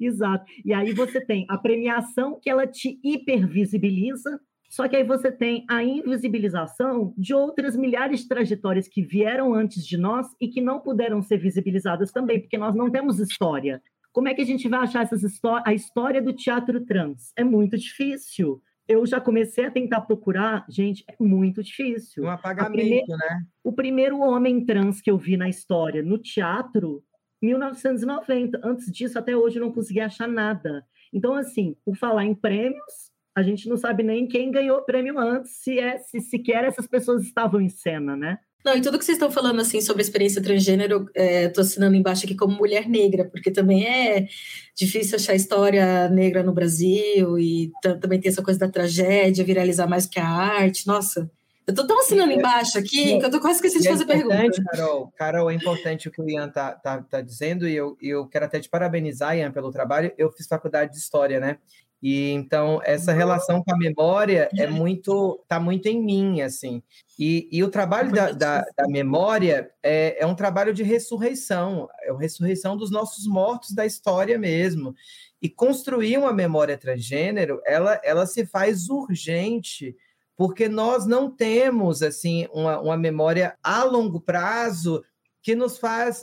Exato. 0.00 0.44
E 0.64 0.72
aí 0.72 0.92
você 0.92 1.20
tem 1.20 1.44
a 1.48 1.58
premiação 1.58 2.38
que 2.40 2.48
ela 2.48 2.66
te 2.66 2.98
hipervisibiliza, 3.02 4.40
só 4.68 4.88
que 4.88 4.96
aí 4.96 5.04
você 5.04 5.30
tem 5.30 5.64
a 5.68 5.82
invisibilização 5.82 7.14
de 7.16 7.34
outras 7.34 7.76
milhares 7.76 8.20
de 8.20 8.28
trajetórias 8.28 8.88
que 8.88 9.02
vieram 9.02 9.54
antes 9.54 9.86
de 9.86 9.96
nós 9.96 10.26
e 10.40 10.48
que 10.48 10.60
não 10.60 10.80
puderam 10.80 11.22
ser 11.22 11.38
visibilizadas 11.38 12.10
também, 12.10 12.40
porque 12.40 12.58
nós 12.58 12.74
não 12.74 12.90
temos 12.90 13.18
história. 13.18 13.82
Como 14.14 14.28
é 14.28 14.34
que 14.34 14.40
a 14.40 14.46
gente 14.46 14.68
vai 14.68 14.78
achar 14.78 15.02
essas 15.02 15.24
a 15.66 15.74
história 15.74 16.22
do 16.22 16.32
teatro 16.32 16.80
trans? 16.86 17.32
É 17.36 17.42
muito 17.42 17.76
difícil. 17.76 18.62
Eu 18.86 19.04
já 19.04 19.20
comecei 19.20 19.64
a 19.64 19.70
tentar 19.72 20.02
procurar, 20.02 20.64
gente, 20.68 21.04
é 21.08 21.16
muito 21.18 21.64
difícil. 21.64 22.22
Um 22.22 22.30
apagamento, 22.30 23.10
né? 23.10 23.42
O 23.64 23.72
primeiro 23.72 24.20
homem 24.20 24.64
trans 24.64 25.00
que 25.00 25.10
eu 25.10 25.18
vi 25.18 25.36
na 25.36 25.48
história 25.48 26.00
no 26.00 26.16
teatro 26.16 27.02
1990. 27.42 28.60
Antes 28.62 28.86
disso, 28.92 29.18
até 29.18 29.36
hoje, 29.36 29.58
eu 29.58 29.64
não 29.64 29.72
consegui 29.72 29.98
achar 29.98 30.28
nada. 30.28 30.86
Então, 31.12 31.34
assim, 31.34 31.74
por 31.84 31.96
falar 31.96 32.24
em 32.24 32.36
prêmios, 32.36 33.10
a 33.34 33.42
gente 33.42 33.68
não 33.68 33.76
sabe 33.76 34.04
nem 34.04 34.28
quem 34.28 34.52
ganhou 34.52 34.78
o 34.78 34.84
prêmio 34.84 35.18
antes, 35.18 35.56
se, 35.56 35.76
é, 35.76 35.98
se 35.98 36.20
sequer 36.20 36.62
essas 36.62 36.86
pessoas 36.86 37.24
estavam 37.24 37.60
em 37.60 37.68
cena, 37.68 38.16
né? 38.16 38.38
Não, 38.64 38.74
e 38.74 38.80
tudo 38.80 38.98
que 38.98 39.04
vocês 39.04 39.16
estão 39.16 39.30
falando 39.30 39.60
assim 39.60 39.80
sobre 39.82 40.00
a 40.00 40.04
experiência 40.06 40.42
transgênero, 40.42 41.06
estou 41.14 41.62
é, 41.62 41.66
assinando 41.66 41.94
embaixo 41.94 42.24
aqui 42.24 42.34
como 42.34 42.56
mulher 42.56 42.88
negra, 42.88 43.26
porque 43.26 43.50
também 43.50 43.86
é 43.86 44.26
difícil 44.74 45.16
achar 45.16 45.34
história 45.34 46.08
negra 46.08 46.42
no 46.42 46.54
Brasil 46.54 47.38
e 47.38 47.70
também 48.00 48.18
tem 48.18 48.30
essa 48.30 48.42
coisa 48.42 48.58
da 48.58 48.68
tragédia 48.68 49.44
viralizar 49.44 49.86
mais 49.86 50.06
que 50.06 50.18
a 50.18 50.26
arte. 50.26 50.86
Nossa, 50.86 51.30
eu 51.66 51.74
tô 51.74 51.86
tão 51.86 51.98
assinando 51.98 52.32
é, 52.32 52.36
embaixo 52.36 52.78
aqui 52.78 53.18
que 53.18 53.24
eu 53.24 53.30
tô 53.30 53.40
quase 53.40 53.56
esquecendo 53.56 53.82
de 53.82 53.88
é 53.88 53.92
fazer 53.92 54.06
pergunta. 54.06 54.64
Carol, 54.70 55.12
Carol, 55.16 55.50
é 55.50 55.54
importante 55.54 56.08
o 56.08 56.10
que 56.10 56.20
o 56.20 56.28
Ian 56.28 56.48
tá, 56.48 56.72
tá, 56.72 57.02
tá 57.02 57.20
dizendo, 57.22 57.66
e 57.66 57.74
eu, 57.74 57.96
eu 58.02 58.26
quero 58.26 58.44
até 58.44 58.60
te 58.60 58.68
parabenizar, 58.68 59.36
Ian, 59.36 59.50
pelo 59.50 59.70
trabalho. 59.70 60.12
Eu 60.18 60.30
fiz 60.30 60.46
faculdade 60.46 60.92
de 60.92 60.98
História, 60.98 61.40
né? 61.40 61.58
E 62.04 62.32
então 62.32 62.82
essa 62.84 63.14
relação 63.14 63.62
com 63.64 63.72
a 63.72 63.78
memória 63.78 64.50
é 64.58 64.66
muito, 64.66 65.42
tá 65.48 65.58
muito 65.58 65.86
em 65.86 66.04
mim, 66.04 66.42
assim. 66.42 66.82
E, 67.18 67.48
e 67.50 67.64
o 67.64 67.70
trabalho 67.70 68.12
da, 68.12 68.30
da, 68.30 68.60
da 68.60 68.86
memória 68.86 69.70
é, 69.82 70.22
é 70.22 70.26
um 70.26 70.34
trabalho 70.34 70.74
de 70.74 70.82
ressurreição, 70.82 71.88
é 72.02 72.10
a 72.10 72.18
ressurreição 72.18 72.76
dos 72.76 72.90
nossos 72.90 73.26
mortos 73.26 73.72
da 73.74 73.86
história 73.86 74.38
mesmo. 74.38 74.94
E 75.40 75.48
construir 75.48 76.18
uma 76.18 76.30
memória 76.30 76.76
transgênero, 76.76 77.58
ela, 77.64 77.98
ela 78.04 78.26
se 78.26 78.44
faz 78.44 78.90
urgente 78.90 79.96
porque 80.36 80.68
nós 80.68 81.06
não 81.06 81.30
temos 81.30 82.02
assim 82.02 82.46
uma, 82.52 82.80
uma 82.82 82.98
memória 82.98 83.56
a 83.62 83.82
longo 83.82 84.20
prazo 84.20 85.02
que 85.42 85.54
nos 85.54 85.78
faz 85.78 86.22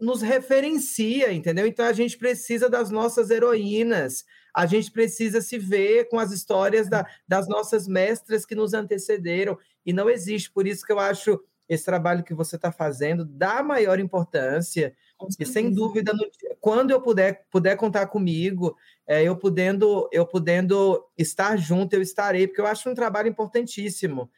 nos 0.00 0.20
referencia, 0.20 1.32
entendeu? 1.32 1.64
Então 1.64 1.86
a 1.86 1.92
gente 1.92 2.18
precisa 2.18 2.68
das 2.68 2.90
nossas 2.90 3.30
heroínas, 3.30 4.24
a 4.54 4.66
gente 4.66 4.90
precisa 4.90 5.40
se 5.40 5.58
ver 5.58 6.08
com 6.08 6.18
as 6.18 6.30
histórias 6.30 6.88
da, 6.88 7.06
das 7.26 7.48
nossas 7.48 7.88
mestras 7.88 8.44
que 8.44 8.54
nos 8.54 8.74
antecederam 8.74 9.58
e 9.84 9.92
não 9.92 10.10
existe. 10.10 10.50
Por 10.50 10.66
isso 10.66 10.84
que 10.84 10.92
eu 10.92 10.98
acho 10.98 11.40
esse 11.68 11.84
trabalho 11.84 12.24
que 12.24 12.34
você 12.34 12.56
está 12.56 12.70
fazendo 12.70 13.24
dá 13.24 13.62
maior 13.62 13.98
importância 13.98 14.94
e 15.38 15.46
sem 15.46 15.70
dúvida, 15.70 16.12
no, 16.12 16.28
quando 16.60 16.90
eu 16.90 17.00
puder, 17.00 17.46
puder 17.50 17.76
contar 17.76 18.06
comigo, 18.06 18.76
é, 19.06 19.22
eu 19.22 19.36
podendo 19.36 20.08
eu 20.12 20.26
podendo 20.26 21.04
estar 21.16 21.56
junto, 21.56 21.94
eu 21.94 22.02
estarei, 22.02 22.46
porque 22.46 22.60
eu 22.60 22.66
acho 22.66 22.90
um 22.90 22.94
trabalho 22.94 23.28
importantíssimo. 23.28 24.30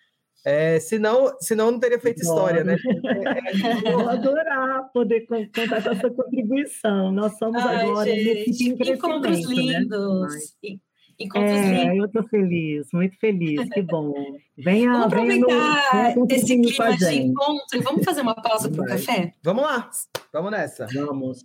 É, 0.45 0.79
senão, 0.79 1.35
senão 1.41 1.71
não 1.71 1.81
teria 1.81 1.99
feito 1.99 2.21
história, 2.21 2.63
né? 2.63 2.77
Vou 3.83 4.09
adorar 4.11 4.91
poder 4.93 5.27
contar 5.27 5.83
com 5.83 5.91
essa 5.91 6.11
contribuição. 6.11 7.11
Nós 7.11 7.39
somos 7.39 7.65
Ai, 7.65 7.87
agora 7.87 8.11
gente, 8.11 8.49
nesse 8.49 8.69
encontros 8.93 9.49
né? 9.49 9.55
lindos. 9.55 10.31
Né? 10.63 10.77
Encontros 11.19 11.51
é, 11.51 11.85
lindos. 11.85 11.97
eu 11.97 12.05
estou 12.05 12.23
feliz, 12.25 12.87
muito 12.93 13.19
feliz, 13.19 13.69
que 13.71 13.83
bom. 13.83 14.13
Venha, 14.59 14.93
vamos 14.93 15.07
aproveitar 15.07 16.17
no, 16.17 16.27
esse 16.31 16.47
clima 16.47 16.97
de 16.97 17.15
encontro 17.15 17.79
e 17.79 17.79
vamos 17.79 18.05
fazer 18.05 18.21
uma 18.21 18.35
pausa 18.35 18.71
para 18.71 18.83
o 18.83 18.87
café? 18.87 19.33
Vamos 19.43 19.65
lá, 19.65 19.91
vamos 20.31 20.51
nessa. 20.51 20.87
Vamos. 20.93 21.43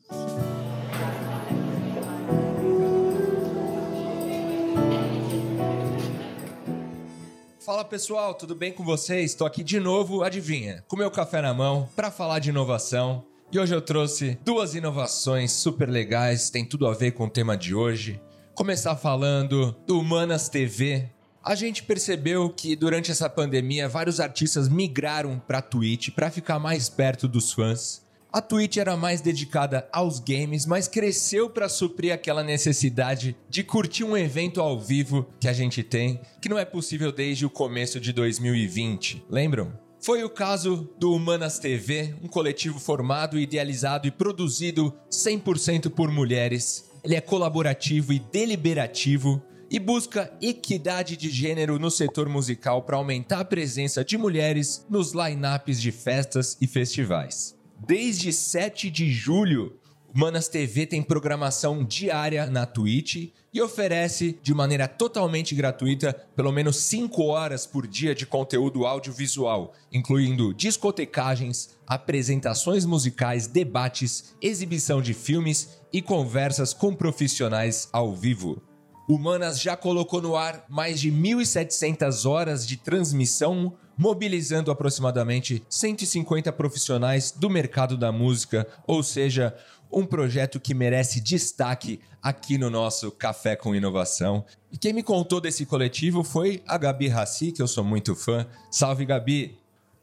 Fala 7.70 7.86
pessoal, 7.86 8.34
tudo 8.34 8.56
bem 8.56 8.74
com 8.74 8.84
vocês? 8.84 9.30
Estou 9.30 9.46
aqui 9.46 9.64
de 9.64 9.80
novo, 9.80 10.24
adivinha, 10.24 10.84
com 10.88 10.98
meu 10.98 11.12
café 11.12 11.40
na 11.40 11.54
mão 11.54 11.88
para 11.96 12.10
falar 12.10 12.40
de 12.40 12.50
inovação. 12.50 13.24
E 13.52 13.60
hoje 13.60 13.76
eu 13.76 13.80
trouxe 13.80 14.40
duas 14.44 14.74
inovações 14.74 15.52
super 15.52 15.88
legais, 15.88 16.50
tem 16.50 16.66
tudo 16.66 16.88
a 16.88 16.96
ver 16.96 17.12
com 17.12 17.26
o 17.26 17.30
tema 17.30 17.56
de 17.56 17.76
hoje. 17.76 18.20
Começar 18.56 18.96
falando 18.96 19.76
do 19.86 20.00
Humanas 20.00 20.50
TV. 20.50 21.12
A 21.44 21.54
gente 21.54 21.84
percebeu 21.84 22.50
que 22.50 22.76
durante 22.76 23.12
essa 23.12 23.30
pandemia 23.30 23.88
vários 23.88 24.20
artistas 24.20 24.68
migraram 24.68 25.38
para 25.38 25.62
Twitch 25.62 26.10
para 26.10 26.32
ficar 26.32 26.58
mais 26.58 26.90
perto 26.90 27.28
dos 27.28 27.54
fãs. 27.54 28.04
A 28.32 28.42
Twitch 28.42 28.78
era 28.78 28.96
mais 28.96 29.22
dedicada 29.22 29.90
aos 29.92 30.20
games, 30.20 30.64
mas 30.64 30.88
cresceu 30.88 31.50
para 31.50 31.68
suprir 31.68 32.14
aquela 32.14 32.44
necessidade 32.44 33.36
de 33.50 33.64
curtir 33.64 34.04
um 34.04 34.16
evento 34.16 34.62
ao 34.62 34.80
vivo 34.80 35.28
que 35.40 35.48
a 35.48 35.54
gente 35.54 35.82
tem, 35.82 36.22
que 36.40 36.48
não 36.48 36.60
é 36.60 36.64
possível 36.64 37.12
desde 37.12 37.48
o 37.48 37.50
começo 37.50 38.00
de 38.00 38.14
2020. 38.14 39.26
Lembram? 39.28 39.74
Foi 40.00 40.24
o 40.24 40.30
caso 40.30 40.88
do 41.00 41.12
Humanas 41.12 41.58
TV, 41.58 42.14
um 42.22 42.28
coletivo 42.28 42.80
formado, 42.80 43.40
idealizado 43.40 44.08
e 44.08 44.12
produzido 44.12 44.94
100% 45.10 45.90
por 45.90 46.12
mulheres. 46.12 46.88
Ele 47.04 47.16
é 47.16 47.22
colaborativo 47.22 48.14
e 48.14 48.20
deliberativo 48.20 49.42
e 49.72 49.80
busca 49.80 50.32
equidade 50.40 51.18
de 51.18 51.32
gênero 51.32 51.80
no 51.80 51.90
setor 51.90 52.30
musical 52.30 52.84
para 52.84 52.98
aumentar 52.98 53.40
a 53.40 53.46
presença 53.46 54.06
de 54.06 54.20
mulheres 54.20 54.86
nos 54.88 55.14
lineups 55.14 55.82
de 55.82 55.92
festas 55.92 56.56
e 56.62 56.68
festivais. 56.68 57.59
Desde 57.88 58.34
7 58.34 58.90
de 58.90 59.10
julho, 59.12 59.80
Manas 60.14 60.48
TV 60.48 60.86
tem 60.86 61.02
programação 61.02 61.84
diária 61.84 62.46
na 62.48 62.66
Twitch 62.66 63.32
e 63.54 63.62
oferece 63.62 64.38
de 64.44 64.54
maneira 64.54 64.88
totalmente 64.88 65.56
gratuita 65.56 66.14
pelo 66.36 66.52
menos 66.52 66.78
5 66.78 67.24
horas 67.24 67.66
por 67.66 67.88
dia 67.88 68.14
de 68.14 68.26
conteúdo 68.26 68.86
audiovisual, 68.86 69.74
incluindo 69.92 70.54
discotecagens, 70.54 71.78
apresentações 71.88 72.86
musicais, 72.86 73.48
debates, 73.48 74.36
exibição 74.42 75.02
de 75.02 75.14
filmes 75.14 75.80
e 75.94 76.02
conversas 76.02 76.74
com 76.74 76.94
profissionais 76.94 77.88
ao 77.94 78.14
vivo. 78.16 78.69
O 79.10 79.18
Manas 79.18 79.60
já 79.60 79.76
colocou 79.76 80.22
no 80.22 80.36
ar 80.36 80.64
mais 80.70 81.02
de 81.02 81.12
1.700 81.12 82.30
horas 82.30 82.68
de 82.68 82.78
transmissão 82.78 83.74
mobilizando 83.98 84.70
aproximadamente 84.70 85.64
150 85.68 86.54
profissionais 86.54 87.32
do 87.32 87.50
mercado 87.50 87.98
da 87.98 88.12
música, 88.12 88.68
ou 88.86 89.02
seja, 89.02 89.58
um 89.92 90.06
projeto 90.06 90.60
que 90.60 90.76
merece 90.76 91.20
destaque 91.20 92.00
aqui 92.22 92.56
no 92.56 92.70
nosso 92.70 93.10
Café 93.10 93.56
com 93.56 93.74
Inovação. 93.74 94.46
E 94.72 94.78
quem 94.78 94.94
me 94.94 95.02
contou 95.02 95.42
desse 95.42 95.66
coletivo 95.66 96.24
foi 96.24 96.62
a 96.68 96.78
Gabi 96.78 97.08
Rassi, 97.08 97.52
que 97.52 97.64
eu 97.64 97.68
sou 97.68 97.84
muito 97.84 98.16
fã. 98.16 98.46
Salve, 98.70 99.08
Gabi! 99.08 99.58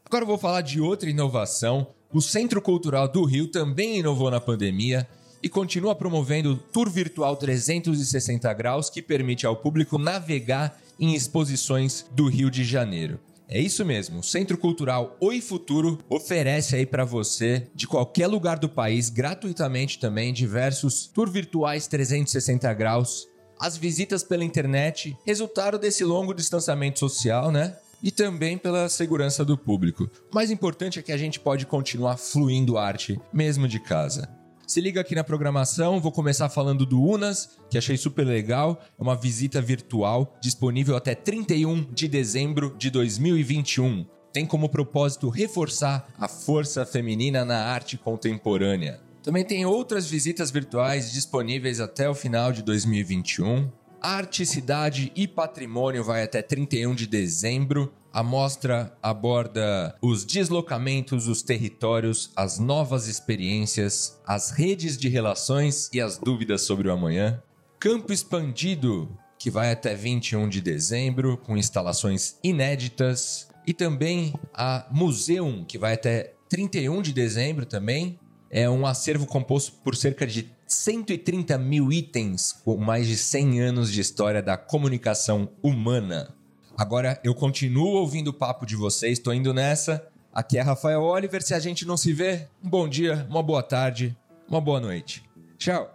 Agora 0.05 0.23
eu 0.23 0.27
vou 0.27 0.37
falar 0.37 0.59
de 0.59 0.81
outra 0.81 1.09
inovação. 1.09 1.87
O 2.11 2.21
Centro 2.21 2.61
Cultural 2.61 3.07
do 3.07 3.23
Rio 3.23 3.47
também 3.47 3.99
inovou 3.99 4.29
na 4.29 4.41
pandemia 4.41 5.07
e 5.41 5.49
continua 5.49 5.95
promovendo 5.95 6.53
o 6.53 6.57
Tour 6.57 6.89
Virtual 6.89 7.35
360 7.35 8.51
Graus, 8.53 8.89
que 8.89 9.01
permite 9.01 9.45
ao 9.45 9.55
público 9.55 9.97
navegar 9.97 10.79
em 10.99 11.13
exposições 11.13 12.05
do 12.11 12.27
Rio 12.27 12.49
de 12.49 12.63
Janeiro. 12.63 13.19
É 13.49 13.61
isso 13.61 13.85
mesmo, 13.85 14.19
o 14.19 14.23
Centro 14.23 14.57
Cultural 14.57 15.15
Oi 15.21 15.39
Futuro 15.39 15.99
oferece 16.09 16.75
aí 16.75 16.85
para 16.85 17.05
você, 17.05 17.67
de 17.73 17.87
qualquer 17.87 18.27
lugar 18.27 18.59
do 18.59 18.67
país, 18.67 19.09
gratuitamente 19.09 19.99
também, 19.99 20.33
diversos 20.33 21.07
tour 21.07 21.29
virtuais 21.29 21.87
360 21.87 22.73
graus. 22.73 23.25
As 23.57 23.77
visitas 23.77 24.21
pela 24.21 24.43
internet, 24.43 25.17
resultado 25.25 25.79
desse 25.79 26.03
longo 26.03 26.33
distanciamento 26.33 26.99
social, 26.99 27.49
né? 27.49 27.77
E 28.03 28.11
também 28.11 28.57
pela 28.57 28.89
segurança 28.89 29.45
do 29.45 29.57
público. 29.57 30.09
O 30.29 30.35
mais 30.35 30.51
importante 30.51 30.99
é 30.99 31.01
que 31.01 31.13
a 31.13 31.17
gente 31.17 31.39
pode 31.39 31.65
continuar 31.65 32.17
fluindo 32.17 32.77
arte, 32.77 33.19
mesmo 33.33 33.65
de 33.65 33.79
casa. 33.79 34.29
Se 34.67 34.81
liga 34.81 34.99
aqui 34.99 35.15
na 35.15 35.23
programação, 35.23 35.97
vou 36.01 36.11
começar 36.11 36.49
falando 36.49 36.85
do 36.85 37.01
Unas, 37.01 37.57
que 37.69 37.77
achei 37.77 37.95
super 37.95 38.27
legal. 38.27 38.81
É 38.99 39.01
uma 39.01 39.15
visita 39.15 39.61
virtual 39.61 40.37
disponível 40.41 40.97
até 40.97 41.15
31 41.15 41.85
de 41.93 42.05
dezembro 42.09 42.75
de 42.77 42.89
2021. 42.89 44.05
Tem 44.33 44.45
como 44.45 44.67
propósito 44.67 45.29
reforçar 45.29 46.09
a 46.19 46.27
força 46.27 46.85
feminina 46.85 47.45
na 47.45 47.63
arte 47.63 47.97
contemporânea. 47.97 48.99
Também 49.23 49.45
tem 49.45 49.65
outras 49.65 50.05
visitas 50.09 50.51
virtuais 50.51 51.13
disponíveis 51.13 51.79
até 51.79 52.09
o 52.09 52.13
final 52.13 52.51
de 52.51 52.61
2021. 52.61 53.71
Arte, 54.01 54.45
Cidade 54.45 55.13
e 55.15 55.29
Patrimônio 55.29 56.03
vai 56.03 56.23
até 56.23 56.41
31 56.41 56.93
de 56.93 57.07
dezembro. 57.07 57.93
A 58.17 58.23
mostra 58.23 58.91
aborda 58.99 59.95
os 60.01 60.25
deslocamentos, 60.25 61.27
os 61.27 61.43
territórios, 61.43 62.31
as 62.35 62.57
novas 62.57 63.07
experiências, 63.07 64.19
as 64.25 64.49
redes 64.49 64.97
de 64.97 65.07
relações 65.07 65.87
e 65.93 66.01
as 66.01 66.17
dúvidas 66.17 66.63
sobre 66.63 66.87
o 66.87 66.91
amanhã. 66.91 67.39
Campo 67.79 68.11
Expandido, 68.11 69.15
que 69.37 69.51
vai 69.51 69.71
até 69.71 69.93
21 69.93 70.49
de 70.49 70.61
dezembro, 70.61 71.37
com 71.37 71.55
instalações 71.55 72.39
inéditas. 72.43 73.49
E 73.67 73.71
também 73.71 74.33
a 74.51 74.87
Museum, 74.89 75.63
que 75.63 75.77
vai 75.77 75.93
até 75.93 76.33
31 76.49 77.03
de 77.03 77.13
dezembro 77.13 77.67
também. 77.67 78.19
É 78.49 78.67
um 78.67 78.87
acervo 78.87 79.27
composto 79.27 79.73
por 79.83 79.95
cerca 79.95 80.25
de 80.25 80.51
130 80.65 81.55
mil 81.59 81.91
itens, 81.91 82.51
com 82.51 82.77
mais 82.77 83.05
de 83.05 83.15
100 83.15 83.61
anos 83.61 83.91
de 83.91 84.01
história 84.01 84.41
da 84.41 84.57
comunicação 84.57 85.49
humana. 85.61 86.35
Agora 86.77 87.19
eu 87.23 87.33
continuo 87.33 87.95
ouvindo 87.95 88.27
o 88.27 88.33
papo 88.33 88.63
de 88.63 88.75
vocês, 88.75 89.17
tô 89.17 89.33
indo 89.33 89.51
nessa. 89.51 90.07
Aqui 90.31 90.59
é 90.59 90.61
Rafael 90.61 91.01
Oliver. 91.01 91.41
Se 91.41 91.55
a 91.55 91.59
gente 91.59 91.87
não 91.87 91.97
se 91.97 92.13
vê, 92.13 92.47
um 92.63 92.69
bom 92.69 92.87
dia, 92.87 93.25
uma 93.27 93.41
boa 93.41 93.63
tarde, 93.63 94.15
uma 94.47 94.61
boa 94.61 94.79
noite. 94.79 95.23
Tchau. 95.57 95.91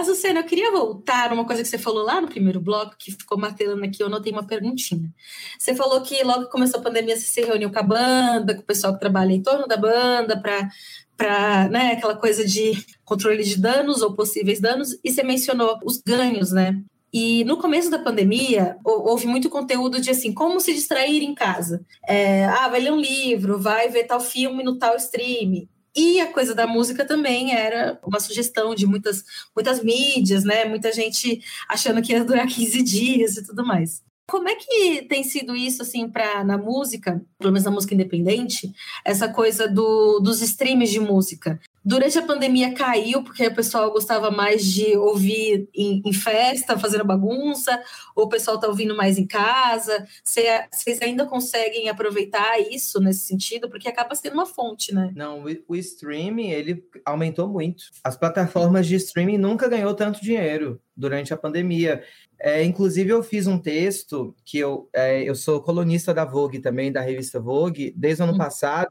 Azucena, 0.00 0.40
eu 0.40 0.44
queria 0.44 0.70
voltar 0.70 1.32
uma 1.32 1.44
coisa 1.44 1.62
que 1.62 1.68
você 1.68 1.78
falou 1.78 2.04
lá 2.04 2.20
no 2.20 2.28
primeiro 2.28 2.60
bloco, 2.60 2.96
que 2.98 3.12
ficou 3.12 3.38
martelando 3.38 3.84
aqui, 3.84 4.02
eu 4.02 4.08
notei 4.08 4.32
uma 4.32 4.46
perguntinha. 4.46 5.12
Você 5.58 5.74
falou 5.74 6.00
que 6.02 6.22
logo 6.22 6.44
que 6.44 6.50
começou 6.50 6.80
a 6.80 6.82
pandemia, 6.82 7.16
você 7.16 7.26
se 7.26 7.40
reuniu 7.40 7.70
com 7.70 7.78
a 7.78 7.82
banda, 7.82 8.54
com 8.54 8.60
o 8.60 8.66
pessoal 8.66 8.94
que 8.94 9.00
trabalha 9.00 9.32
em 9.32 9.42
torno 9.42 9.66
da 9.66 9.76
banda, 9.76 10.40
para 10.40 10.68
para 11.16 11.66
né, 11.70 11.92
aquela 11.92 12.14
coisa 12.14 12.44
de 12.44 12.72
controle 13.02 13.42
de 13.42 13.58
danos 13.58 14.02
ou 14.02 14.14
possíveis 14.14 14.60
danos, 14.60 14.98
e 15.02 15.10
você 15.10 15.22
mencionou 15.22 15.78
os 15.82 15.96
ganhos, 16.06 16.52
né? 16.52 16.78
E 17.12 17.44
no 17.44 17.56
começo 17.56 17.90
da 17.90 17.98
pandemia, 17.98 18.76
houve 18.84 19.26
muito 19.26 19.48
conteúdo 19.48 19.98
de 19.98 20.10
assim, 20.10 20.34
como 20.34 20.60
se 20.60 20.74
distrair 20.74 21.22
em 21.22 21.34
casa. 21.34 21.80
É, 22.06 22.44
ah, 22.44 22.68
vai 22.68 22.80
ler 22.80 22.92
um 22.92 23.00
livro, 23.00 23.58
vai 23.58 23.88
ver 23.88 24.04
tal 24.04 24.20
filme 24.20 24.62
no 24.62 24.76
tal 24.76 24.94
stream. 24.96 25.66
E 25.96 26.20
a 26.20 26.30
coisa 26.30 26.54
da 26.54 26.66
música 26.66 27.06
também 27.06 27.54
era 27.54 27.98
uma 28.04 28.20
sugestão 28.20 28.74
de 28.74 28.86
muitas, 28.86 29.24
muitas 29.54 29.82
mídias, 29.82 30.44
né? 30.44 30.66
Muita 30.66 30.92
gente 30.92 31.42
achando 31.68 32.02
que 32.02 32.12
ia 32.12 32.22
durar 32.22 32.46
15 32.46 32.82
dias 32.82 33.36
e 33.38 33.44
tudo 33.44 33.64
mais. 33.64 34.02
Como 34.28 34.48
é 34.48 34.56
que 34.56 35.02
tem 35.08 35.22
sido 35.22 35.54
isso, 35.54 35.82
assim, 35.82 36.08
para 36.08 36.42
na 36.42 36.58
música, 36.58 37.22
pelo 37.38 37.52
menos 37.52 37.64
na 37.64 37.70
música 37.70 37.94
independente, 37.94 38.72
essa 39.04 39.28
coisa 39.28 39.68
do, 39.68 40.18
dos 40.18 40.42
streams 40.42 40.90
de 40.90 40.98
música? 40.98 41.60
Durante 41.88 42.18
a 42.18 42.22
pandemia 42.22 42.74
caiu, 42.74 43.22
porque 43.22 43.46
o 43.46 43.54
pessoal 43.54 43.92
gostava 43.92 44.28
mais 44.28 44.64
de 44.64 44.96
ouvir 44.96 45.68
em, 45.72 46.02
em 46.04 46.12
festa, 46.12 46.76
fazendo 46.76 47.04
bagunça, 47.04 47.80
ou 48.16 48.24
o 48.24 48.28
pessoal 48.28 48.56
está 48.56 48.66
ouvindo 48.66 48.96
mais 48.96 49.18
em 49.18 49.24
casa? 49.24 50.04
Vocês 50.24 51.00
ainda 51.00 51.24
conseguem 51.26 51.88
aproveitar 51.88 52.58
isso 52.58 52.98
nesse 52.98 53.20
sentido? 53.20 53.70
Porque 53.70 53.88
acaba 53.88 54.16
sendo 54.16 54.34
uma 54.34 54.46
fonte, 54.46 54.92
né? 54.92 55.12
Não, 55.14 55.44
o 55.68 55.76
streaming, 55.76 56.50
ele 56.50 56.84
aumentou 57.04 57.46
muito. 57.46 57.84
As 58.02 58.16
plataformas 58.16 58.84
de 58.88 58.96
streaming 58.96 59.38
nunca 59.38 59.68
ganhou 59.68 59.94
tanto 59.94 60.20
dinheiro 60.20 60.80
durante 60.96 61.32
a 61.32 61.36
pandemia. 61.36 62.02
É, 62.38 62.64
inclusive, 62.64 63.10
eu 63.10 63.22
fiz 63.22 63.46
um 63.46 63.58
texto 63.58 64.34
que 64.44 64.58
eu, 64.58 64.88
é, 64.92 65.22
eu 65.22 65.36
sou 65.36 65.62
colunista 65.62 66.12
da 66.12 66.24
Vogue 66.24 66.58
também, 66.58 66.90
da 66.90 67.00
revista 67.00 67.38
Vogue, 67.38 67.94
desde 67.96 68.22
o 68.22 68.24
ano 68.24 68.34
hum. 68.34 68.38
passado, 68.38 68.90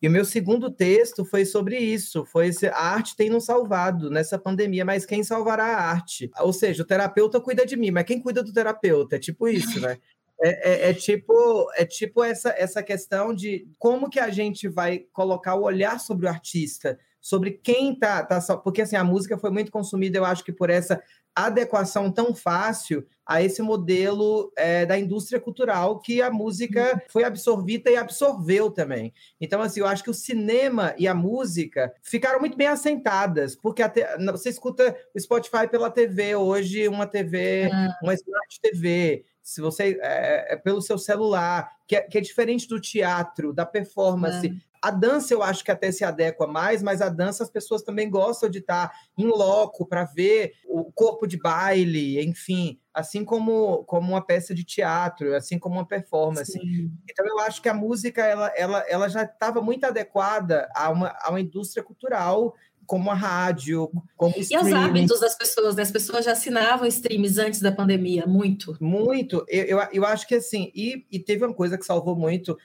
e 0.00 0.06
o 0.06 0.10
meu 0.10 0.24
segundo 0.24 0.70
texto 0.70 1.24
foi 1.24 1.44
sobre 1.44 1.76
isso, 1.76 2.24
foi 2.24 2.48
esse, 2.48 2.68
a 2.68 2.78
arte 2.78 3.16
tem 3.16 3.28
nos 3.28 3.44
salvado 3.44 4.08
nessa 4.08 4.38
pandemia, 4.38 4.84
mas 4.84 5.04
quem 5.04 5.24
salvará 5.24 5.64
a 5.64 5.90
arte? 5.90 6.30
Ou 6.40 6.52
seja, 6.52 6.82
o 6.82 6.86
terapeuta 6.86 7.40
cuida 7.40 7.66
de 7.66 7.76
mim, 7.76 7.90
mas 7.90 8.04
quem 8.04 8.20
cuida 8.20 8.42
do 8.42 8.52
terapeuta? 8.52 9.16
É 9.16 9.18
tipo 9.18 9.48
isso, 9.48 9.80
né? 9.80 9.98
É, 10.40 10.50
é, 10.86 10.90
é, 10.90 10.94
tipo, 10.94 11.68
é 11.74 11.84
tipo 11.84 12.22
essa, 12.22 12.50
essa 12.50 12.80
questão 12.80 13.34
de 13.34 13.66
como 13.76 14.08
que 14.08 14.20
a 14.20 14.30
gente 14.30 14.68
vai 14.68 15.00
colocar 15.12 15.56
o 15.56 15.64
olhar 15.64 15.98
sobre 15.98 16.26
o 16.26 16.28
artista, 16.28 16.96
sobre 17.20 17.50
quem 17.50 17.92
tá, 17.98 18.22
tá 18.24 18.56
porque 18.56 18.82
assim 18.82 18.94
a 18.94 19.02
música 19.02 19.36
foi 19.36 19.50
muito 19.50 19.72
consumida, 19.72 20.16
eu 20.16 20.24
acho 20.24 20.44
que 20.44 20.52
por 20.52 20.70
essa 20.70 21.02
adequação 21.34 22.12
tão 22.12 22.32
fácil 22.32 23.04
a 23.28 23.42
esse 23.42 23.60
modelo 23.60 24.50
é, 24.56 24.86
da 24.86 24.98
indústria 24.98 25.38
cultural 25.38 26.00
que 26.00 26.22
a 26.22 26.30
música 26.30 27.02
foi 27.10 27.24
absorvida 27.24 27.90
e 27.90 27.96
absorveu 27.96 28.70
também. 28.70 29.12
Então, 29.38 29.60
assim, 29.60 29.80
eu 29.80 29.86
acho 29.86 30.02
que 30.02 30.08
o 30.08 30.14
cinema 30.14 30.94
e 30.96 31.06
a 31.06 31.14
música 31.14 31.92
ficaram 32.02 32.40
muito 32.40 32.56
bem 32.56 32.68
assentadas, 32.68 33.54
porque 33.54 33.82
até, 33.82 34.16
você 34.32 34.48
escuta 34.48 34.96
o 35.14 35.20
Spotify 35.20 35.68
pela 35.70 35.90
TV 35.90 36.36
hoje, 36.36 36.88
uma 36.88 37.06
TV, 37.06 37.68
ah. 37.70 37.98
uma 38.02 38.14
Smart 38.14 38.60
TV, 38.62 39.26
se 39.42 39.60
você 39.60 39.98
é, 40.02 40.54
é, 40.54 40.56
pelo 40.56 40.80
seu 40.80 40.96
celular, 40.96 41.70
que 41.86 41.96
é, 41.96 42.02
que 42.02 42.16
é, 42.16 42.20
diferente 42.22 42.66
do 42.66 42.80
teatro, 42.80 43.52
da 43.52 43.66
performance. 43.66 44.46
É. 44.46 44.67
A 44.82 44.90
dança 44.90 45.34
eu 45.34 45.42
acho 45.42 45.64
que 45.64 45.70
até 45.70 45.90
se 45.90 46.04
adequa 46.04 46.46
mais, 46.46 46.82
mas 46.82 47.00
a 47.00 47.08
dança 47.08 47.42
as 47.42 47.50
pessoas 47.50 47.82
também 47.82 48.08
gostam 48.08 48.48
de 48.48 48.58
estar 48.58 48.92
em 49.16 49.26
loco 49.26 49.86
para 49.86 50.04
ver 50.04 50.54
o 50.66 50.92
corpo 50.92 51.26
de 51.26 51.36
baile, 51.36 52.22
enfim, 52.24 52.78
assim 52.92 53.24
como, 53.24 53.84
como 53.84 54.10
uma 54.10 54.24
peça 54.24 54.54
de 54.54 54.64
teatro, 54.64 55.34
assim 55.34 55.58
como 55.58 55.76
uma 55.76 55.86
performance. 55.86 56.52
Sim. 56.52 56.90
Então 57.10 57.26
eu 57.26 57.40
acho 57.40 57.62
que 57.62 57.68
a 57.68 57.74
música 57.74 58.24
ela, 58.24 58.52
ela, 58.56 58.84
ela 58.88 59.08
já 59.08 59.22
estava 59.22 59.60
muito 59.60 59.84
adequada 59.84 60.68
a 60.74 60.90
uma, 60.90 61.16
a 61.20 61.30
uma 61.30 61.40
indústria 61.40 61.82
cultural 61.82 62.54
como 62.88 63.10
a 63.10 63.14
rádio, 63.14 63.92
como 64.16 64.34
E 64.34 64.56
os 64.56 64.72
hábitos 64.72 65.20
das 65.20 65.36
pessoas, 65.36 65.76
né? 65.76 65.82
As 65.82 65.90
pessoas 65.90 66.24
já 66.24 66.32
assinavam 66.32 66.88
streams 66.88 67.38
antes 67.38 67.60
da 67.60 67.70
pandemia, 67.70 68.26
muito. 68.26 68.78
Muito. 68.80 69.44
Eu, 69.46 69.64
eu, 69.64 69.88
eu 69.92 70.06
acho 70.06 70.26
que 70.26 70.36
assim, 70.36 70.72
e, 70.74 71.06
e 71.12 71.18
teve 71.18 71.44
uma 71.44 71.52
coisa 71.52 71.76
que 71.76 71.84
salvou 71.84 72.16
muito, 72.16 72.56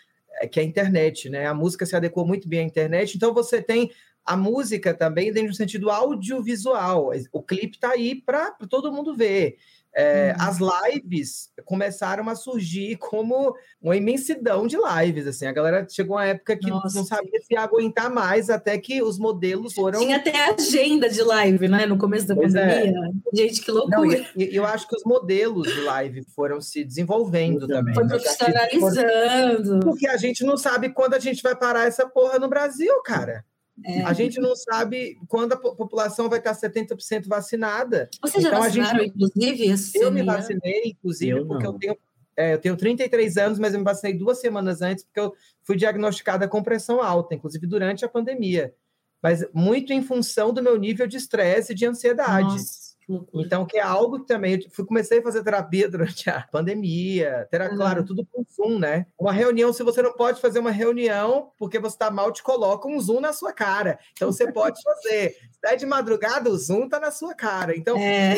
que 0.48 0.60
é 0.60 0.64
a 0.64 0.66
internet, 0.66 1.30
né? 1.30 1.48
A 1.48 1.54
música 1.54 1.86
se 1.86 1.96
adequou 1.96 2.26
muito 2.26 2.48
bem 2.48 2.60
à 2.60 2.64
internet, 2.64 3.16
então 3.16 3.34
você 3.34 3.62
tem 3.62 3.92
a 4.26 4.38
música 4.38 4.94
também 4.94 5.32
dentro 5.32 5.52
do 5.52 5.56
sentido 5.56 5.90
audiovisual. 5.90 7.12
O 7.32 7.44
clipe 7.44 7.76
está 7.76 7.92
aí 7.92 8.16
para 8.16 8.52
todo 8.70 8.92
mundo 8.92 9.16
ver. 9.16 9.58
É, 9.96 10.34
uhum. 10.36 10.48
As 10.48 10.58
lives 10.60 11.50
começaram 11.66 12.28
a 12.28 12.36
surgir 12.36 12.98
como 12.98 13.56
uma 13.80 13.96
imensidão 13.96 14.66
de 14.66 14.76
lives. 14.76 15.28
Assim, 15.28 15.46
a 15.46 15.52
galera 15.52 15.86
chegou 15.90 16.16
uma 16.16 16.26
época 16.26 16.58
que 16.58 16.70
Nossa. 16.70 16.98
não 16.98 17.06
sabia 17.06 17.40
se 17.42 17.54
ia 17.54 17.62
aguentar 17.62 18.10
mais, 18.10 18.50
até 18.50 18.78
que 18.78 19.04
os 19.04 19.20
modelos 19.20 19.74
foram. 19.74 20.00
Tinha 20.00 20.18
até 20.18 20.50
agenda 20.50 21.08
de 21.08 21.22
live, 21.22 21.68
né? 21.68 21.86
No 21.86 21.98
começo 21.98 22.28
da 22.28 22.36
pois 22.36 22.56
é. 22.56 22.68
pandemia. 22.68 23.00
É. 23.00 23.38
Gente, 23.38 23.62
que 23.62 23.72
loucura. 23.72 23.98
Não, 23.98 24.12
eu, 24.12 24.26
eu, 24.36 24.66
acho 24.66 24.88
que 24.88 24.96
os 24.96 25.04
modelos 25.04 25.72
de 25.72 25.82
live 25.82 26.24
foram 26.36 26.60
se 26.60 26.84
desenvolvendo 26.84 27.68
também. 27.68 27.94
Foi 27.94 28.08
profissionalizando. 28.08 29.80
Porque 29.82 30.08
a 30.08 30.18
gente 30.18 30.44
não 30.44 30.58
sabe 30.58 30.90
quando 30.90 31.14
a 31.14 31.20
gente 31.20 31.44
vai 31.44 31.56
parar 31.56 31.88
essa 31.88 32.08
porra 32.08 32.40
no 32.40 32.48
Brasil, 32.48 32.94
cara. 33.04 33.46
É. 33.84 34.04
A 34.04 34.14
gente 34.14 34.40
não 34.40 34.56
sabe 34.56 35.18
quando 35.28 35.54
a 35.54 35.58
população 35.58 36.30
vai 36.30 36.40
estar 36.40 36.54
70% 36.54 37.28
vacinada. 37.28 38.10
Você 38.22 38.40
já 38.40 38.50
então, 38.50 38.62
vacinaram, 38.62 39.00
gente... 39.00 39.14
inclusive? 39.16 39.76
Eu 39.96 40.12
me 40.12 40.24
vacinei, 40.24 40.82
inclusive, 40.86 41.40
eu 41.40 41.48
porque 41.48 41.66
eu 41.66 41.74
tenho, 41.74 41.98
é, 42.38 42.54
eu 42.54 42.60
tenho 42.60 42.78
33 42.78 43.38
anos, 43.38 43.60
mas 43.60 43.74
eu 43.74 43.80
me 43.80 43.86
vacinei 43.86 44.16
duas 44.16 44.40
semanas 44.40 44.82
antes, 44.82 45.04
porque 45.04 45.20
eu 45.20 45.34
fui 45.64 45.76
diagnosticada 45.76 46.48
com 46.48 46.62
pressão 46.62 47.02
alta, 47.02 47.34
inclusive 47.34 47.66
durante 47.66 48.06
a 48.06 48.10
pandemia. 48.10 48.74
Mas 49.22 49.44
muito 49.54 49.92
em 49.92 50.04
função 50.04 50.54
do 50.54 50.62
meu 50.62 50.78
nível 50.78 51.08
de 51.08 51.18
estresse 51.18 51.72
e 51.72 51.76
de 51.76 51.86
ansiedade. 51.86 52.44
Nossa. 52.44 52.83
Então, 53.34 53.66
que 53.66 53.78
é 53.78 53.82
algo 53.82 54.22
que 54.22 54.28
também 54.28 54.56
eu 54.56 54.70
fui, 54.72 54.86
comecei 54.86 55.20
a 55.20 55.24
fazer 55.24 55.44
terapia 55.44 55.90
durante 55.90 56.30
a 56.30 56.42
pandemia, 56.52 57.48
terá, 57.52 57.70
uhum. 57.70 57.76
claro, 57.76 58.06
tudo 58.06 58.26
com 58.26 58.44
Zoom, 58.44 58.80
né? 58.80 59.06
Uma 59.20 59.32
reunião, 59.32 59.74
se 59.74 59.84
você 59.84 60.02
não 60.02 60.14
pode 60.14 60.40
fazer 60.40 60.60
uma 60.60 60.72
reunião 60.72 61.52
porque 61.58 61.80
você 61.80 61.96
está 61.96 62.10
mal, 62.10 62.32
te 62.32 62.44
coloca 62.44 62.88
um 62.88 63.00
Zoom 63.00 63.20
na 63.20 63.34
sua 63.34 63.52
cara. 63.52 64.00
Então, 64.14 64.32
você 64.32 64.52
pode 64.52 64.82
fazer. 64.84 65.32
Se 65.52 65.60
é 65.66 65.76
de 65.76 65.86
madrugada, 65.86 66.50
o 66.50 66.58
Zoom 66.58 66.86
está 66.86 67.00
na 67.00 67.12
sua 67.12 67.34
cara. 67.34 67.76
Então, 67.76 67.98
é. 67.98 68.36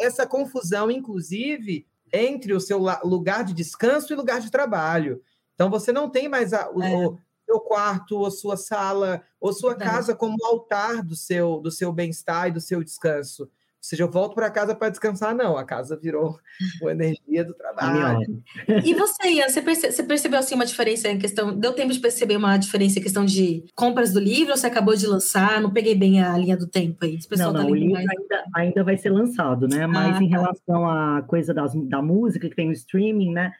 essa 0.00 0.26
confusão, 0.26 0.90
inclusive, 0.90 1.86
entre 2.12 2.52
o 2.52 2.60
seu 2.60 2.80
lugar 3.04 3.44
de 3.44 3.52
descanso 3.52 4.12
e 4.12 4.16
lugar 4.16 4.40
de 4.40 4.50
trabalho. 4.50 5.20
Então, 5.54 5.68
você 5.68 5.90
não 5.92 6.08
tem 6.08 6.28
mais 6.28 6.52
a, 6.52 6.70
o, 6.70 6.82
é 6.82 7.18
seu 7.48 7.60
quarto, 7.60 8.18
ou 8.18 8.30
sua 8.30 8.56
sala, 8.56 9.22
ou 9.40 9.52
sua 9.52 9.70
Verdade. 9.70 9.90
casa 9.90 10.14
como 10.14 10.36
altar 10.44 11.02
do 11.02 11.16
seu, 11.16 11.60
do 11.60 11.70
seu 11.70 11.90
bem-estar 11.90 12.48
e 12.48 12.52
do 12.52 12.60
seu 12.60 12.84
descanso. 12.84 13.44
Ou 13.44 13.84
seja, 13.88 14.02
eu 14.02 14.10
volto 14.10 14.34
para 14.34 14.50
casa 14.50 14.74
para 14.74 14.88
descansar, 14.88 15.34
não. 15.34 15.56
A 15.56 15.64
casa 15.64 15.96
virou 15.96 16.36
uma 16.82 16.90
energia 16.90 17.44
do 17.44 17.54
trabalho. 17.54 18.42
E 18.84 18.92
você, 18.92 19.30
Ian, 19.30 19.48
você, 19.48 19.62
perce 19.62 19.92
você 19.92 20.02
percebeu 20.02 20.38
assim, 20.40 20.56
uma 20.56 20.66
diferença 20.66 21.08
em 21.08 21.16
questão. 21.16 21.56
Deu 21.56 21.72
tempo 21.72 21.92
de 21.92 22.00
perceber 22.00 22.36
uma 22.36 22.56
diferença 22.58 22.98
em 22.98 23.02
questão 23.02 23.24
de 23.24 23.64
compras 23.76 24.12
do 24.12 24.18
livro 24.18 24.50
ou 24.50 24.58
você 24.58 24.66
acabou 24.66 24.96
de 24.96 25.06
lançar? 25.06 25.60
Não 25.60 25.70
peguei 25.70 25.94
bem 25.94 26.20
a 26.20 26.36
linha 26.36 26.56
do 26.56 26.66
tempo 26.66 27.04
aí. 27.04 27.18
Não, 27.36 27.52
não, 27.52 27.62
tá 27.62 27.66
o 27.66 27.74
livro 27.74 27.92
mais... 27.92 28.06
ainda, 28.10 28.44
ainda 28.56 28.84
vai 28.84 28.96
ser 28.96 29.10
lançado, 29.10 29.68
né? 29.68 29.86
Mas 29.86 30.16
ah, 30.16 30.22
em 30.22 30.28
tá. 30.28 30.36
relação 30.36 30.90
à 30.90 31.22
coisa 31.22 31.54
das, 31.54 31.72
da 31.88 32.02
música, 32.02 32.48
que 32.48 32.56
tem 32.56 32.68
o 32.68 32.72
streaming, 32.72 33.32
né? 33.32 33.52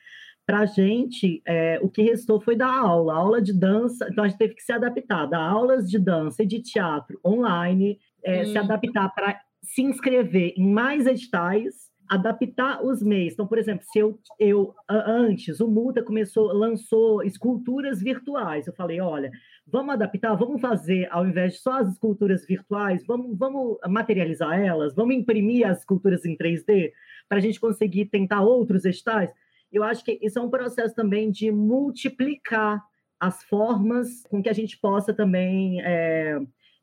Para 0.48 0.60
a 0.60 0.66
gente, 0.66 1.42
é, 1.46 1.78
o 1.82 1.90
que 1.90 2.00
restou 2.00 2.40
foi 2.40 2.56
dar 2.56 2.72
aula, 2.72 3.14
aula 3.14 3.42
de 3.42 3.52
dança. 3.52 4.08
Então, 4.10 4.24
a 4.24 4.28
gente 4.28 4.38
teve 4.38 4.54
que 4.54 4.62
se 4.62 4.72
adaptar, 4.72 5.26
dar 5.26 5.42
aulas 5.42 5.90
de 5.90 5.98
dança 5.98 6.42
e 6.42 6.46
de 6.46 6.62
teatro 6.62 7.20
online, 7.22 7.98
é, 8.24 8.40
hum. 8.40 8.46
se 8.46 8.56
adaptar 8.56 9.14
para 9.14 9.38
se 9.62 9.82
inscrever 9.82 10.54
em 10.56 10.66
mais 10.72 11.06
editais, 11.06 11.90
adaptar 12.08 12.82
os 12.82 13.02
meios. 13.02 13.34
Então, 13.34 13.46
por 13.46 13.58
exemplo, 13.58 13.84
se 13.92 13.98
eu, 13.98 14.18
eu 14.40 14.74
antes, 14.88 15.60
o 15.60 15.68
Multa 15.68 16.02
começou, 16.02 16.46
lançou 16.46 17.22
esculturas 17.22 18.00
virtuais. 18.00 18.66
Eu 18.66 18.72
falei, 18.72 19.02
olha, 19.02 19.30
vamos 19.66 19.92
adaptar, 19.92 20.34
vamos 20.34 20.62
fazer, 20.62 21.08
ao 21.10 21.26
invés 21.26 21.52
de 21.52 21.58
só 21.58 21.72
as 21.72 21.92
esculturas 21.92 22.46
virtuais, 22.46 23.04
vamos, 23.06 23.36
vamos 23.36 23.76
materializar 23.86 24.58
elas, 24.58 24.94
vamos 24.94 25.14
imprimir 25.14 25.68
as 25.68 25.80
esculturas 25.80 26.24
em 26.24 26.34
3D 26.34 26.90
para 27.28 27.36
a 27.36 27.42
gente 27.42 27.60
conseguir 27.60 28.06
tentar 28.06 28.40
outros 28.40 28.86
editais. 28.86 29.30
Eu 29.72 29.82
acho 29.84 30.04
que 30.04 30.18
isso 30.22 30.38
é 30.38 30.42
um 30.42 30.50
processo 30.50 30.94
também 30.94 31.30
de 31.30 31.50
multiplicar 31.50 32.82
as 33.20 33.42
formas 33.44 34.22
com 34.30 34.42
que 34.42 34.48
a 34.48 34.52
gente 34.52 34.78
possa 34.78 35.12
também. 35.12 35.80
É, 35.82 36.38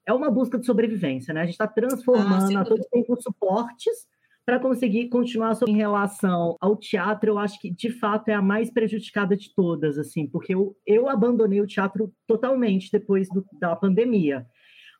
é 0.07 0.13
uma 0.13 0.29
busca 0.29 0.59
de 0.59 0.65
sobrevivência, 0.65 1.33
né? 1.33 1.41
A 1.41 1.45
gente 1.45 1.53
está 1.53 1.67
transformando 1.67 2.55
ah, 2.57 2.61
a 2.61 2.65
todo 2.65 2.87
tempo 2.91 3.19
suportes 3.21 4.07
para 4.45 4.59
conseguir 4.59 5.09
continuar 5.09 5.57
em 5.67 5.75
relação 5.75 6.55
ao 6.61 6.75
teatro, 6.77 7.31
eu 7.31 7.39
acho 7.39 7.59
que 7.59 7.71
de 7.71 7.89
fato 7.89 8.29
é 8.29 8.35
a 8.35 8.41
mais 8.41 8.71
prejudicada 8.71 9.35
de 9.35 9.51
todas, 9.55 9.97
assim, 9.97 10.27
porque 10.27 10.53
eu, 10.53 10.77
eu 10.85 11.09
abandonei 11.09 11.59
o 11.59 11.65
teatro 11.65 12.13
totalmente 12.27 12.91
depois 12.91 13.27
do, 13.29 13.43
da 13.59 13.75
pandemia. 13.75 14.45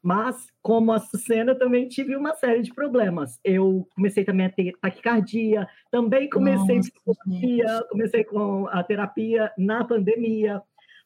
Mas, 0.05 0.45
como 0.61 0.91
a 0.91 0.99
Sucena, 0.99 1.55
também 1.55 1.87
tive 1.87 2.15
uma 2.15 2.35
série 2.35 2.61
de 2.61 2.71
problemas. 2.71 3.39
Eu 3.43 3.87
comecei 3.95 4.23
também 4.23 4.45
a 4.45 4.51
ter 4.51 4.73
taquicardia, 4.79 5.67
também 5.89 6.29
comecei 6.29 6.75
Nossa, 6.75 6.91
psicologia, 6.91 7.83
comecei 7.89 8.23
com 8.23 8.67
a 8.67 8.83
terapia 8.83 9.51
na 9.57 9.83
pandemia, 9.83 10.61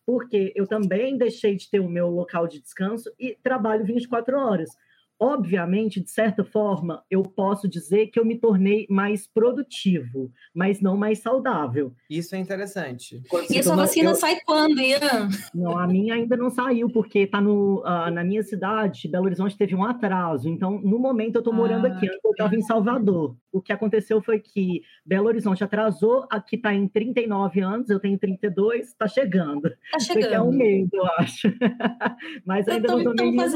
porque 0.06 0.52
eu 0.54 0.68
também 0.68 1.18
deixei 1.18 1.56
de 1.56 1.70
ter 1.70 1.80
o 1.80 1.88
meu 1.88 2.10
local 2.10 2.46
de 2.46 2.60
descanso 2.60 3.10
e 3.18 3.38
trabalho 3.42 3.86
24 3.86 4.38
horas. 4.38 4.70
Obviamente, 5.20 6.02
de 6.02 6.10
certa 6.10 6.46
forma, 6.46 7.04
eu 7.12 7.24
posso 7.24 7.68
dizer 7.68 8.08
que 8.08 8.18
eu 8.18 8.24
me 8.24 8.38
tornei 8.38 8.88
mais 8.90 9.28
produtivo, 9.28 10.32
mas 10.54 10.80
não 10.80 10.96
mais 10.96 11.20
saudável. 11.20 11.94
Isso 12.10 12.36
é 12.36 12.40
interessante. 12.40 13.22
e 13.50 13.60
a 13.60 13.64
sua 13.64 13.76
vacina 13.76 14.12
eu... 14.12 14.16
sai 14.16 14.40
quando, 14.46 14.80
Ian? 14.80 15.28
Não, 15.54 15.78
a 15.78 15.86
minha 15.86 16.14
ainda 16.14 16.38
não 16.38 16.50
saiu, 16.50 16.90
porque 16.90 17.20
está 17.20 17.40
uh, 17.40 18.12
na 18.12 18.24
minha 18.24 18.44
cidade, 18.44 19.10
Belo 19.10 19.26
Horizonte 19.26 19.58
teve 19.58 19.76
um 19.76 19.84
atraso. 19.84 20.48
Então, 20.48 20.80
no 20.80 20.98
momento, 20.98 21.36
eu 21.36 21.40
estou 21.40 21.54
morando 21.54 21.86
ah, 21.86 21.90
aqui. 21.90 22.08
Antes 22.08 22.24
eu 22.24 22.32
estava 22.32 22.56
em 22.56 22.62
Salvador. 22.62 23.36
O 23.52 23.62
que 23.62 23.74
aconteceu 23.74 24.22
foi 24.22 24.40
que 24.40 24.84
Belo 25.06 25.28
Horizonte 25.28 25.64
atrasou, 25.64 26.26
aqui 26.30 26.56
está 26.56 26.74
em 26.74 26.88
39 26.88 27.62
anos, 27.62 27.90
eu 27.90 28.00
tenho 28.00 28.18
32, 28.18 28.88
está 28.88 29.08
chegando. 29.08 29.68
Está 29.86 30.00
chegando. 30.00 30.34
É 30.34 30.42
um 30.42 30.52
mês, 30.52 30.88
eu 30.94 31.06
acho. 31.18 31.50
mas 32.46 32.68
ainda 32.68 32.88
não 32.96 33.04
tomei 33.04 33.32
nenhuma 33.32 33.50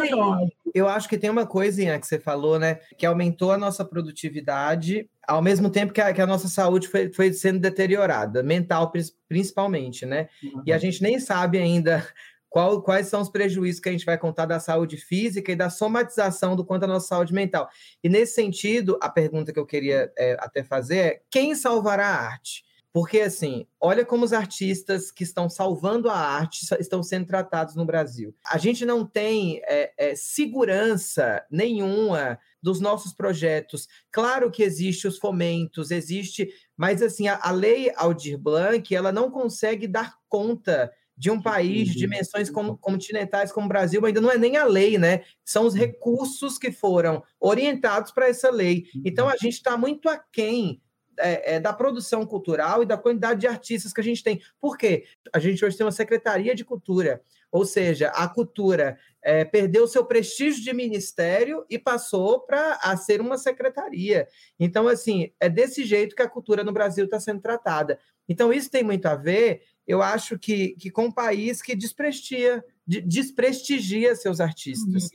Eu 0.74 0.88
acho 0.88 1.08
que 1.08 1.18
tem 1.18 1.30
uma 1.30 1.46
coisa 1.46 2.00
que 2.00 2.08
você 2.08 2.20
falou, 2.20 2.58
né? 2.58 2.80
Que 2.98 3.06
aumentou 3.06 3.52
a 3.52 3.58
nossa 3.58 3.86
produtividade, 3.86 5.10
ao 5.28 5.42
mesmo 5.42 5.70
tempo 5.70 5.94
que 5.94 6.02
a, 6.02 6.14
que 6.14 6.22
a 6.22 6.28
nossa 6.28 6.48
saúde 6.48 6.88
foi, 6.88 7.12
foi, 7.14 7.32
sendo 7.34 7.60
deteriorada, 7.60 8.42
mental 8.42 8.92
principalmente, 9.28 10.06
né? 10.06 10.28
Uhum. 10.44 10.64
E 10.66 10.74
a 10.74 10.78
gente 10.78 11.02
nem 11.02 11.20
sabe 11.20 11.58
ainda 11.60 12.06
qual, 12.54 12.84
quais 12.84 13.08
são 13.08 13.20
os 13.20 13.30
prejuízos 13.30 13.82
que 13.82 13.90
a 13.90 13.92
gente 13.92 14.06
vai 14.06 14.16
contar 14.16 14.46
da 14.46 14.60
saúde 14.60 14.96
física 14.96 15.52
e 15.52 15.56
da 15.56 15.72
somatização 15.72 16.56
do 16.56 16.64
quanto 16.64 16.84
a 16.84 16.88
nossa 16.88 17.08
saúde 17.08 17.34
mental. 17.34 17.68
E 18.04 18.08
nesse 18.08 18.36
sentido, 18.36 18.96
a 19.02 19.10
pergunta 19.10 19.52
que 19.52 19.60
eu 19.60 19.66
queria 19.66 20.12
é, 20.16 20.38
até 20.40 20.64
fazer 20.64 20.98
é: 20.98 21.22
quem 21.32 21.56
salvará 21.56 22.06
a 22.06 22.26
arte? 22.28 22.64
Porque, 22.94 23.22
assim, 23.22 23.66
olha 23.82 24.06
como 24.06 24.24
os 24.24 24.32
artistas 24.32 25.10
que 25.10 25.24
estão 25.24 25.50
salvando 25.50 26.12
a 26.12 26.16
arte 26.16 26.64
estão 26.80 27.02
sendo 27.02 27.26
tratados 27.26 27.76
no 27.76 27.86
Brasil. 27.86 28.36
A 28.46 28.60
gente 28.60 28.86
não 28.86 29.04
tem 29.04 29.60
é, 29.66 29.92
é, 29.98 30.16
segurança 30.16 31.44
nenhuma 31.50 32.38
dos 32.62 32.80
nossos 32.80 33.12
projetos. 33.12 33.88
Claro 34.12 34.52
que 34.52 34.62
existe 34.62 35.08
os 35.08 35.18
fomentos, 35.18 35.90
existe, 35.90 36.48
mas 36.78 37.02
assim, 37.02 37.28
a, 37.28 37.40
a 37.42 37.50
lei 37.50 37.92
Aldir 37.96 38.38
Blanc, 38.38 38.96
ela 38.96 39.12
não 39.12 39.32
consegue 39.32 39.88
dar 39.88 40.14
conta 40.30 40.94
de 41.18 41.32
um 41.32 41.42
país 41.42 41.90
de 41.90 41.98
dimensões 41.98 42.50
continentais 42.80 43.52
como 43.52 43.66
o 43.66 43.70
Brasil, 43.70 44.06
ainda 44.06 44.22
não 44.22 44.32
é 44.32 44.38
nem 44.38 44.56
a 44.58 44.66
lei, 44.66 45.00
né? 45.00 45.24
São 45.44 45.66
os 45.66 45.74
recursos 45.74 46.60
que 46.60 46.72
foram 46.72 47.24
orientados 47.40 48.12
para 48.12 48.28
essa 48.28 48.52
lei. 48.52 48.86
Então, 49.04 49.28
a 49.28 49.36
gente 49.38 49.54
está 49.54 49.78
muito 49.78 50.10
aquém 50.10 50.82
é, 51.18 51.56
é, 51.56 51.60
da 51.60 51.74
produção 51.74 52.26
cultural 52.26 52.84
e 52.84 52.86
da 52.86 52.98
quantidade 52.98 53.42
de 53.42 53.48
artistas 53.48 53.94
que 53.94 54.02
a 54.02 54.04
gente 54.04 54.24
tem. 54.24 54.42
Por 54.60 54.78
quê? 54.78 55.06
A 55.34 55.40
gente 55.40 55.64
hoje 55.64 55.78
tem 55.78 55.86
uma 55.86 55.92
Secretaria 55.92 56.56
de 56.56 56.66
Cultura, 56.66 57.22
ou 57.52 57.66
seja, 57.66 58.10
a 58.10 58.28
cultura 58.28 58.98
é, 59.22 59.46
perdeu 59.46 59.88
seu 59.88 60.04
prestígio 60.06 60.64
de 60.64 60.74
ministério 60.74 61.66
e 61.70 61.78
passou 61.78 62.40
para 62.40 62.80
a 62.82 62.98
ser 62.98 63.22
uma 63.22 63.38
secretaria. 63.38 64.28
Então, 64.60 64.88
assim, 64.88 65.32
é 65.40 65.48
desse 65.50 65.86
jeito 65.86 66.16
que 66.16 66.22
a 66.24 66.30
cultura 66.30 66.64
no 66.64 66.74
Brasil 66.74 67.06
está 67.06 67.20
sendo 67.20 67.42
tratada. 67.42 68.00
Então, 68.28 68.52
isso 68.52 68.72
tem 68.72 68.84
muito 68.84 69.06
a 69.06 69.16
ver, 69.16 69.62
eu 69.86 70.02
acho 70.02 70.40
que, 70.40 70.70
que 70.80 70.90
com 70.90 71.06
um 71.06 71.12
país 71.12 71.62
que 71.62 71.76
desprestigia, 71.76 72.64
desprestigia 72.88 74.16
seus 74.16 74.40
artistas. 74.40 75.04
Uhum. 75.04 75.10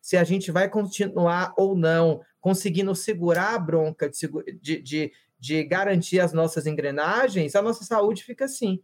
Se 0.00 0.16
a 0.16 0.24
gente 0.24 0.50
vai 0.50 0.68
continuar 0.68 1.54
ou 1.56 1.76
não 1.76 2.20
conseguindo 2.40 2.94
segurar 2.94 3.54
a 3.54 3.58
bronca 3.58 4.08
de, 4.08 4.80
de, 4.80 5.12
de 5.38 5.62
garantir 5.64 6.20
as 6.20 6.32
nossas 6.32 6.66
engrenagens, 6.66 7.54
a 7.54 7.62
nossa 7.62 7.84
saúde 7.84 8.24
fica 8.24 8.44
assim. 8.44 8.80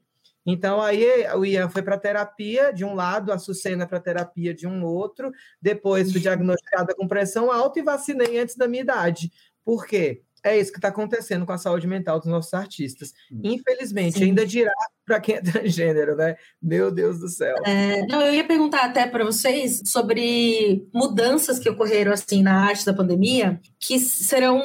Então, 0.46 0.80
aí 0.80 1.06
o 1.36 1.44
Ian 1.44 1.70
foi 1.70 1.82
para 1.82 1.98
terapia 1.98 2.72
de 2.72 2.84
um 2.84 2.94
lado, 2.94 3.32
a 3.32 3.38
Sucena 3.38 3.86
para 3.86 3.98
terapia 3.98 4.52
de 4.52 4.66
um 4.66 4.84
outro, 4.84 5.32
depois 5.60 6.12
fui 6.12 6.20
diagnosticada 6.20 6.94
com 6.94 7.08
pressão 7.08 7.50
alta 7.50 7.78
e 7.78 7.82
vacinei 7.82 8.38
antes 8.38 8.54
da 8.56 8.68
minha 8.68 8.82
idade. 8.82 9.32
Por 9.64 9.86
quê? 9.86 10.22
É 10.44 10.58
isso 10.58 10.70
que 10.70 10.76
está 10.76 10.88
acontecendo 10.88 11.46
com 11.46 11.52
a 11.52 11.58
saúde 11.58 11.86
mental 11.86 12.18
dos 12.18 12.28
nossos 12.28 12.52
artistas. 12.52 13.14
Infelizmente, 13.42 14.18
Sim. 14.18 14.24
ainda 14.24 14.44
dirá 14.44 14.74
para 15.06 15.18
quem 15.18 15.36
é 15.36 15.40
transgênero, 15.40 16.14
né? 16.14 16.36
Meu 16.60 16.90
Deus 16.90 17.18
do 17.18 17.28
céu. 17.30 17.56
É, 17.64 18.06
não, 18.06 18.20
eu 18.20 18.34
ia 18.34 18.46
perguntar 18.46 18.84
até 18.84 19.06
para 19.06 19.24
vocês 19.24 19.80
sobre 19.86 20.86
mudanças 20.92 21.58
que 21.58 21.70
ocorreram 21.70 22.12
assim 22.12 22.42
na 22.42 22.66
arte 22.66 22.84
da 22.84 22.92
pandemia, 22.92 23.58
que 23.80 23.98
serão 23.98 24.62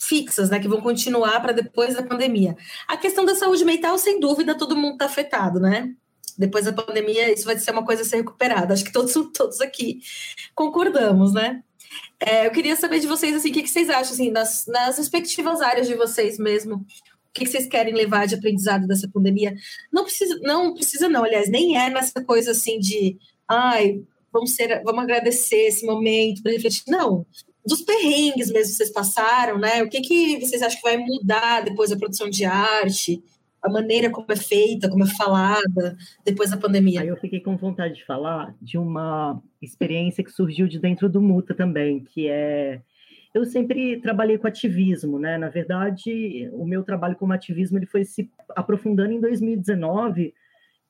fixas, 0.00 0.48
né, 0.48 0.58
que 0.58 0.68
vão 0.68 0.80
continuar 0.80 1.40
para 1.40 1.52
depois 1.52 1.94
da 1.94 2.02
pandemia. 2.02 2.56
A 2.88 2.96
questão 2.96 3.24
da 3.24 3.34
saúde 3.34 3.64
mental, 3.64 3.98
sem 3.98 4.18
dúvida, 4.18 4.56
todo 4.56 4.76
mundo 4.76 4.94
está 4.94 5.04
afetado, 5.04 5.60
né? 5.60 5.92
Depois 6.38 6.64
da 6.64 6.72
pandemia, 6.72 7.30
isso 7.30 7.44
vai 7.44 7.58
ser 7.58 7.70
uma 7.70 7.84
coisa 7.84 8.02
a 8.02 8.04
ser 8.04 8.16
recuperada. 8.16 8.72
Acho 8.72 8.84
que 8.84 8.92
todos, 8.92 9.12
todos 9.36 9.60
aqui 9.60 10.00
concordamos, 10.54 11.34
né? 11.34 11.62
É, 12.18 12.46
eu 12.46 12.50
queria 12.50 12.76
saber 12.76 13.00
de 13.00 13.06
vocês, 13.06 13.34
assim, 13.34 13.50
o 13.50 13.52
que, 13.52 13.62
que 13.62 13.68
vocês 13.68 13.90
acham, 13.90 14.12
assim, 14.12 14.30
nas, 14.30 14.66
nas 14.66 14.96
respectivas 14.96 15.60
áreas 15.60 15.86
de 15.86 15.94
vocês 15.94 16.38
mesmo, 16.38 16.76
o 16.76 16.84
que, 17.32 17.46
vocês 17.46 17.66
querem 17.66 17.94
levar 17.94 18.26
de 18.26 18.34
aprendizado 18.34 18.86
dessa 18.86 19.08
pandemia? 19.08 19.54
Não 19.92 20.04
precisa, 20.04 20.38
não 20.42 20.74
precisa 20.74 21.08
não, 21.08 21.24
aliás, 21.24 21.48
nem 21.50 21.76
é 21.76 21.90
nessa 21.90 22.22
coisa, 22.24 22.52
assim, 22.52 22.78
de, 22.78 23.18
ai, 23.48 24.02
vamos, 24.32 24.52
ser, 24.52 24.82
vamos 24.82 25.02
agradecer 25.02 25.68
esse 25.68 25.84
momento 25.84 26.42
para 26.42 26.52
refletir. 26.52 26.82
Não, 26.88 27.26
dos 27.64 27.82
perrengues 27.82 28.50
mesmo 28.50 28.70
que 28.70 28.76
vocês 28.76 28.90
passaram, 28.90 29.58
né? 29.58 29.82
O 29.82 29.88
que, 29.88 30.00
que 30.00 30.40
vocês 30.40 30.62
acham 30.62 30.80
que 30.80 30.88
vai 30.88 30.96
mudar 30.96 31.62
depois 31.62 31.90
da 31.90 31.96
produção 31.96 32.28
de 32.28 32.44
arte? 32.44 33.22
A 33.62 33.68
maneira 33.68 34.08
como 34.08 34.26
é 34.30 34.36
feita, 34.36 34.88
como 34.88 35.04
é 35.04 35.06
falada 35.06 35.96
depois 36.24 36.50
da 36.50 36.56
pandemia. 36.56 37.04
Eu 37.04 37.16
fiquei 37.16 37.40
com 37.40 37.56
vontade 37.56 37.94
de 37.96 38.04
falar 38.06 38.54
de 38.60 38.78
uma 38.78 39.42
experiência 39.60 40.24
que 40.24 40.30
surgiu 40.30 40.66
de 40.66 40.78
dentro 40.78 41.08
do 41.10 41.20
Muta 41.20 41.54
também, 41.54 42.02
que 42.02 42.26
é 42.28 42.80
eu 43.32 43.44
sempre 43.44 44.00
trabalhei 44.00 44.38
com 44.38 44.48
ativismo, 44.48 45.18
né? 45.18 45.38
Na 45.38 45.48
verdade, 45.48 46.50
o 46.52 46.66
meu 46.66 46.82
trabalho 46.82 47.14
como 47.14 47.32
ativismo 47.32 47.78
ele 47.78 47.86
foi 47.86 48.04
se 48.04 48.28
aprofundando 48.56 49.12
em 49.12 49.20
2019 49.20 50.34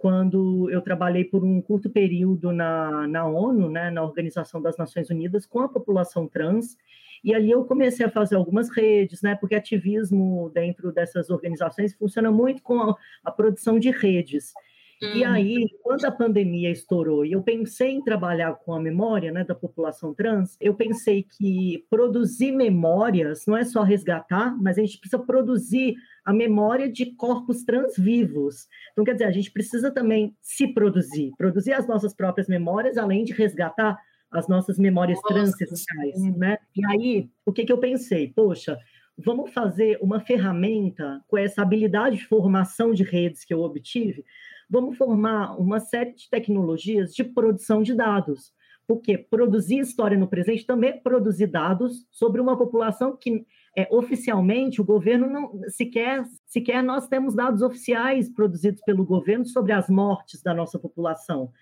quando 0.01 0.71
eu 0.71 0.81
trabalhei 0.81 1.25
por 1.25 1.45
um 1.45 1.61
curto 1.61 1.91
período 1.91 2.53
na, 2.53 3.07
na 3.07 3.27
ONU, 3.27 3.69
né, 3.69 3.91
na 3.91 4.03
Organização 4.03 4.61
das 4.61 4.79
Nações 4.79 5.11
Unidas, 5.11 5.45
com 5.45 5.61
a 5.61 5.69
população 5.69 6.27
trans, 6.27 6.79
e 7.23 7.35
ali 7.35 7.51
eu 7.51 7.67
comecei 7.67 8.07
a 8.07 8.11
fazer 8.11 8.37
algumas 8.37 8.71
redes, 8.71 9.21
né, 9.21 9.35
porque 9.35 9.55
ativismo 9.55 10.51
dentro 10.55 10.91
dessas 10.91 11.29
organizações 11.29 11.93
funciona 11.93 12.33
muito 12.33 12.63
com 12.63 12.81
a, 12.81 12.97
a 13.23 13.31
produção 13.31 13.79
de 13.79 13.91
redes. 13.91 14.55
E 15.03 15.25
uhum. 15.25 15.33
aí, 15.33 15.67
quando 15.83 16.05
a 16.05 16.11
pandemia 16.11 16.71
estourou 16.71 17.25
e 17.25 17.33
eu 17.33 17.43
pensei 17.43 17.93
em 17.93 18.05
trabalhar 18.05 18.55
com 18.55 18.75
a 18.75 18.81
memória 18.81 19.33
né, 19.33 19.43
da 19.45 19.55
população 19.55 20.13
trans, 20.13 20.59
eu 20.61 20.75
pensei 20.75 21.23
que 21.23 21.87
produzir 21.89 22.53
memórias 22.53 23.47
não 23.47 23.57
é 23.57 23.65
só 23.65 23.83
resgatar, 23.83 24.55
mas 24.61 24.77
a 24.77 24.83
gente 24.83 24.99
precisa 24.99 25.23
produzir 25.23 25.95
a 26.23 26.35
memória 26.35 26.91
de 26.91 27.07
corpos 27.15 27.65
trans 27.65 27.97
vivos. 27.97 28.69
Então, 28.93 29.03
quer 29.03 29.15
dizer, 29.15 29.25
a 29.25 29.31
gente 29.31 29.51
precisa 29.51 29.91
também 29.91 30.37
se 30.43 30.69
produzir, 30.69 31.33
produzir 31.39 31.73
as 31.73 31.89
nossas 31.89 32.13
próprias 32.13 32.47
memórias, 32.47 32.99
além 32.99 33.25
de 33.25 33.33
resgatar 33.33 33.99
as 34.31 34.47
nossas 34.49 34.79
memórias 34.79 35.19
trans 35.23 35.57
sociais, 35.57 36.23
né? 36.37 36.59
E 36.77 36.87
aí, 36.87 37.31
o 37.45 37.53
que, 37.53 37.65
que 37.65 37.73
eu 37.73 37.79
pensei? 37.79 38.29
Poxa, 38.29 38.79
vamos 39.19 39.53
fazer 39.53 39.99
uma 40.01 40.21
ferramenta 40.21 41.23
com 41.27 41.37
essa 41.37 41.63
habilidade 41.63 42.17
de 42.17 42.27
formação 42.27 42.93
de 42.93 43.03
redes 43.03 43.45
que 43.45 43.53
eu 43.53 43.61
obtive, 43.61 44.25
vamos 44.71 44.97
formar 44.97 45.59
uma 45.61 45.81
série 45.81 46.15
de 46.15 46.31
tecnologias 46.31 47.13
de 47.13 47.25
produção 47.25 47.83
de 47.83 47.95
dados. 47.95 48.53
Porque 48.87 49.19
produzir 49.19 49.79
história 49.79 50.19
no 50.19 50.29
presente 50.29 50.67
também 50.67 50.91
é 50.91 50.97
produzir 50.97 51.47
dados 51.47 52.07
sobre 52.11 52.41
uma 52.41 52.57
população 52.57 53.17
que 53.17 53.45
é, 53.77 53.87
oficialmente 53.91 54.81
o 54.81 54.85
governo 54.85 55.31
não 55.31 55.61
sequer 55.69 56.25
sequer 56.45 56.83
nós 56.83 57.07
temos 57.07 57.37
dados 57.37 57.63
oficiais 57.63 58.29
produzidos 58.29 58.83
pelo 58.83 59.05
governo 59.05 59.47
sobre 59.47 59.73
as 59.73 59.89
mortes 59.89 60.43
da 60.43 60.53
nossa 60.53 60.77
população 60.77 61.53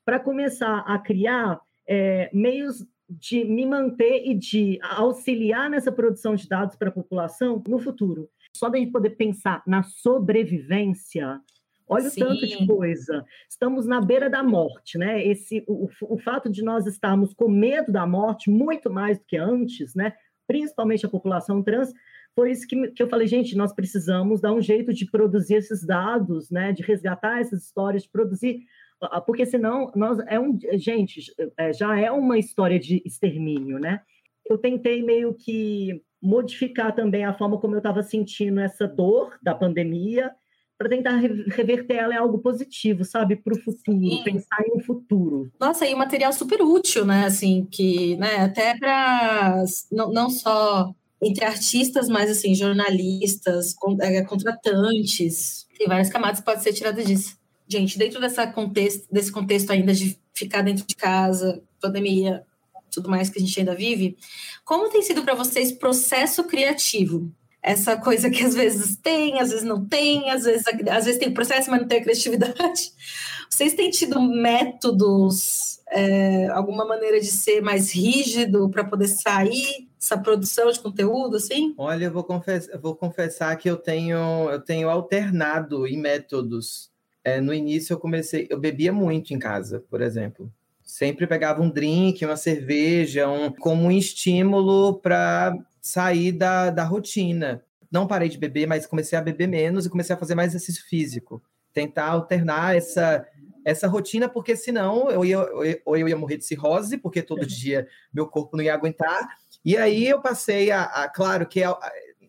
para 0.05 0.21
começar 0.21 0.79
a 0.81 0.99
criar 0.99 1.61
é, 1.89 2.31
meios 2.33 2.85
de 3.09 3.45
me 3.45 3.67
manter 3.67 4.23
e 4.25 4.35
de 4.35 4.79
auxiliar 4.83 5.69
nessa 5.69 5.91
produção 5.91 6.37
de 6.37 6.49
dados 6.49 6.77
para 6.77 6.89
a 6.89 6.93
população 6.93 7.63
no 7.67 7.79
futuro. 7.79 8.29
Só 8.57 8.69
da 8.69 8.79
gente 8.79 8.93
poder 8.93 9.11
pensar 9.11 9.63
na 9.67 9.83
sobrevivência, 9.83 11.41
olha 11.89 12.09
Sim. 12.09 12.23
o 12.23 12.27
tanto 12.27 12.47
de 12.47 12.67
coisa. 12.67 13.25
Estamos 13.49 13.87
na 13.87 14.01
beira 14.01 14.31
da 14.31 14.43
morte, 14.43 14.97
né? 14.97 15.25
Esse, 15.27 15.65
o, 15.67 15.89
o 16.03 16.19
fato 16.19 16.49
de 16.49 16.63
nós 16.63 16.87
estarmos 16.87 17.35
com 17.35 17.49
medo 17.49 17.91
da 17.91 18.07
morte 18.07 18.49
muito 18.49 18.91
mais 18.91 19.19
do 19.19 19.25
que 19.25 19.37
antes, 19.37 19.95
né? 19.95 20.13
Principalmente 20.47 21.05
a 21.05 21.09
população 21.09 21.63
trans, 21.63 21.93
foi 22.35 22.53
isso 22.53 22.67
que, 22.67 22.89
que 22.93 23.03
eu 23.03 23.09
falei, 23.09 23.27
gente, 23.27 23.57
nós 23.57 23.73
precisamos 23.73 24.41
dar 24.41 24.53
um 24.53 24.61
jeito 24.61 24.93
de 24.93 25.11
produzir 25.11 25.55
esses 25.55 25.85
dados, 25.85 26.51
né? 26.51 26.73
De 26.73 26.83
resgatar 26.83 27.41
essas 27.41 27.65
histórias, 27.65 28.05
de 28.05 28.09
produzir 28.09 28.61
porque 29.27 29.47
senão 29.47 29.91
nós 29.95 30.19
é 30.27 30.39
um 30.39 30.59
gente 30.75 31.33
é, 31.57 31.73
já 31.73 31.99
é 31.99 32.11
uma 32.11 32.39
história 32.39 32.79
de 32.79 33.03
extermínio, 33.05 33.79
né? 33.79 34.01
Eu 34.47 34.59
tentei 34.59 35.03
meio 35.03 35.35
que 35.35 36.03
modificar 36.21 36.95
também 36.95 37.25
a 37.25 37.33
forma 37.33 37.59
como 37.59 37.75
eu 37.75 37.79
estava 37.79 38.03
sentindo 38.03 38.61
essa 38.61 38.87
dor 38.87 39.39
da 39.43 39.55
pandemia 39.55 40.31
para 40.77 40.89
tentar 40.89 41.17
reverter 41.17 41.97
ela 41.97 42.15
em 42.15 42.17
algo 42.17 42.39
positivo, 42.39 43.05
sabe, 43.05 43.37
para 43.37 43.55
o 43.55 43.61
futuro, 43.61 43.99
Sim. 44.01 44.23
pensar 44.25 44.63
em 44.67 44.79
um 44.79 44.81
futuro. 44.81 45.51
Nossa, 45.61 45.87
e 45.87 45.95
um 45.95 45.99
material 45.99 46.33
super 46.33 46.63
útil, 46.63 47.05
né? 47.05 47.27
Assim, 47.27 47.67
que, 47.71 48.17
né, 48.17 48.37
até 48.37 48.79
para 48.79 49.63
não, 49.93 50.11
não 50.11 50.31
só 50.31 50.91
entre 51.23 51.45
artistas, 51.45 52.09
mas 52.09 52.31
assim, 52.31 52.55
jornalistas, 52.55 53.75
é, 54.01 54.23
contratantes, 54.23 55.67
tem 55.77 55.87
várias 55.87 56.09
camadas 56.09 56.41
que 56.41 56.47
pode 56.47 56.63
ser 56.63 56.73
tirada 56.73 57.05
disso 57.05 57.40
gente, 57.71 57.99
dentro 57.99 58.21
dessa 58.21 58.47
contexto, 58.47 59.07
desse 59.11 59.31
contexto 59.31 59.71
ainda 59.71 59.95
de 59.95 60.19
ficar 60.35 60.63
dentro 60.63 60.85
de 60.87 60.97
casa, 60.97 61.63
pandemia, 61.81 62.45
tudo 62.91 63.09
mais 63.09 63.31
que 63.31 63.39
a 63.39 63.41
gente 63.43 63.59
ainda 63.59 63.75
vive, 63.75 64.17
como 64.65 64.91
tem 64.91 65.03
sido 65.03 65.23
para 65.23 65.35
vocês 65.35 65.71
processo 65.73 66.45
criativo? 66.45 67.31
Essa 67.63 67.97
coisa 67.97 68.31
que 68.31 68.43
às 68.43 68.55
vezes 68.55 68.97
tem, 68.97 69.39
às 69.39 69.51
vezes 69.51 69.65
não 69.65 69.85
tem, 69.85 70.31
às 70.31 70.45
vezes, 70.45 70.65
às 70.67 71.05
vezes 71.05 71.21
tem 71.21 71.33
processo, 71.33 71.71
mas 71.71 71.81
não 71.81 71.89
tem 71.89 72.03
criatividade. 72.03 72.93
Vocês 73.51 73.75
têm 73.75 73.91
tido 73.91 74.21
métodos, 74.21 75.81
é, 75.91 76.47
alguma 76.49 76.87
maneira 76.87 77.21
de 77.21 77.27
ser 77.27 77.61
mais 77.61 77.93
rígido 77.93 78.71
para 78.71 78.85
poder 78.85 79.09
sair 79.09 79.89
essa 80.01 80.17
produção 80.17 80.71
de 80.71 80.81
conteúdo, 80.81 81.37
assim? 81.37 81.75
Olha, 81.77 82.07
eu 82.07 82.13
vou, 82.13 82.27
vou 82.81 82.97
confessar 82.97 83.55
que 83.57 83.69
eu 83.69 83.77
tenho, 83.77 84.49
eu 84.49 84.61
tenho 84.61 84.89
alternado 84.89 85.87
em 85.87 85.99
métodos 85.99 86.91
é, 87.25 87.41
no 87.41 87.53
início 87.53 87.93
eu 87.93 87.99
comecei, 87.99 88.47
eu 88.51 88.59
bebia 88.59 88.93
muito 88.93 89.35
em 89.35 89.39
casa, 89.39 89.85
por 89.91 90.01
exemplo. 90.01 90.53
Sempre 90.83 91.27
pegava 91.27 91.63
um 91.63 91.71
drink, 91.71 92.25
uma 92.25 92.37
cerveja, 92.37 93.29
um, 93.29 93.53
como 93.53 93.85
um 93.85 93.93
estímulo 93.93 94.99
para 94.99 95.57
sair 95.81 96.33
da, 96.33 96.71
da 96.71 96.85
rotina. 96.85 97.63
Não 97.91 98.07
parei 98.07 98.29
de 98.29 98.39
beber, 98.39 98.67
mas 98.67 98.87
comecei 98.87 99.19
a 99.19 99.23
beber 99.23 99.47
menos 99.47 99.87
e 99.87 99.91
comecei 99.91 100.15
a 100.15 100.19
fazer 100.19 100.35
mais 100.35 100.55
exercício 100.55 100.85
físico. 100.87 101.43
Tentar 101.73 102.07
alternar 102.07 102.77
essa, 102.77 103.27
essa 103.65 103.87
rotina, 103.87 104.29
porque 104.29 104.57
senão 104.57 105.11
eu 105.11 105.25
ia, 105.25 105.41
ou 105.85 105.97
eu 105.97 106.09
ia 106.09 106.17
morrer 106.17 106.39
de 106.39 106.45
cirrose, 106.45 106.97
porque 106.97 107.23
todo 107.23 107.47
dia 107.47 107.87
meu 108.13 108.27
corpo 108.27 108.57
não 108.57 108.65
ia 108.65 108.75
aguentar. 108.75 109.29
E 109.65 109.77
aí 109.77 110.09
eu 110.09 110.21
passei 110.21 110.71
a, 110.71 110.85
a 110.85 111.09
claro 111.09 111.47
que 111.47 111.63
é, 111.63 111.69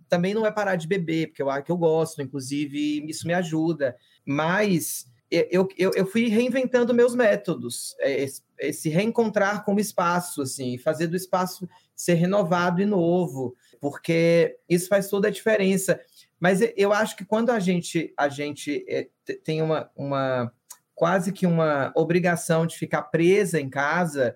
também 0.10 0.34
não 0.34 0.46
é 0.46 0.52
parar 0.52 0.76
de 0.76 0.88
beber, 0.88 1.28
porque 1.28 1.42
eu 1.42 1.50
acho 1.50 1.64
que 1.64 1.72
eu 1.72 1.78
gosto, 1.78 2.22
inclusive 2.22 3.10
isso 3.10 3.26
me 3.26 3.34
ajuda 3.34 3.96
mas 4.26 5.06
eu, 5.30 5.68
eu, 5.78 5.92
eu 5.96 6.06
fui 6.06 6.28
reinventando 6.28 6.94
meus 6.94 7.16
métodos, 7.16 7.96
é, 8.00 8.26
esse 8.60 8.90
reencontrar 8.90 9.64
com 9.64 9.74
o 9.74 9.80
espaço, 9.80 10.42
assim, 10.42 10.78
fazer 10.78 11.08
do 11.08 11.16
espaço 11.16 11.68
ser 11.96 12.16
renovado 12.16 12.82
e 12.82 12.86
novo, 12.86 13.56
porque 13.80 14.58
isso 14.68 14.90
faz 14.90 15.08
toda 15.08 15.30
a 15.30 15.32
diferença. 15.32 16.00
Mas 16.40 16.60
eu 16.76 16.92
acho 16.92 17.16
que 17.16 17.24
quando 17.24 17.50
a 17.50 17.60
gente, 17.60 18.14
a 18.18 18.28
gente 18.28 18.84
é, 18.90 19.08
tem 19.44 19.62
uma, 19.62 19.90
uma 19.96 20.52
quase 20.94 21.32
que 21.32 21.46
uma 21.46 21.94
obrigação 21.96 22.66
de 22.66 22.78
ficar 22.78 23.04
presa 23.04 23.60
em 23.60 23.70
casa 23.70 24.36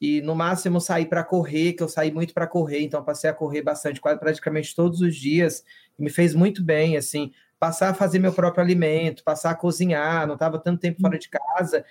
e 0.00 0.20
no 0.20 0.34
máximo 0.34 0.80
sair 0.80 1.06
para 1.06 1.24
correr, 1.24 1.72
que 1.72 1.82
eu 1.82 1.88
saí 1.88 2.12
muito 2.12 2.34
para 2.34 2.46
correr, 2.46 2.82
então 2.82 3.02
passei 3.02 3.28
a 3.28 3.34
correr 3.34 3.62
bastante, 3.62 4.00
quase 4.00 4.20
praticamente 4.20 4.76
todos 4.76 5.00
os 5.00 5.16
dias, 5.16 5.64
me 5.98 6.10
fez 6.10 6.34
muito 6.34 6.62
bem, 6.62 6.96
assim, 6.96 7.32
passar 7.58 7.90
a 7.90 7.94
fazer 7.94 8.18
meu 8.18 8.32
próprio 8.32 8.62
alimento, 8.62 9.24
passar 9.24 9.50
a 9.50 9.54
cozinhar, 9.54 10.26
não 10.26 10.34
estava 10.34 10.58
tanto 10.58 10.80
tempo 10.80 11.00
fora 11.00 11.18
de 11.18 11.28
casa. 11.28 11.84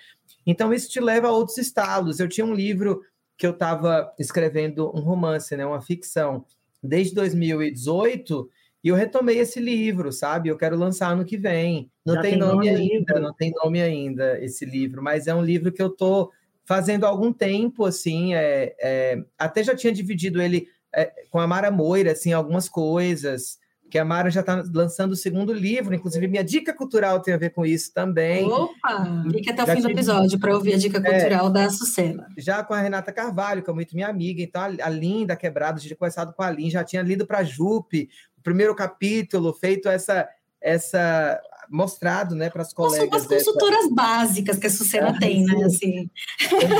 Então, 0.46 0.72
isso 0.72 0.88
te 0.88 1.00
leva 1.00 1.28
a 1.28 1.32
outros 1.32 1.58
estalos. 1.58 2.20
Eu 2.20 2.28
tinha 2.28 2.46
um 2.46 2.54
livro 2.54 3.02
que 3.36 3.46
eu 3.46 3.50
estava 3.50 4.12
escrevendo 4.18 4.90
um 4.96 5.00
romance, 5.00 5.56
né, 5.56 5.66
uma 5.66 5.82
ficção, 5.82 6.44
desde 6.82 7.14
2018, 7.14 8.48
e 8.82 8.88
eu 8.88 8.94
retomei 8.94 9.38
esse 9.38 9.58
livro, 9.58 10.12
sabe? 10.12 10.48
Eu 10.48 10.56
quero 10.56 10.76
lançar 10.76 11.10
ano 11.10 11.24
que 11.24 11.36
vem. 11.36 11.90
Não 12.04 12.14
tem, 12.20 12.32
tem, 12.32 12.38
nome, 12.38 12.52
nome 12.52 12.68
ainda, 12.68 13.14
ainda, 13.14 13.20
não 13.20 13.34
tem 13.34 13.52
nome 13.62 13.82
ainda 13.82 14.38
esse 14.42 14.64
livro, 14.64 15.02
mas 15.02 15.26
é 15.26 15.34
um 15.34 15.44
livro 15.44 15.72
que 15.72 15.82
eu 15.82 15.88
estou 15.88 16.30
fazendo 16.64 17.04
há 17.04 17.08
algum 17.08 17.32
tempo, 17.32 17.84
assim, 17.84 18.34
é, 18.34 18.74
é, 18.80 19.24
até 19.38 19.62
já 19.62 19.74
tinha 19.74 19.92
dividido 19.92 20.40
ele 20.40 20.68
é, 20.94 21.12
com 21.30 21.38
a 21.38 21.46
Mara 21.46 21.70
Moira, 21.70 22.12
assim, 22.12 22.32
algumas 22.32 22.68
coisas, 22.68 23.58
que 23.90 23.98
a 23.98 24.04
Mara 24.04 24.30
já 24.30 24.40
está 24.40 24.62
lançando 24.72 25.12
o 25.12 25.16
segundo 25.16 25.52
livro, 25.52 25.94
inclusive 25.94 26.26
minha 26.26 26.42
dica 26.42 26.74
cultural 26.74 27.20
tem 27.20 27.34
a 27.34 27.38
ver 27.38 27.50
com 27.50 27.64
isso 27.64 27.92
também. 27.92 28.44
Opa! 28.44 29.24
Fique 29.30 29.50
até 29.50 29.62
o 29.62 29.66
fim 29.66 29.80
do 29.80 29.90
episódio 29.90 30.38
para 30.38 30.54
ouvir 30.54 30.74
a 30.74 30.78
dica 30.78 30.98
é. 30.98 31.00
cultural 31.00 31.48
é, 31.48 31.52
da 31.52 31.70
Sucena. 31.70 32.26
Já 32.36 32.64
com 32.64 32.74
a 32.74 32.80
Renata 32.80 33.12
Carvalho, 33.12 33.62
que 33.62 33.70
é 33.70 33.72
muito 33.72 33.94
minha 33.94 34.08
amiga, 34.08 34.42
então 34.42 34.60
a, 34.60 34.66
a 34.66 34.88
Linda 34.88 35.36
Quebrada, 35.36 35.76
a 35.76 35.78
gente 35.78 35.88
tinha 35.88 35.96
conversado 35.96 36.32
com 36.32 36.42
a 36.42 36.50
Linda, 36.50 36.70
já 36.70 36.84
tinha 36.84 37.02
lido 37.02 37.26
para 37.26 37.38
a 37.38 37.44
Jupe, 37.44 38.08
o 38.36 38.42
primeiro 38.42 38.74
capítulo, 38.74 39.52
feito 39.52 39.88
essa 39.88 40.28
essa 40.60 41.40
mostrado, 41.70 42.34
né, 42.34 42.48
para 42.48 42.62
as 42.62 42.72
colegas. 42.72 43.22
As 43.22 43.26
consultoras 43.26 43.82
dessa... 43.82 43.94
básicas 43.94 44.58
que 44.58 44.66
a 44.66 44.70
Sucena 44.70 45.10
ah, 45.10 45.18
tem, 45.18 45.44
né, 45.44 45.64
assim. 45.64 46.10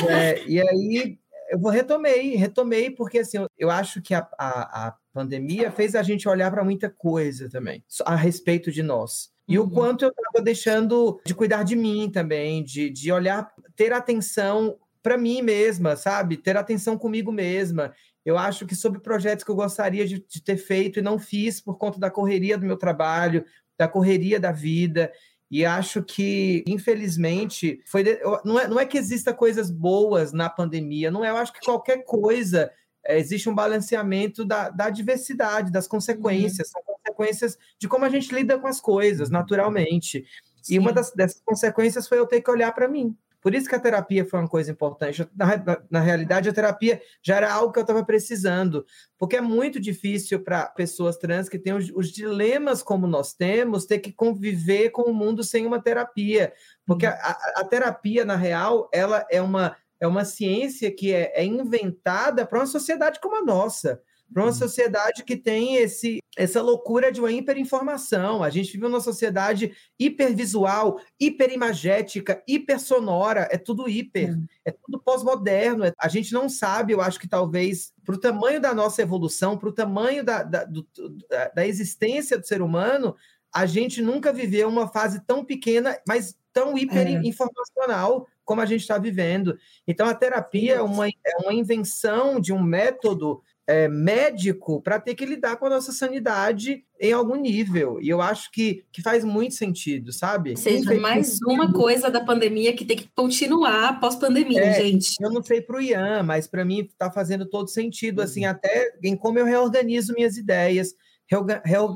É, 0.08 0.44
e 0.46 0.60
aí 0.60 1.18
eu 1.50 1.58
vou 1.58 1.70
retomei, 1.70 2.36
retomei 2.36 2.90
porque 2.90 3.20
assim, 3.20 3.38
eu 3.58 3.70
acho 3.70 4.02
que 4.02 4.14
a, 4.14 4.26
a, 4.38 4.86
a 4.86 4.94
pandemia 5.16 5.70
fez 5.70 5.94
a 5.94 6.02
gente 6.02 6.28
olhar 6.28 6.50
para 6.50 6.62
muita 6.62 6.90
coisa 6.90 7.48
também 7.48 7.82
a 8.04 8.14
respeito 8.14 8.70
de 8.70 8.82
nós. 8.82 9.30
E 9.48 9.58
uhum. 9.58 9.64
o 9.64 9.70
quanto 9.70 10.04
eu 10.04 10.10
estava 10.10 10.44
deixando 10.44 11.18
de 11.24 11.34
cuidar 11.34 11.62
de 11.62 11.74
mim 11.74 12.10
também, 12.12 12.62
de, 12.62 12.90
de 12.90 13.10
olhar, 13.10 13.50
ter 13.74 13.94
atenção 13.94 14.76
para 15.02 15.16
mim 15.16 15.40
mesma, 15.40 15.96
sabe? 15.96 16.36
Ter 16.36 16.54
atenção 16.56 16.98
comigo 16.98 17.32
mesma. 17.32 17.94
Eu 18.24 18.36
acho 18.36 18.66
que 18.66 18.74
sobre 18.74 19.00
projetos 19.00 19.42
que 19.42 19.50
eu 19.50 19.54
gostaria 19.54 20.06
de, 20.06 20.22
de 20.28 20.42
ter 20.42 20.58
feito 20.58 20.98
e 20.98 21.02
não 21.02 21.18
fiz 21.18 21.62
por 21.62 21.78
conta 21.78 21.98
da 21.98 22.10
correria 22.10 22.58
do 22.58 22.66
meu 22.66 22.76
trabalho, 22.76 23.42
da 23.78 23.88
correria 23.88 24.38
da 24.38 24.52
vida. 24.52 25.10
E 25.50 25.64
acho 25.64 26.02
que, 26.02 26.62
infelizmente, 26.66 27.80
foi 27.86 28.02
de... 28.02 28.18
não, 28.44 28.58
é, 28.58 28.68
não 28.68 28.78
é 28.78 28.84
que 28.84 28.98
exista 28.98 29.32
coisas 29.32 29.70
boas 29.70 30.32
na 30.32 30.50
pandemia, 30.50 31.10
não 31.10 31.24
é. 31.24 31.30
Eu 31.30 31.36
acho 31.36 31.54
que 31.54 31.64
qualquer 31.64 32.04
coisa 32.04 32.70
é, 33.06 33.18
existe 33.18 33.48
um 33.48 33.54
balanceamento 33.54 34.44
da, 34.44 34.68
da 34.68 34.90
diversidade, 34.90 35.72
das 35.72 35.86
consequências. 35.86 36.68
Uhum. 36.68 36.82
São 36.84 36.94
consequências 36.94 37.58
de 37.78 37.88
como 37.88 38.04
a 38.04 38.08
gente 38.08 38.34
lida 38.34 38.58
com 38.58 38.66
as 38.66 38.80
coisas, 38.80 39.30
naturalmente. 39.30 40.24
Sim. 40.62 40.74
E 40.74 40.78
uma 40.78 40.92
das, 40.92 41.12
dessas 41.12 41.40
consequências 41.44 42.08
foi 42.08 42.18
eu 42.18 42.26
ter 42.26 42.40
que 42.40 42.50
olhar 42.50 42.72
para 42.72 42.88
mim. 42.88 43.16
Por 43.46 43.54
isso 43.54 43.68
que 43.68 43.76
a 43.76 43.80
terapia 43.80 44.24
foi 44.24 44.40
uma 44.40 44.48
coisa 44.48 44.72
importante. 44.72 45.24
Na, 45.36 45.56
na, 45.56 45.82
na 45.88 46.00
realidade, 46.00 46.48
a 46.48 46.52
terapia 46.52 47.00
já 47.22 47.36
era 47.36 47.52
algo 47.52 47.72
que 47.72 47.78
eu 47.78 47.82
estava 47.82 48.04
precisando, 48.04 48.84
porque 49.16 49.36
é 49.36 49.40
muito 49.40 49.78
difícil 49.78 50.42
para 50.42 50.66
pessoas 50.66 51.16
trans 51.16 51.48
que 51.48 51.56
têm 51.56 51.72
os, 51.72 51.88
os, 51.94 52.10
dilemas 52.10 52.82
como 52.82 53.06
nós 53.06 53.34
temos, 53.34 53.86
ter 53.86 54.00
que 54.00 54.12
conviver 54.12 54.90
com 54.90 55.02
o 55.02 55.14
mundo 55.14 55.44
sem 55.44 55.64
uma 55.64 55.80
terapia. 55.80 56.52
Porque 56.84 57.06
a, 57.06 57.12
a, 57.12 57.60
a 57.60 57.64
terapia, 57.64 58.24
na 58.24 58.34
real, 58.34 58.90
ela 58.92 59.24
é 59.30 59.40
uma, 59.40 59.76
é 60.00 60.06
uma 60.06 60.24
ciência 60.24 60.90
que 60.90 61.12
é, 61.12 61.32
é 61.34 61.44
inventada 61.44 62.46
para 62.46 62.58
uma 62.58 62.66
sociedade 62.66 63.20
como 63.20 63.36
a 63.36 63.44
nossa 63.44 64.00
para 64.32 64.42
uma 64.42 64.48
uhum. 64.50 64.54
sociedade 64.54 65.22
que 65.24 65.36
tem 65.36 65.76
esse, 65.76 66.18
essa 66.36 66.60
loucura 66.60 67.12
de 67.12 67.20
uma 67.20 67.30
hiperinformação. 67.30 68.42
A 68.42 68.50
gente 68.50 68.72
vive 68.72 68.82
numa 68.82 69.00
sociedade 69.00 69.72
hipervisual, 69.98 71.00
hiperimagética, 71.18 72.42
hipersonora, 72.46 73.48
é 73.50 73.56
tudo 73.56 73.88
hiper, 73.88 74.30
uhum. 74.30 74.46
é 74.64 74.72
tudo 74.72 75.00
pós-moderno. 75.00 75.84
É, 75.84 75.92
a 75.98 76.08
gente 76.08 76.32
não 76.32 76.48
sabe, 76.48 76.92
eu 76.92 77.00
acho 77.00 77.20
que 77.20 77.28
talvez, 77.28 77.92
para 78.04 78.16
o 78.16 78.20
tamanho 78.20 78.60
da 78.60 78.74
nossa 78.74 79.00
evolução, 79.00 79.56
para 79.56 79.68
o 79.68 79.72
tamanho 79.72 80.24
da, 80.24 80.42
da, 80.42 80.64
do, 80.64 80.86
da, 81.30 81.48
da 81.48 81.66
existência 81.66 82.38
do 82.38 82.46
ser 82.46 82.60
humano, 82.60 83.14
a 83.54 83.64
gente 83.64 84.02
nunca 84.02 84.32
viveu 84.32 84.68
uma 84.68 84.88
fase 84.88 85.24
tão 85.24 85.44
pequena, 85.44 85.98
mas 86.06 86.36
tão 86.52 86.76
hiperinformacional 86.76 88.26
é. 88.30 88.35
Como 88.46 88.62
a 88.62 88.66
gente 88.66 88.80
está 88.80 88.96
vivendo. 88.96 89.58
Então, 89.86 90.08
a 90.08 90.14
terapia 90.14 90.76
é 90.76 90.80
uma, 90.80 91.08
é 91.08 91.36
uma 91.42 91.52
invenção 91.52 92.40
de 92.40 92.52
um 92.52 92.62
método 92.62 93.42
é, 93.66 93.88
médico 93.88 94.80
para 94.80 95.00
ter 95.00 95.16
que 95.16 95.26
lidar 95.26 95.56
com 95.56 95.66
a 95.66 95.70
nossa 95.70 95.90
sanidade 95.90 96.84
em 97.00 97.12
algum 97.12 97.34
nível. 97.34 97.98
E 98.00 98.08
eu 98.08 98.22
acho 98.22 98.50
que, 98.52 98.84
que 98.92 99.02
faz 99.02 99.24
muito 99.24 99.54
sentido, 99.54 100.12
sabe? 100.12 100.50
Ou 100.50 100.56
seja, 100.56 100.94
mais 101.00 101.38
uma 101.42 101.72
coisa 101.72 102.08
da 102.08 102.24
pandemia 102.24 102.72
que 102.72 102.84
tem 102.84 102.96
que 102.96 103.10
continuar 103.14 103.98
pós-pandemia, 103.98 104.62
é, 104.62 104.80
gente. 104.80 105.16
Eu 105.20 105.30
não 105.30 105.42
sei 105.42 105.60
para 105.60 105.76
o 105.76 105.80
Ian, 105.80 106.22
mas 106.22 106.46
para 106.46 106.64
mim 106.64 106.80
está 106.80 107.10
fazendo 107.10 107.44
todo 107.44 107.68
sentido, 107.68 108.22
assim, 108.22 108.44
uhum. 108.44 108.52
até 108.52 108.96
em 109.02 109.16
como 109.16 109.38
eu 109.38 109.44
reorganizo 109.44 110.14
minhas 110.14 110.36
ideias, 110.36 110.94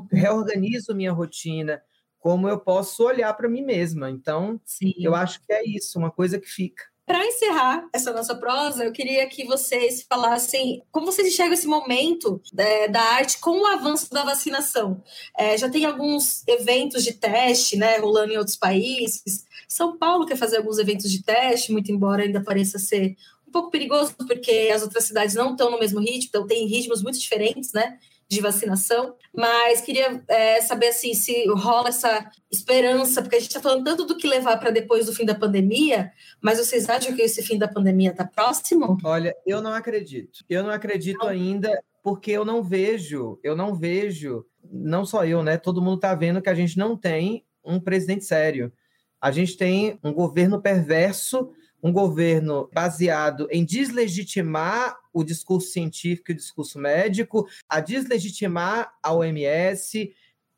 reorganizo 0.09 0.93
minha 0.93 1.13
rotina, 1.13 1.81
como 2.21 2.47
eu 2.47 2.59
posso 2.59 3.03
olhar 3.03 3.33
para 3.33 3.49
mim 3.49 3.63
mesma. 3.63 4.09
Então, 4.09 4.61
Sim. 4.63 4.93
eu 4.97 5.13
acho 5.13 5.41
que 5.41 5.51
é 5.51 5.67
isso, 5.67 5.97
uma 5.99 6.11
coisa 6.11 6.39
que 6.39 6.47
fica. 6.47 6.83
Para 7.03 7.25
encerrar 7.25 7.89
essa 7.91 8.13
nossa 8.13 8.35
prosa, 8.35 8.85
eu 8.85 8.91
queria 8.93 9.27
que 9.27 9.43
vocês 9.43 10.05
falassem 10.07 10.81
como 10.91 11.07
vocês 11.07 11.27
enxergam 11.27 11.55
esse 11.55 11.67
momento 11.67 12.39
é, 12.55 12.87
da 12.87 13.01
arte 13.01 13.39
com 13.39 13.59
o 13.59 13.65
avanço 13.65 14.09
da 14.11 14.23
vacinação. 14.23 15.03
É, 15.37 15.57
já 15.57 15.67
tem 15.67 15.83
alguns 15.83 16.47
eventos 16.47 17.03
de 17.03 17.13
teste 17.13 17.75
né, 17.75 17.97
rolando 17.97 18.31
em 18.31 18.37
outros 18.37 18.55
países. 18.55 19.45
São 19.67 19.97
Paulo 19.97 20.25
quer 20.25 20.37
fazer 20.37 20.57
alguns 20.57 20.77
eventos 20.77 21.11
de 21.11 21.23
teste, 21.23 21.71
muito 21.71 21.91
embora 21.91 22.23
ainda 22.23 22.41
pareça 22.41 22.77
ser 22.77 23.17
um 23.47 23.51
pouco 23.51 23.71
perigoso, 23.71 24.15
porque 24.15 24.71
as 24.73 24.83
outras 24.83 25.03
cidades 25.03 25.35
não 25.35 25.51
estão 25.51 25.69
no 25.71 25.79
mesmo 25.79 25.99
ritmo, 25.99 26.27
então 26.29 26.47
tem 26.47 26.67
ritmos 26.67 27.01
muito 27.01 27.19
diferentes, 27.19 27.73
né? 27.73 27.99
De 28.31 28.39
vacinação, 28.39 29.13
mas 29.35 29.81
queria 29.81 30.23
é, 30.29 30.61
saber 30.61 30.87
assim, 30.87 31.13
se 31.13 31.45
rola 31.49 31.89
essa 31.89 32.31
esperança, 32.49 33.21
porque 33.21 33.35
a 33.35 33.39
gente 33.39 33.49
está 33.49 33.59
falando 33.59 33.83
tanto 33.83 34.05
do 34.05 34.15
que 34.15 34.25
levar 34.25 34.55
para 34.55 34.71
depois 34.71 35.05
do 35.05 35.13
fim 35.13 35.25
da 35.25 35.35
pandemia, 35.35 36.13
mas 36.41 36.57
vocês 36.57 36.89
acham 36.89 37.13
que 37.13 37.21
esse 37.21 37.43
fim 37.43 37.57
da 37.57 37.67
pandemia 37.67 38.11
está 38.11 38.23
próximo? 38.23 38.97
Olha, 39.03 39.35
eu 39.45 39.61
não 39.61 39.73
acredito. 39.73 40.45
Eu 40.49 40.63
não 40.63 40.69
acredito 40.69 41.19
não. 41.19 41.27
ainda, 41.27 41.83
porque 42.01 42.31
eu 42.31 42.45
não 42.45 42.63
vejo, 42.63 43.37
eu 43.43 43.53
não 43.53 43.75
vejo, 43.75 44.45
não 44.63 45.05
só 45.05 45.25
eu, 45.25 45.43
né? 45.43 45.57
Todo 45.57 45.81
mundo 45.81 45.95
está 45.95 46.15
vendo 46.15 46.41
que 46.41 46.49
a 46.49 46.55
gente 46.55 46.77
não 46.77 46.95
tem 46.95 47.45
um 47.65 47.81
presidente 47.81 48.23
sério. 48.23 48.71
A 49.19 49.29
gente 49.29 49.57
tem 49.57 49.99
um 50.01 50.13
governo 50.13 50.61
perverso 50.61 51.51
um 51.83 51.91
governo 51.91 52.69
baseado 52.73 53.47
em 53.51 53.65
deslegitimar 53.65 54.97
o 55.13 55.23
discurso 55.23 55.71
científico 55.71 56.31
e 56.31 56.33
o 56.33 56.37
discurso 56.37 56.79
médico, 56.79 57.47
a 57.67 57.79
deslegitimar 57.79 58.93
a 59.03 59.13
OMS, 59.13 60.13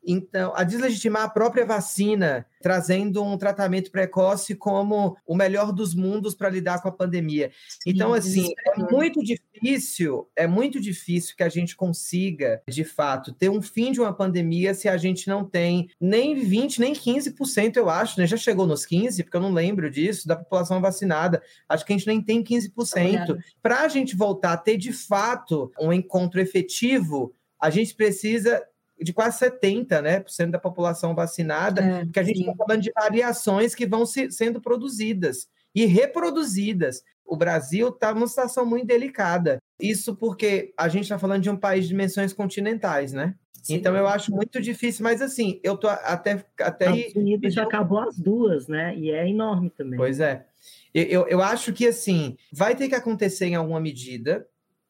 então, 0.06 0.52
a 0.54 0.64
deslegitimar 0.64 1.22
a 1.22 1.28
própria 1.28 1.64
vacina, 1.64 2.46
trazendo 2.60 3.22
um 3.22 3.36
tratamento 3.36 3.90
precoce 3.90 4.54
como 4.54 5.16
o 5.26 5.34
melhor 5.34 5.72
dos 5.72 5.94
mundos 5.94 6.34
para 6.34 6.48
lidar 6.48 6.80
com 6.80 6.88
a 6.88 6.92
pandemia. 6.92 7.50
Então, 7.86 8.12
assim, 8.12 8.52
é 8.66 8.78
muito 8.90 9.22
difícil, 9.22 10.28
é 10.34 10.46
muito 10.46 10.80
difícil 10.80 11.34
que 11.36 11.42
a 11.42 11.48
gente 11.48 11.76
consiga, 11.76 12.62
de 12.68 12.84
fato, 12.84 13.32
ter 13.32 13.48
um 13.48 13.60
fim 13.60 13.92
de 13.92 14.00
uma 14.00 14.12
pandemia 14.12 14.74
se 14.74 14.88
a 14.88 14.96
gente 14.96 15.28
não 15.28 15.44
tem 15.44 15.88
nem 16.00 16.34
20, 16.34 16.80
nem 16.80 16.92
15%, 16.92 17.76
eu 17.76 17.88
acho, 17.90 18.18
né? 18.18 18.26
Já 18.26 18.36
chegou 18.36 18.66
nos 18.66 18.86
15, 18.86 19.22
porque 19.24 19.36
eu 19.36 19.42
não 19.42 19.52
lembro 19.52 19.90
disso, 19.90 20.26
da 20.26 20.36
população 20.36 20.80
vacinada. 20.80 21.42
Acho 21.68 21.84
que 21.84 21.92
a 21.92 21.96
gente 21.96 22.06
nem 22.06 22.20
tem 22.20 22.42
15%. 22.42 23.38
Para 23.62 23.80
a 23.80 23.88
gente 23.88 24.16
voltar 24.16 24.52
a 24.52 24.56
ter, 24.56 24.76
de 24.76 24.92
fato, 24.92 25.70
um 25.80 25.92
encontro 25.92 26.40
efetivo, 26.40 27.34
a 27.60 27.70
gente 27.70 27.94
precisa 27.94 28.62
de 29.04 29.12
quase 29.12 29.38
70% 29.38 30.00
né, 30.02 30.20
por 30.20 30.30
cento 30.30 30.52
da 30.52 30.58
população 30.58 31.14
vacinada, 31.14 31.82
é, 31.82 32.04
porque 32.04 32.18
a 32.18 32.22
gente 32.22 32.40
está 32.40 32.54
falando 32.56 32.80
de 32.80 32.92
variações 32.92 33.74
que 33.74 33.86
vão 33.86 34.06
se, 34.06 34.30
sendo 34.30 34.60
produzidas 34.60 35.46
e 35.74 35.84
reproduzidas. 35.84 37.02
O 37.24 37.36
Brasil 37.36 37.88
está 37.88 38.14
numa 38.14 38.26
situação 38.26 38.64
muito 38.64 38.86
delicada. 38.86 39.58
Isso 39.78 40.16
porque 40.16 40.72
a 40.76 40.88
gente 40.88 41.04
está 41.04 41.18
falando 41.18 41.42
de 41.42 41.50
um 41.50 41.56
país 41.56 41.84
de 41.84 41.88
dimensões 41.88 42.32
continentais, 42.32 43.12
né? 43.12 43.34
Sim. 43.62 43.74
Então 43.76 43.96
eu 43.96 44.06
acho 44.06 44.30
muito 44.30 44.60
difícil, 44.60 45.02
mas 45.02 45.22
assim, 45.22 45.60
eu 45.62 45.76
tô 45.76 45.88
até. 45.88 46.44
até 46.60 46.90
Estados 46.90 47.16
Unidos 47.16 47.54
já 47.54 47.62
acabou 47.62 47.98
as 47.98 48.18
duas, 48.18 48.68
né? 48.68 48.94
E 48.96 49.10
é 49.10 49.28
enorme 49.28 49.70
também. 49.70 49.96
Pois 49.96 50.20
é. 50.20 50.46
Eu, 50.94 51.26
eu 51.28 51.42
acho 51.42 51.72
que 51.72 51.86
assim, 51.86 52.36
vai 52.52 52.76
ter 52.76 52.88
que 52.88 52.94
acontecer 52.94 53.46
em 53.46 53.54
alguma 53.54 53.80
medida, 53.80 54.46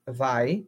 vai, 0.06 0.66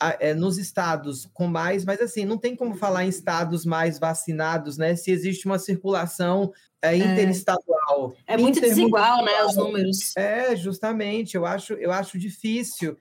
é, 0.00 0.32
nos 0.34 0.58
estados 0.58 1.28
com 1.32 1.46
mais, 1.46 1.84
mas 1.84 2.00
assim, 2.00 2.24
não 2.24 2.38
tem 2.38 2.54
como 2.54 2.74
falar 2.74 3.04
em 3.04 3.08
estados 3.08 3.64
mais 3.64 3.98
vacinados, 3.98 4.78
né? 4.78 4.94
Se 4.94 5.10
existe 5.10 5.46
uma 5.46 5.58
circulação 5.58 6.52
é, 6.80 6.96
interestadual. 6.96 8.14
É, 8.26 8.34
é 8.34 8.36
muito 8.36 8.60
desigual, 8.60 9.24
né? 9.24 9.44
Os 9.44 9.56
números. 9.56 10.16
É, 10.16 10.54
justamente, 10.54 11.36
eu 11.36 11.44
acho, 11.44 11.72
eu 11.74 11.90
acho 11.90 12.18
difícil. 12.18 12.96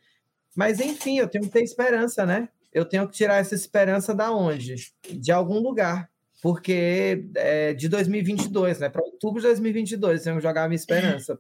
Mas, 0.56 0.80
enfim, 0.80 1.20
eu 1.20 1.28
tenho 1.28 1.44
que 1.44 1.52
ter 1.52 1.64
esperança, 1.64 2.26
né? 2.26 2.50
Eu 2.74 2.84
tenho 2.84 3.08
que 3.08 3.14
tirar 3.14 3.36
essa 3.36 3.54
esperança 3.54 4.14
da 4.14 4.32
onde? 4.32 4.92
De 5.10 5.32
algum 5.32 5.60
lugar 5.60 6.10
porque 6.42 7.26
é 7.36 7.74
de 7.74 7.90
2022, 7.90 8.80
né? 8.80 8.90
Para 8.90 9.04
outubro 9.04 9.42
de 9.42 9.48
2022, 9.48 10.26
eu 10.28 10.40
jogar 10.40 10.66
a 10.66 10.68
minha 10.68 10.76
esperança. 10.76 11.38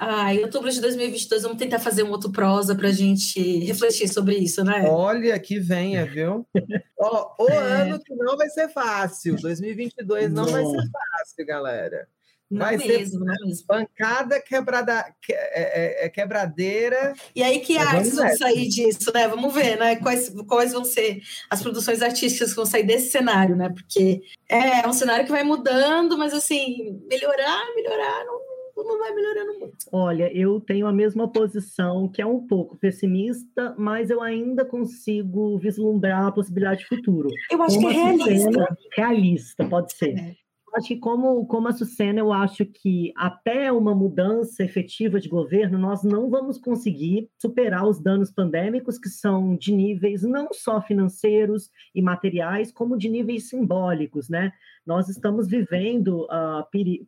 Ah, 0.00 0.34
em 0.34 0.42
outubro 0.42 0.70
de 0.70 0.80
2022, 0.80 1.42
vamos 1.42 1.58
tentar 1.58 1.78
fazer 1.78 2.02
um 2.02 2.10
outro 2.10 2.30
prosa 2.30 2.74
para 2.74 2.88
a 2.88 2.92
gente 2.92 3.60
refletir 3.64 4.08
sobre 4.08 4.36
isso, 4.36 4.64
né? 4.64 4.84
Olha, 4.88 5.38
que 5.38 5.58
venha, 5.58 6.04
viu? 6.06 6.46
Ó, 6.98 7.34
o 7.38 7.50
é. 7.50 7.82
ano 7.82 8.00
que 8.02 8.14
não 8.14 8.36
vai 8.36 8.48
ser 8.48 8.68
fácil, 8.68 9.36
2022 9.36 10.32
não, 10.32 10.44
não 10.44 10.52
vai 10.52 10.64
ser 10.64 10.90
fácil, 10.90 11.46
galera. 11.46 12.08
Não 12.50 12.60
vai 12.60 12.78
mesmo, 12.78 13.18
ser 13.18 13.46
mesmo. 13.46 13.66
pancada 13.66 14.40
quebrada, 14.40 15.14
que, 15.20 15.32
é, 15.34 16.02
é, 16.02 16.06
é, 16.06 16.08
quebradeira. 16.08 17.12
E 17.34 17.42
aí, 17.42 17.60
que 17.60 17.76
artes 17.76 18.14
vão 18.14 18.36
sair 18.36 18.68
disso, 18.68 19.12
né? 19.12 19.28
Vamos 19.28 19.52
ver, 19.52 19.78
né? 19.78 19.96
Quais, 19.96 20.30
quais 20.46 20.72
vão 20.72 20.84
ser 20.84 21.20
as 21.50 21.62
produções 21.62 22.00
artísticas 22.00 22.50
que 22.50 22.56
vão 22.56 22.64
sair 22.64 22.84
desse 22.84 23.10
cenário, 23.10 23.54
né? 23.54 23.68
Porque 23.68 24.22
é, 24.48 24.80
é 24.80 24.88
um 24.88 24.94
cenário 24.94 25.26
que 25.26 25.30
vai 25.30 25.42
mudando, 25.42 26.16
mas 26.16 26.32
assim, 26.32 26.98
melhorar, 27.10 27.66
melhorar, 27.76 28.24
não, 28.24 28.40
não 28.82 28.98
vai 28.98 29.14
melhorando 29.14 29.58
muito. 29.58 29.76
Olha, 29.92 30.32
eu 30.34 30.58
tenho 30.58 30.86
a 30.86 30.92
mesma 30.92 31.30
posição, 31.30 32.08
que 32.08 32.22
é 32.22 32.26
um 32.26 32.46
pouco 32.46 32.78
pessimista, 32.78 33.74
mas 33.76 34.08
eu 34.08 34.22
ainda 34.22 34.64
consigo 34.64 35.58
vislumbrar 35.58 36.28
a 36.28 36.32
possibilidade 36.32 36.80
de 36.80 36.86
futuro. 36.86 37.28
Eu 37.50 37.62
acho 37.62 37.76
Como 37.76 37.90
que 37.90 37.94
é 37.94 38.02
realista. 38.04 38.76
Realista, 38.96 39.64
pode 39.66 39.92
ser. 39.92 40.18
É 40.18 40.47
acho 40.78 40.88
que 40.88 40.96
como, 40.96 41.44
como 41.46 41.68
a 41.68 41.72
Sucena, 41.72 42.20
eu 42.20 42.32
acho 42.32 42.64
que 42.64 43.12
até 43.16 43.70
uma 43.70 43.94
mudança 43.94 44.62
efetiva 44.62 45.20
de 45.20 45.28
governo, 45.28 45.76
nós 45.78 46.02
não 46.02 46.30
vamos 46.30 46.58
conseguir 46.58 47.28
superar 47.36 47.86
os 47.86 48.00
danos 48.00 48.30
pandêmicos 48.30 48.98
que 48.98 49.08
são 49.08 49.56
de 49.56 49.72
níveis 49.72 50.22
não 50.22 50.48
só 50.52 50.80
financeiros 50.80 51.70
e 51.94 52.00
materiais, 52.00 52.72
como 52.72 52.96
de 52.96 53.08
níveis 53.08 53.48
simbólicos, 53.48 54.28
né? 54.28 54.52
Nós 54.86 55.08
estamos 55.08 55.48
vivendo 55.48 56.24
uh, 56.24 56.64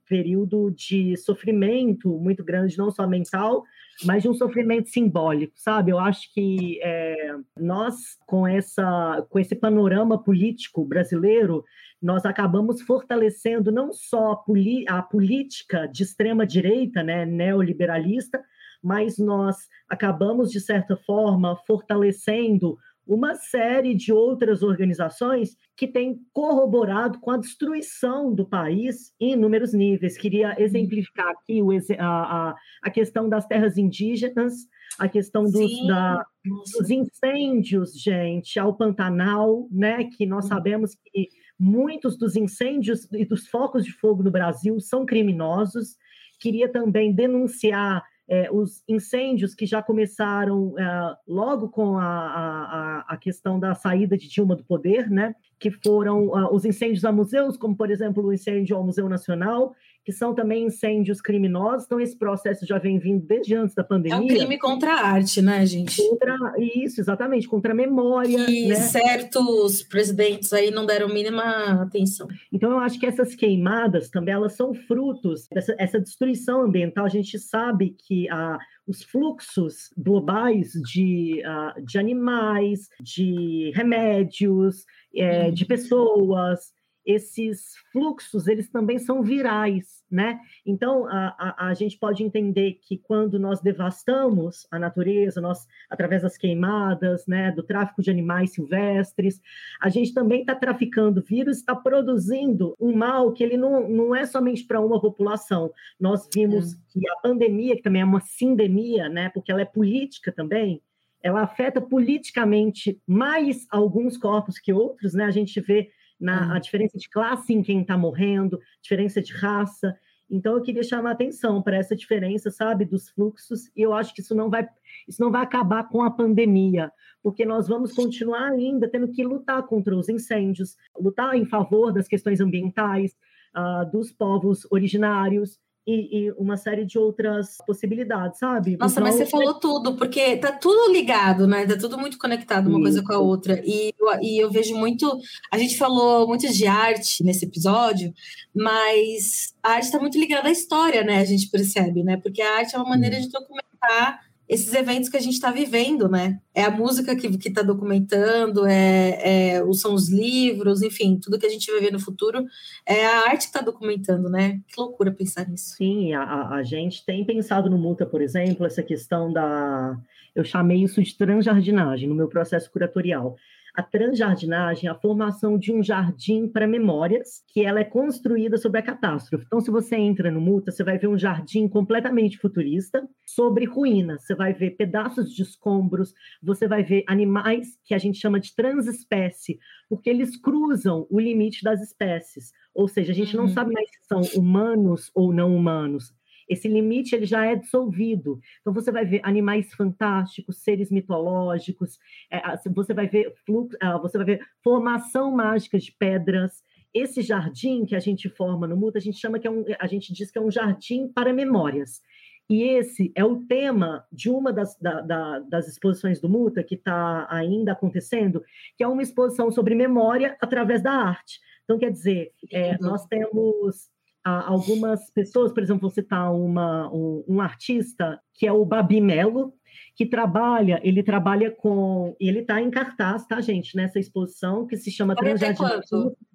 período 0.06 0.70
de 0.72 1.16
sofrimento 1.16 2.18
muito 2.18 2.44
grande, 2.44 2.76
não 2.76 2.90
só 2.90 3.06
mental, 3.06 3.64
mas 4.04 4.22
de 4.22 4.28
um 4.28 4.34
sofrimento 4.34 4.88
simbólico, 4.88 5.52
sabe? 5.56 5.90
Eu 5.90 5.98
acho 5.98 6.32
que 6.32 6.80
é, 6.82 7.34
nós, 7.56 8.16
com, 8.26 8.46
essa, 8.46 9.26
com 9.28 9.38
esse 9.38 9.54
panorama 9.54 10.22
político 10.22 10.84
brasileiro, 10.84 11.64
nós 12.00 12.24
acabamos 12.24 12.80
fortalecendo 12.82 13.70
não 13.70 13.92
só 13.92 14.42
a, 14.88 14.98
a 14.98 15.02
política 15.02 15.86
de 15.86 16.02
extrema 16.02 16.46
direita, 16.46 17.02
né, 17.02 17.26
neoliberalista, 17.26 18.42
mas 18.82 19.18
nós 19.18 19.56
acabamos, 19.88 20.50
de 20.50 20.60
certa 20.60 20.96
forma, 20.96 21.56
fortalecendo 21.66 22.78
uma 23.10 23.34
série 23.34 23.92
de 23.92 24.12
outras 24.12 24.62
organizações 24.62 25.56
que 25.76 25.88
têm 25.88 26.20
corroborado 26.32 27.18
com 27.18 27.32
a 27.32 27.36
destruição 27.36 28.32
do 28.32 28.48
país 28.48 29.12
em 29.20 29.32
inúmeros 29.32 29.74
níveis. 29.74 30.16
Queria 30.16 30.54
exemplificar 30.62 31.26
aqui 31.30 31.60
o, 31.60 31.70
a, 31.98 32.54
a, 32.80 32.90
questão 32.90 33.28
das 33.28 33.44
terras 33.46 33.76
indígenas, 33.76 34.54
a 34.96 35.08
questão 35.08 35.42
dos, 35.42 35.86
da, 35.88 36.24
dos 36.44 36.88
incêndios, 36.88 38.00
gente, 38.00 38.60
ao 38.60 38.76
Pantanal, 38.76 39.66
né, 39.72 40.04
que 40.04 40.24
nós 40.24 40.46
sabemos 40.46 40.94
que 40.94 41.30
muitos 41.58 42.16
dos 42.16 42.36
incêndios 42.36 43.08
e 43.12 43.24
dos 43.24 43.48
focos 43.48 43.84
de 43.84 43.90
fogo 43.90 44.22
no 44.22 44.30
Brasil 44.30 44.78
são 44.78 45.04
criminosos. 45.04 45.96
Queria 46.38 46.70
também 46.70 47.12
denunciar 47.12 48.04
é, 48.30 48.48
os 48.52 48.84
incêndios 48.88 49.56
que 49.56 49.66
já 49.66 49.82
começaram 49.82 50.72
é, 50.78 51.16
logo 51.26 51.68
com 51.68 51.98
a, 51.98 52.04
a, 52.06 53.04
a, 53.08 53.16
questão 53.16 53.58
da 53.58 53.74
saída 53.74 54.16
de 54.16 54.28
Dilma 54.28 54.54
do 54.54 54.62
poder, 54.62 55.10
né? 55.10 55.34
que 55.58 55.70
foram 55.70 56.28
uh, 56.28 56.54
os 56.54 56.64
incêndios 56.64 57.04
a 57.04 57.10
museus, 57.10 57.56
como, 57.56 57.76
por 57.76 57.90
exemplo, 57.90 58.24
o 58.24 58.32
incêndio 58.32 58.76
ao 58.76 58.84
Museu 58.84 59.08
Nacional, 59.08 59.74
que 60.04 60.12
são 60.12 60.34
também 60.34 60.66
incêndios 60.66 61.20
criminosos. 61.20 61.84
Então, 61.84 62.00
esse 62.00 62.16
processo 62.16 62.66
já 62.66 62.78
vem 62.78 62.98
vindo 62.98 63.26
desde 63.26 63.54
antes 63.54 63.74
da 63.74 63.84
pandemia. 63.84 64.16
É 64.16 64.20
um 64.20 64.26
crime 64.26 64.58
contra 64.58 64.94
a 64.94 65.06
arte, 65.06 65.42
né, 65.42 65.64
gente? 65.66 65.96
Contra, 65.96 66.36
isso, 66.58 67.00
exatamente, 67.00 67.48
contra 67.48 67.72
a 67.72 67.76
memória. 67.76 68.50
E 68.50 68.68
né? 68.68 68.74
certos 68.76 69.82
presidentes 69.82 70.52
aí 70.52 70.70
não 70.70 70.86
deram 70.86 71.08
mínima 71.08 71.82
atenção. 71.82 72.26
Então, 72.52 72.70
eu 72.70 72.78
acho 72.78 72.98
que 72.98 73.06
essas 73.06 73.34
queimadas 73.34 74.08
também, 74.08 74.34
elas 74.34 74.54
são 74.54 74.74
frutos 74.74 75.46
dessa 75.52 75.74
essa 75.78 76.00
destruição 76.00 76.62
ambiental. 76.62 77.04
A 77.04 77.08
gente 77.08 77.38
sabe 77.38 77.96
que 77.98 78.28
a 78.28 78.58
os 78.90 79.04
fluxos 79.04 79.90
globais 79.96 80.72
de, 80.72 81.42
uh, 81.46 81.84
de 81.84 81.96
animais, 81.96 82.88
de 83.00 83.70
remédios, 83.74 84.84
é, 85.14 85.50
de 85.50 85.64
pessoas, 85.64 86.72
esses 87.04 87.74
fluxos 87.92 88.46
eles 88.46 88.68
também 88.68 88.98
são 88.98 89.22
virais, 89.22 90.04
né? 90.10 90.38
Então 90.66 91.06
a, 91.06 91.34
a, 91.38 91.68
a, 91.68 91.74
gente 91.74 91.98
pode 91.98 92.22
entender 92.22 92.78
que 92.82 92.98
quando 92.98 93.38
nós 93.38 93.60
devastamos 93.60 94.66
a 94.70 94.78
natureza, 94.78 95.40
nós 95.40 95.66
através 95.88 96.22
das 96.22 96.36
queimadas, 96.36 97.26
né, 97.26 97.50
do 97.52 97.62
tráfico 97.62 98.02
de 98.02 98.10
animais 98.10 98.52
silvestres, 98.52 99.40
a 99.80 99.88
gente 99.88 100.12
também 100.12 100.40
está 100.40 100.54
traficando 100.54 101.22
vírus, 101.22 101.58
está 101.58 101.74
produzindo 101.74 102.74
um 102.78 102.94
mal 102.94 103.32
que 103.32 103.42
ele 103.42 103.56
não, 103.56 103.88
não 103.88 104.14
é 104.14 104.26
somente 104.26 104.64
para 104.64 104.80
uma 104.80 105.00
população. 105.00 105.72
Nós 105.98 106.28
vimos 106.32 106.74
que 106.92 107.08
a 107.08 107.16
pandemia, 107.22 107.76
que 107.76 107.82
também 107.82 108.02
é 108.02 108.04
uma 108.04 108.20
sindemia, 108.20 109.08
né, 109.08 109.30
porque 109.30 109.50
ela 109.50 109.62
é 109.62 109.66
política 109.66 110.30
também, 110.30 110.82
ela 111.22 111.42
afeta 111.42 111.80
politicamente 111.80 113.00
mais 113.06 113.66
alguns 113.70 114.16
corpos 114.16 114.58
que 114.58 114.72
outros, 114.72 115.12
né? 115.14 115.24
A 115.24 115.30
gente 115.30 115.60
vê 115.60 115.90
na, 116.20 116.54
a 116.54 116.58
diferença 116.58 116.98
de 116.98 117.08
classe 117.08 117.52
em 117.52 117.62
quem 117.62 117.80
está 117.80 117.96
morrendo, 117.96 118.60
diferença 118.82 119.22
de 119.22 119.32
raça. 119.32 119.96
Então 120.30 120.54
eu 120.54 120.62
queria 120.62 120.82
chamar 120.82 121.12
atenção 121.12 121.62
para 121.62 121.76
essa 121.76 121.96
diferença, 121.96 122.50
sabe, 122.50 122.84
dos 122.84 123.08
fluxos, 123.08 123.70
e 123.74 123.82
eu 123.82 123.92
acho 123.92 124.14
que 124.14 124.20
isso 124.20 124.34
não 124.34 124.50
vai 124.50 124.68
isso 125.08 125.20
não 125.20 125.30
vai 125.30 125.42
acabar 125.42 125.88
com 125.88 126.02
a 126.02 126.10
pandemia, 126.10 126.92
porque 127.22 127.44
nós 127.44 127.66
vamos 127.66 127.92
continuar 127.92 128.50
ainda 128.50 128.88
tendo 128.88 129.10
que 129.10 129.24
lutar 129.24 129.62
contra 129.64 129.96
os 129.96 130.08
incêndios, 130.08 130.76
lutar 130.98 131.34
em 131.34 131.44
favor 131.44 131.92
das 131.92 132.06
questões 132.06 132.40
ambientais, 132.40 133.16
uh, 133.56 133.90
dos 133.90 134.12
povos 134.12 134.66
originários, 134.70 135.58
e, 135.86 136.26
e, 136.26 136.32
uma 136.32 136.56
série 136.56 136.84
de 136.84 136.98
outras 136.98 137.56
possibilidades, 137.66 138.38
sabe? 138.38 138.76
Nossa, 138.76 139.00
então, 139.00 139.04
mas 139.04 139.14
você 139.14 139.26
falou 139.26 139.54
tudo, 139.54 139.96
porque 139.96 140.36
tá 140.36 140.52
tudo 140.52 140.92
ligado, 140.92 141.46
né? 141.46 141.66
Tá 141.66 141.76
tudo 141.76 141.98
muito 141.98 142.18
conectado 142.18 142.68
uma 142.68 142.78
Isso. 142.78 142.82
coisa 142.82 143.02
com 143.02 143.12
a 143.12 143.18
outra. 143.18 143.62
E, 143.64 143.92
e 144.22 144.38
eu 144.38 144.50
vejo 144.50 144.76
muito. 144.76 145.10
A 145.50 145.58
gente 145.58 145.76
falou 145.76 146.28
muito 146.28 146.46
de 146.52 146.66
arte 146.66 147.24
nesse 147.24 147.44
episódio, 147.44 148.12
mas 148.54 149.54
a 149.62 149.72
arte 149.72 149.84
está 149.84 149.98
muito 149.98 150.18
ligada 150.18 150.48
à 150.48 150.52
história, 150.52 151.02
né? 151.02 151.18
A 151.18 151.24
gente 151.24 151.48
percebe, 151.50 152.02
né? 152.02 152.16
Porque 152.18 152.42
a 152.42 152.58
arte 152.58 152.74
é 152.74 152.78
uma 152.78 152.88
maneira 152.88 153.20
de 153.20 153.28
documentar 153.28 154.29
esses 154.50 154.74
eventos 154.74 155.08
que 155.08 155.16
a 155.16 155.20
gente 155.20 155.34
está 155.34 155.52
vivendo, 155.52 156.08
né? 156.08 156.40
É 156.52 156.64
a 156.64 156.70
música 156.72 157.14
que 157.14 157.28
está 157.28 157.62
documentando, 157.62 158.66
é, 158.66 159.58
é, 159.58 159.72
são 159.74 159.94
os 159.94 160.08
livros, 160.08 160.82
enfim, 160.82 161.20
tudo 161.22 161.38
que 161.38 161.46
a 161.46 161.48
gente 161.48 161.70
vai 161.70 161.80
ver 161.80 161.92
no 161.92 162.00
futuro 162.00 162.44
é 162.84 163.06
a 163.06 163.28
arte 163.28 163.42
que 163.42 163.56
está 163.56 163.60
documentando, 163.60 164.28
né? 164.28 164.60
Que 164.66 164.80
loucura 164.80 165.12
pensar 165.12 165.48
nisso. 165.48 165.76
Sim, 165.76 166.14
a, 166.14 166.48
a 166.48 166.64
gente 166.64 167.06
tem 167.06 167.24
pensado 167.24 167.70
no 167.70 167.78
Multa, 167.78 168.04
por 168.04 168.20
exemplo, 168.20 168.66
essa 168.66 168.82
questão 168.82 169.32
da. 169.32 169.96
Eu 170.34 170.42
chamei 170.42 170.82
isso 170.82 171.00
de 171.00 171.16
transjardinagem 171.16 172.08
no 172.08 172.14
meu 172.16 172.26
processo 172.26 172.68
curatorial 172.72 173.36
a 173.74 173.82
transjardinagem, 173.82 174.88
a 174.88 174.94
formação 174.94 175.58
de 175.58 175.72
um 175.72 175.82
jardim 175.82 176.48
para 176.48 176.66
memórias, 176.66 177.42
que 177.48 177.64
ela 177.64 177.80
é 177.80 177.84
construída 177.84 178.56
sobre 178.56 178.80
a 178.80 178.82
catástrofe. 178.82 179.44
Então, 179.46 179.60
se 179.60 179.70
você 179.70 179.96
entra 179.96 180.30
no 180.30 180.40
Muta, 180.40 180.70
você 180.70 180.84
vai 180.84 180.98
ver 180.98 181.08
um 181.08 181.18
jardim 181.18 181.68
completamente 181.68 182.38
futurista 182.38 183.08
sobre 183.24 183.64
ruínas. 183.64 184.22
Você 184.24 184.34
vai 184.34 184.52
ver 184.52 184.72
pedaços 184.72 185.34
de 185.34 185.42
escombros, 185.42 186.14
você 186.42 186.66
vai 186.66 186.82
ver 186.82 187.04
animais 187.06 187.78
que 187.84 187.94
a 187.94 187.98
gente 187.98 188.18
chama 188.18 188.40
de 188.40 188.54
transespécie, 188.54 189.58
porque 189.88 190.10
eles 190.10 190.36
cruzam 190.36 191.06
o 191.10 191.20
limite 191.20 191.62
das 191.62 191.80
espécies. 191.80 192.52
Ou 192.74 192.88
seja, 192.88 193.12
a 193.12 193.14
gente 193.14 193.36
não 193.36 193.44
uhum. 193.44 193.50
sabe 193.50 193.72
mais 193.72 193.88
se 193.90 194.06
são 194.06 194.20
humanos 194.40 195.10
ou 195.14 195.32
não 195.32 195.54
humanos 195.54 196.14
esse 196.50 196.66
limite 196.66 197.14
ele 197.14 197.24
já 197.24 197.46
é 197.46 197.54
dissolvido. 197.54 198.40
Então 198.60 198.74
você 198.74 198.90
vai 198.90 199.06
ver 199.06 199.20
animais 199.22 199.72
fantásticos, 199.72 200.58
seres 200.58 200.90
mitológicos, 200.90 201.98
é, 202.28 202.40
você 202.74 202.92
vai 202.92 203.06
ver 203.06 203.32
fluxo, 203.46 203.78
ah, 203.80 203.96
você 203.98 204.18
vai 204.18 204.26
ver 204.26 204.46
formação 204.62 205.30
mágica 205.30 205.78
de 205.78 205.92
pedras. 205.92 206.64
Esse 206.92 207.22
jardim 207.22 207.86
que 207.86 207.94
a 207.94 208.00
gente 208.00 208.28
forma 208.28 208.66
no 208.66 208.76
Muta, 208.76 208.98
a 208.98 209.00
gente 209.00 209.18
chama 209.18 209.38
que 209.38 209.46
é 209.46 209.50
um, 209.50 209.64
a 209.78 209.86
gente 209.86 210.12
diz 210.12 210.28
que 210.28 210.38
é 210.38 210.42
um 210.42 210.50
jardim 210.50 211.06
para 211.06 211.32
memórias. 211.32 212.02
E 212.48 212.64
esse 212.64 213.12
é 213.14 213.24
o 213.24 213.42
tema 213.42 214.04
de 214.10 214.28
uma 214.28 214.52
das, 214.52 214.76
da, 214.76 215.00
da, 215.02 215.38
das 215.38 215.68
exposições 215.68 216.20
do 216.20 216.28
Muta, 216.28 216.64
que 216.64 216.74
está 216.74 217.28
ainda 217.30 217.70
acontecendo, 217.70 218.42
que 218.76 218.82
é 218.82 218.88
uma 218.88 219.02
exposição 219.02 219.52
sobre 219.52 219.76
memória 219.76 220.36
através 220.40 220.82
da 220.82 220.90
arte. 220.90 221.38
Então, 221.62 221.78
quer 221.78 221.92
dizer, 221.92 222.32
é, 222.50 222.76
nós 222.78 223.06
temos 223.06 223.88
algumas 224.24 225.10
pessoas, 225.10 225.52
por 225.52 225.62
exemplo, 225.62 225.82
vou 225.82 225.90
citar 225.90 226.32
uma, 226.34 226.92
um, 226.92 227.24
um, 227.26 227.40
artista 227.40 228.20
que 228.34 228.46
é 228.46 228.52
o 228.52 228.64
Babi 228.64 229.00
Melo, 229.00 229.54
que 229.96 230.04
trabalha, 230.04 230.80
ele 230.82 231.02
trabalha 231.02 231.50
com, 231.50 232.14
ele 232.20 232.40
está 232.40 232.60
em 232.60 232.70
cartaz, 232.70 233.26
tá, 233.26 233.40
gente, 233.40 233.76
nessa 233.76 233.98
exposição 233.98 234.66
que 234.66 234.76
se 234.76 234.90
chama 234.90 235.14
Transjardins 235.14 235.88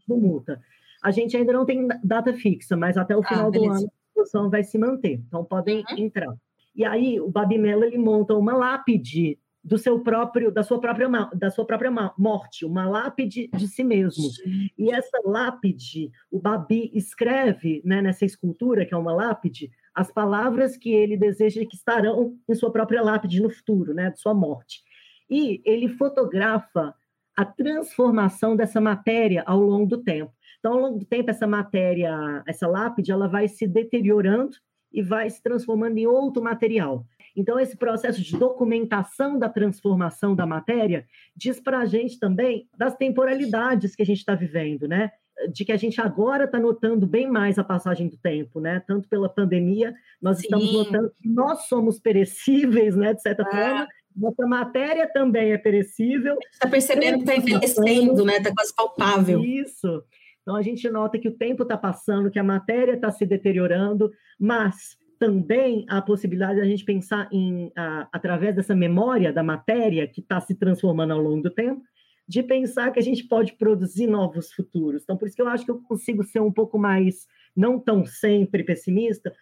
do 0.08 0.18
Multa. 0.18 0.60
A 1.04 1.12
gente 1.12 1.38
ainda 1.38 1.54
não 1.54 1.66
tem 1.66 1.88
data 2.04 2.34
fixa, 2.34 2.76
mas 2.76 2.98
até 2.98 3.16
o 3.16 3.22
ah, 3.22 3.28
final 3.28 3.48
ah, 3.48 3.52
do 3.52 3.64
ano 3.66 3.74
a 3.74 4.12
exposição 4.12 4.50
vai 4.50 4.64
se 4.64 4.78
manter, 4.78 5.22
então 5.28 5.44
podem 5.44 5.84
uhum. 5.92 5.98
entrar. 5.98 6.34
E 6.76 6.84
aí 6.84 7.20
o 7.20 7.30
Babi 7.30 7.58
Melo 7.58 7.84
ele 7.84 7.98
monta 7.98 8.34
uma 8.34 8.54
lápide 8.54 9.38
do 9.66 9.80
seu 9.80 10.00
próprio, 10.00 10.52
da 10.52 10.62
sua 10.62 10.80
própria, 10.80 11.10
da 11.34 11.50
sua 11.50 11.66
própria 11.66 11.92
morte, 12.16 12.64
uma 12.64 12.88
lápide 12.88 13.48
de 13.48 13.68
si 13.68 13.84
mesmo. 13.84 14.30
E 14.78 14.92
essa 14.92 15.20
lápide, 15.26 16.12
o 16.30 16.40
Babi 16.40 16.92
escreve 16.94 17.82
né, 17.84 18.00
nessa 18.00 18.24
escultura, 18.24 18.86
que 18.86 18.94
é 18.94 18.98
uma 18.98 19.12
lápide, 19.12 19.72
as 19.94 20.12
palavras 20.12 20.78
que 20.78 20.94
ele 20.94 21.18
deseja 21.18 21.66
que 21.66 21.76
estarão 21.76 22.38
em 22.48 22.54
sua 22.54 22.72
própria 22.72 23.02
lápide 23.02 23.42
no 23.42 23.50
futuro, 23.50 23.92
né, 23.92 24.12
de 24.12 24.20
sua 24.20 24.36
morte. 24.36 24.84
E 25.28 25.64
ele 25.66 25.90
fotografa 25.90 26.94
a 27.36 27.44
transformação 27.44 28.56
dessa 28.56 28.80
matéria 28.80 29.44
ao 29.48 29.60
longo 29.60 29.88
do 29.88 29.98
tempo. 30.04 30.32
Então, 30.60 30.74
ao 30.74 30.80
longo 30.80 31.00
do 31.00 31.06
tempo, 31.06 31.32
essa 31.32 31.48
matéria, 31.48 32.44
essa 32.48 32.68
lápide, 32.68 33.12
ela 33.12 33.28
vai 33.28 33.48
se 33.48 33.66
deteriorando 33.66 34.56
e 34.94 35.02
vai 35.02 35.28
se 35.30 35.42
transformando 35.42 35.98
em 35.98 36.06
outro 36.06 36.42
material. 36.42 37.04
Então, 37.36 37.60
esse 37.60 37.76
processo 37.76 38.22
de 38.22 38.38
documentação 38.38 39.38
da 39.38 39.50
transformação 39.50 40.36
da 40.36 40.46
matéria 40.46 41.06
diz 41.36 41.60
para 41.60 41.80
a 41.80 41.86
gente 41.86 42.18
também 42.18 42.68
das 42.78 42.96
temporalidades 42.96 43.96
que 43.96 44.02
a 44.02 44.06
gente 44.06 44.20
está 44.20 44.36
vivendo, 44.36 44.88
né? 44.88 45.12
De 45.52 45.66
que 45.66 45.72
a 45.72 45.78
gente 45.78 46.00
agora 46.00 46.46
está 46.46 46.60
notando 46.60 47.06
bem 47.06 47.30
mais 47.30 47.60
a 47.60 47.64
passagem 47.64 48.08
do 48.08 48.18
tempo, 48.18 48.60
né? 48.60 48.82
Tanto 48.88 49.10
pela 49.10 49.28
pandemia, 49.28 49.94
nós 50.22 50.38
Sim. 50.38 50.44
estamos 50.44 50.74
notando 50.74 51.12
que 51.22 51.28
nós 51.28 51.68
somos 51.68 52.00
perecíveis, 52.00 52.96
né? 52.96 53.14
De 53.14 53.22
certa 53.22 53.44
ah. 53.44 53.52
forma, 53.52 53.88
nossa 54.16 54.48
matéria 54.48 55.12
também 55.12 55.52
é 55.52 55.58
perecível. 55.58 56.38
Está 56.54 56.70
percebendo 56.70 57.16
que 57.16 57.24
está 57.30 57.36
envelhecendo, 57.36 58.24
né? 58.24 58.38
Está 58.38 58.54
quase 58.54 58.74
palpável. 58.74 59.44
Isso. 59.44 60.04
Então 60.42 60.56
a 60.56 60.62
gente 60.62 60.88
nota 60.90 61.20
que 61.20 61.28
o 61.28 61.36
tempo 61.36 61.64
está 61.64 61.76
passando, 61.76 62.30
que 62.32 62.40
a 62.40 62.44
matéria 62.44 62.94
está 62.94 63.12
se 63.12 63.26
deteriorando, 63.26 64.12
mas 64.40 64.96
também 65.20 65.86
a 65.88 66.02
possibilidade 66.02 66.56
de 66.56 66.62
a 66.62 66.66
gente 66.66 66.86
pensar 66.86 67.30
em, 67.32 67.72
através 68.12 68.56
dessa 68.56 68.76
memória 68.76 69.34
da 69.34 69.44
matéria 69.44 70.08
que 70.08 70.22
está 70.22 70.40
se 70.40 70.56
transformando 70.56 71.14
ao 71.14 71.22
longo 71.22 71.44
do 71.44 71.52
tempo, 71.52 71.82
de 72.28 72.42
pensar 72.42 72.92
que 72.92 73.00
a 73.00 73.04
gente 73.04 73.24
pode 73.28 73.54
produzir 73.54 74.08
novos 74.08 74.52
futuros. 74.52 75.04
Então, 75.04 75.18
por 75.18 75.28
isso 75.28 75.36
que 75.36 75.42
eu 75.42 75.48
acho 75.48 75.66
que 75.66 75.72
eu 75.72 75.82
consigo 75.84 76.24
ser 76.24 76.40
um 76.40 76.52
pouco 76.52 76.78
mais, 76.78 77.28
não 77.56 77.80
tão 77.80 78.06
sempre 78.06 78.64
pessimista, 78.64 79.34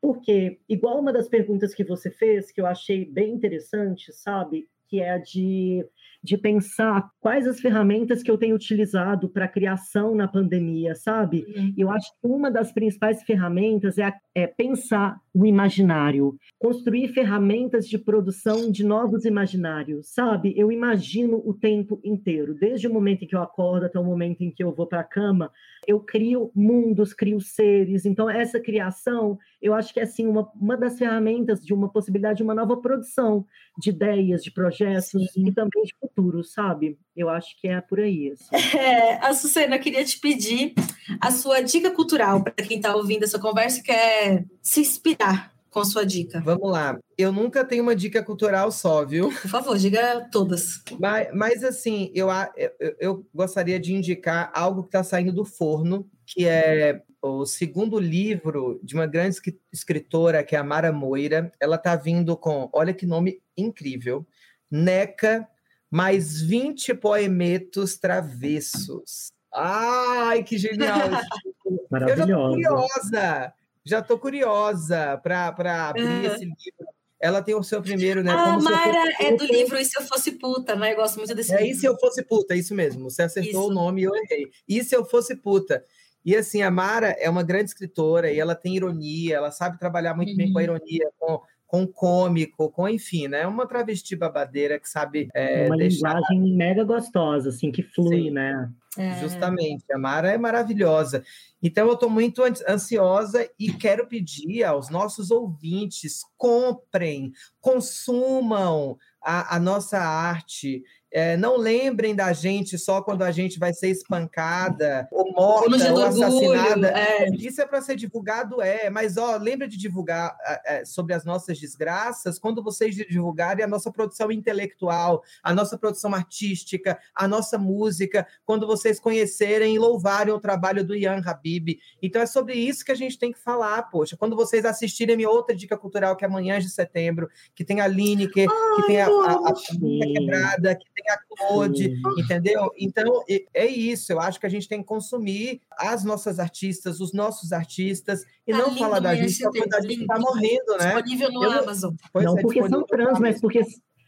porque, 0.00 0.58
igual 0.68 0.98
uma 0.98 1.12
das 1.12 1.28
perguntas 1.28 1.72
que 1.74 1.84
você 1.84 2.10
fez, 2.10 2.50
que 2.50 2.60
eu 2.60 2.66
achei 2.66 3.04
bem 3.04 3.32
interessante, 3.32 4.12
sabe? 4.12 4.68
Que 4.88 5.00
é 5.00 5.10
a 5.12 5.18
de 5.18 5.86
de 6.22 6.38
pensar 6.38 7.10
quais 7.20 7.46
as 7.46 7.60
ferramentas 7.60 8.22
que 8.22 8.30
eu 8.30 8.38
tenho 8.38 8.54
utilizado 8.54 9.28
para 9.28 9.46
a 9.46 9.48
criação 9.48 10.14
na 10.14 10.28
pandemia, 10.28 10.94
sabe? 10.94 11.44
Uhum. 11.56 11.74
Eu 11.76 11.90
acho 11.90 12.10
que 12.12 12.26
uma 12.26 12.50
das 12.50 12.72
principais 12.72 13.22
ferramentas 13.24 13.98
é, 13.98 14.12
é 14.34 14.46
pensar 14.46 15.16
o 15.34 15.44
imaginário, 15.44 16.36
construir 16.58 17.08
ferramentas 17.08 17.88
de 17.88 17.98
produção 17.98 18.70
de 18.70 18.84
novos 18.84 19.24
imaginários, 19.24 20.12
sabe? 20.12 20.54
Eu 20.56 20.70
imagino 20.70 21.42
o 21.44 21.54
tempo 21.54 22.00
inteiro, 22.04 22.54
desde 22.54 22.86
o 22.86 22.92
momento 22.92 23.24
em 23.24 23.26
que 23.26 23.34
eu 23.34 23.42
acordo 23.42 23.86
até 23.86 23.98
o 23.98 24.04
momento 24.04 24.42
em 24.42 24.50
que 24.50 24.62
eu 24.62 24.72
vou 24.72 24.86
para 24.86 25.00
a 25.00 25.04
cama, 25.04 25.50
eu 25.86 25.98
crio 25.98 26.52
mundos, 26.54 27.12
crio 27.12 27.40
seres. 27.40 28.04
Então, 28.04 28.30
essa 28.30 28.60
criação, 28.60 29.38
eu 29.62 29.72
acho 29.74 29.94
que 29.94 30.00
é 30.00 30.02
assim, 30.02 30.26
uma, 30.26 30.50
uma 30.60 30.76
das 30.76 30.98
ferramentas 30.98 31.64
de 31.64 31.72
uma 31.72 31.88
possibilidade 31.88 32.38
de 32.38 32.42
uma 32.42 32.54
nova 32.54 32.76
produção 32.76 33.46
de 33.78 33.90
ideias, 33.90 34.42
de 34.42 34.50
projetos 34.50 35.10
Sim. 35.32 35.46
e 35.46 35.52
também 35.52 35.84
de 35.84 35.94
futuro, 36.00 36.42
sabe? 36.42 36.98
Eu 37.16 37.28
acho 37.28 37.58
que 37.60 37.68
é 37.68 37.80
por 37.80 38.00
aí. 38.00 38.32
Assim. 38.32 38.50
É, 38.82 39.24
a 39.24 39.32
Sucena, 39.34 39.76
eu 39.76 39.80
queria 39.80 40.04
te 40.04 40.18
pedir 40.18 40.74
a 41.20 41.30
sua 41.30 41.60
dica 41.60 41.90
cultural 41.90 42.42
para 42.42 42.52
quem 42.52 42.78
está 42.78 42.96
ouvindo 42.96 43.22
essa 43.22 43.38
conversa 43.38 43.78
e 43.78 43.82
quer 43.82 44.44
se 44.60 44.80
inspirar 44.80 45.52
com 45.70 45.80
a 45.80 45.84
sua 45.84 46.04
dica. 46.04 46.40
Vamos 46.40 46.70
lá. 46.70 46.98
Eu 47.16 47.30
nunca 47.30 47.64
tenho 47.64 47.82
uma 47.82 47.94
dica 47.94 48.22
cultural 48.22 48.72
só, 48.72 49.04
viu? 49.04 49.28
Por 49.30 49.50
favor, 49.50 49.78
diga 49.78 50.28
todas. 50.32 50.82
Mas, 50.98 51.28
mas 51.32 51.64
assim, 51.64 52.10
eu, 52.14 52.28
eu, 52.56 52.96
eu 52.98 53.26
gostaria 53.34 53.78
de 53.78 53.94
indicar 53.94 54.50
algo 54.54 54.82
que 54.82 54.88
está 54.88 55.04
saindo 55.04 55.32
do 55.32 55.44
forno, 55.44 56.08
que 56.26 56.46
é 56.46 57.02
o 57.22 57.46
segundo 57.46 58.00
livro 58.00 58.80
de 58.82 58.94
uma 58.94 59.06
grande 59.06 59.38
escritora, 59.72 60.42
que 60.42 60.56
é 60.56 60.58
a 60.58 60.64
Mara 60.64 60.92
Moira. 60.92 61.52
Ela 61.60 61.76
está 61.76 61.94
vindo 61.94 62.36
com, 62.36 62.68
olha 62.72 62.92
que 62.92 63.06
nome 63.06 63.40
incrível, 63.56 64.26
Neca 64.70 65.48
mais 65.90 66.40
20 66.40 66.94
poemetos 66.94 67.98
travessos. 67.98 69.30
Ai, 69.54 70.42
que 70.42 70.56
genial! 70.56 70.98
Eu 71.92 72.16
já 72.16 72.26
tô 72.26 72.50
curiosa, 72.50 73.54
já 73.84 74.02
curiosa 74.02 75.20
para 75.22 75.88
abrir 75.90 76.24
esse 76.24 76.44
livro. 76.44 76.92
Ela 77.20 77.42
tem 77.42 77.54
o 77.54 77.62
seu 77.62 77.80
primeiro, 77.82 78.22
né? 78.24 78.32
A 78.32 78.58
Mara 78.58 79.04
é 79.20 79.36
do 79.36 79.44
livro 79.44 79.78
E 79.78 79.84
Se 79.84 80.00
Eu 80.00 80.04
Fosse 80.06 80.32
Puta, 80.32 80.74
né? 80.74 80.92
Eu 80.92 80.96
gosto 80.96 81.18
muito 81.18 81.34
desse 81.34 81.54
é, 81.54 81.58
livro. 81.58 81.72
E 81.72 81.74
Se 81.78 81.86
Eu 81.86 81.96
Fosse 81.98 82.22
Puta, 82.24 82.56
isso 82.56 82.74
mesmo. 82.74 83.10
Você 83.10 83.22
acertou 83.22 83.60
isso. 83.60 83.70
o 83.70 83.72
nome 83.72 84.00
e 84.00 84.04
eu 84.04 84.12
errei. 84.16 84.50
E 84.66 84.82
Se 84.82 84.96
Eu 84.96 85.04
Fosse 85.04 85.36
Puta. 85.36 85.84
E 86.24 86.36
assim, 86.36 86.62
a 86.62 86.70
Mara 86.70 87.16
é 87.18 87.28
uma 87.28 87.42
grande 87.42 87.66
escritora 87.66 88.30
e 88.30 88.38
ela 88.38 88.54
tem 88.54 88.76
ironia, 88.76 89.36
ela 89.36 89.50
sabe 89.50 89.78
trabalhar 89.78 90.14
muito 90.14 90.30
uhum. 90.30 90.36
bem 90.36 90.52
com 90.52 90.58
a 90.58 90.62
uhum. 90.62 90.64
ironia, 90.64 91.10
com 91.18 91.40
com 91.72 91.86
cômico, 91.86 92.70
com 92.70 92.86
enfim, 92.86 93.28
né? 93.28 93.46
Uma 93.46 93.66
travesti 93.66 94.14
babadeira 94.14 94.78
que 94.78 94.86
sabe. 94.86 95.30
É, 95.32 95.64
uma 95.66 95.76
deixar... 95.78 96.16
linguagem 96.16 96.54
mega 96.54 96.84
gostosa, 96.84 97.48
assim, 97.48 97.72
que 97.72 97.82
flui, 97.82 98.24
Sim. 98.24 98.30
né? 98.30 98.70
É. 98.98 99.18
Justamente, 99.20 99.82
a 99.90 99.96
Mara 99.96 100.30
é 100.30 100.36
maravilhosa. 100.36 101.24
Então, 101.62 101.86
eu 101.86 101.94
estou 101.94 102.10
muito 102.10 102.42
ansiosa 102.68 103.48
e 103.58 103.72
quero 103.72 104.06
pedir 104.06 104.64
aos 104.64 104.90
nossos 104.90 105.30
ouvintes: 105.30 106.20
comprem, 106.36 107.32
consumam 107.58 108.98
a, 109.22 109.56
a 109.56 109.58
nossa 109.58 109.98
arte. 109.98 110.84
É, 111.12 111.36
não 111.36 111.58
lembrem 111.58 112.14
da 112.14 112.32
gente 112.32 112.78
só 112.78 113.02
quando 113.02 113.22
a 113.22 113.30
gente 113.30 113.58
vai 113.58 113.74
ser 113.74 113.88
espancada, 113.88 115.06
ou 115.10 115.30
morta, 115.32 115.92
ou 115.92 116.02
assassinada. 116.04 116.88
é. 116.88 117.28
Isso 117.36 117.60
é 117.60 117.66
para 117.66 117.82
ser 117.82 117.96
divulgado, 117.96 118.62
é. 118.62 118.88
Mas 118.88 119.16
ó, 119.16 119.36
lembra 119.36 119.68
de 119.68 119.76
divulgar 119.76 120.34
é, 120.64 120.84
sobre 120.84 121.12
as 121.12 121.24
nossas 121.24 121.58
desgraças 121.58 122.38
quando 122.38 122.62
vocês 122.62 122.94
divulgarem 122.94 123.64
a 123.64 123.68
nossa 123.68 123.92
produção 123.92 124.32
intelectual, 124.32 125.22
a 125.42 125.52
nossa 125.52 125.76
produção 125.76 126.14
artística, 126.14 126.98
a 127.14 127.28
nossa 127.28 127.58
música, 127.58 128.26
quando 128.46 128.66
vocês 128.66 128.98
conhecerem 128.98 129.74
e 129.74 129.78
louvarem 129.78 130.32
o 130.32 130.40
trabalho 130.40 130.84
do 130.84 130.96
Ian 130.96 131.22
Habib. 131.24 131.78
Então 132.00 132.22
é 132.22 132.26
sobre 132.26 132.54
isso 132.54 132.84
que 132.84 132.92
a 132.92 132.96
gente 132.96 133.18
tem 133.18 133.32
que 133.32 133.38
falar, 133.38 133.82
poxa. 133.90 134.16
Quando 134.16 134.34
vocês 134.34 134.64
assistirem 134.64 135.16
minha 135.16 135.30
outra 135.30 135.54
dica 135.54 135.76
cultural, 135.76 136.16
que 136.16 136.24
é 136.24 136.28
amanhã 136.28 136.58
de 136.58 136.70
setembro, 136.70 137.28
que 137.54 137.64
tem 137.64 137.80
a 137.80 137.86
Lineker, 137.86 138.48
que 138.76 138.86
tem 138.86 139.00
a, 139.00 139.06
a, 139.06 139.08
a, 139.08 139.48
a 139.50 140.12
Quebrada, 140.12 140.74
que 140.74 140.86
tem 140.94 141.01
tem 141.02 141.12
a 141.12 141.18
Claude, 141.36 142.00
entendeu? 142.18 142.70
Então, 142.78 143.24
é 143.52 143.66
isso. 143.66 144.12
Eu 144.12 144.20
acho 144.20 144.38
que 144.38 144.46
a 144.46 144.48
gente 144.48 144.68
tem 144.68 144.80
que 144.80 144.86
consumir 144.86 145.60
as 145.72 146.04
nossas 146.04 146.38
artistas, 146.38 147.00
os 147.00 147.12
nossos 147.12 147.52
artistas, 147.52 148.24
e 148.46 148.52
tá 148.52 148.58
não 148.58 148.76
falar 148.76 149.00
da 149.00 149.14
gente 149.14 149.42
quando 149.42 149.74
a 149.74 149.80
gente 149.80 150.02
está 150.02 150.18
morrendo, 150.18 150.76
né? 150.78 150.94
Disponível 150.94 151.32
no 151.32 151.44
Eu, 151.44 151.52
Amazon. 151.52 151.94
Não, 152.14 152.38
é, 152.38 152.42
porque 152.42 152.68
são 152.68 152.84
trans, 152.84 153.18
mas 153.18 153.40
porque 153.40 153.62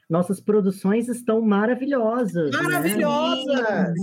nossas 0.08 0.40
produções 0.40 1.08
estão 1.08 1.40
maravilhosas. 1.40 2.50
Né? 2.50 2.62
Maravilhosas! 2.62 3.46
Né? 3.46 3.94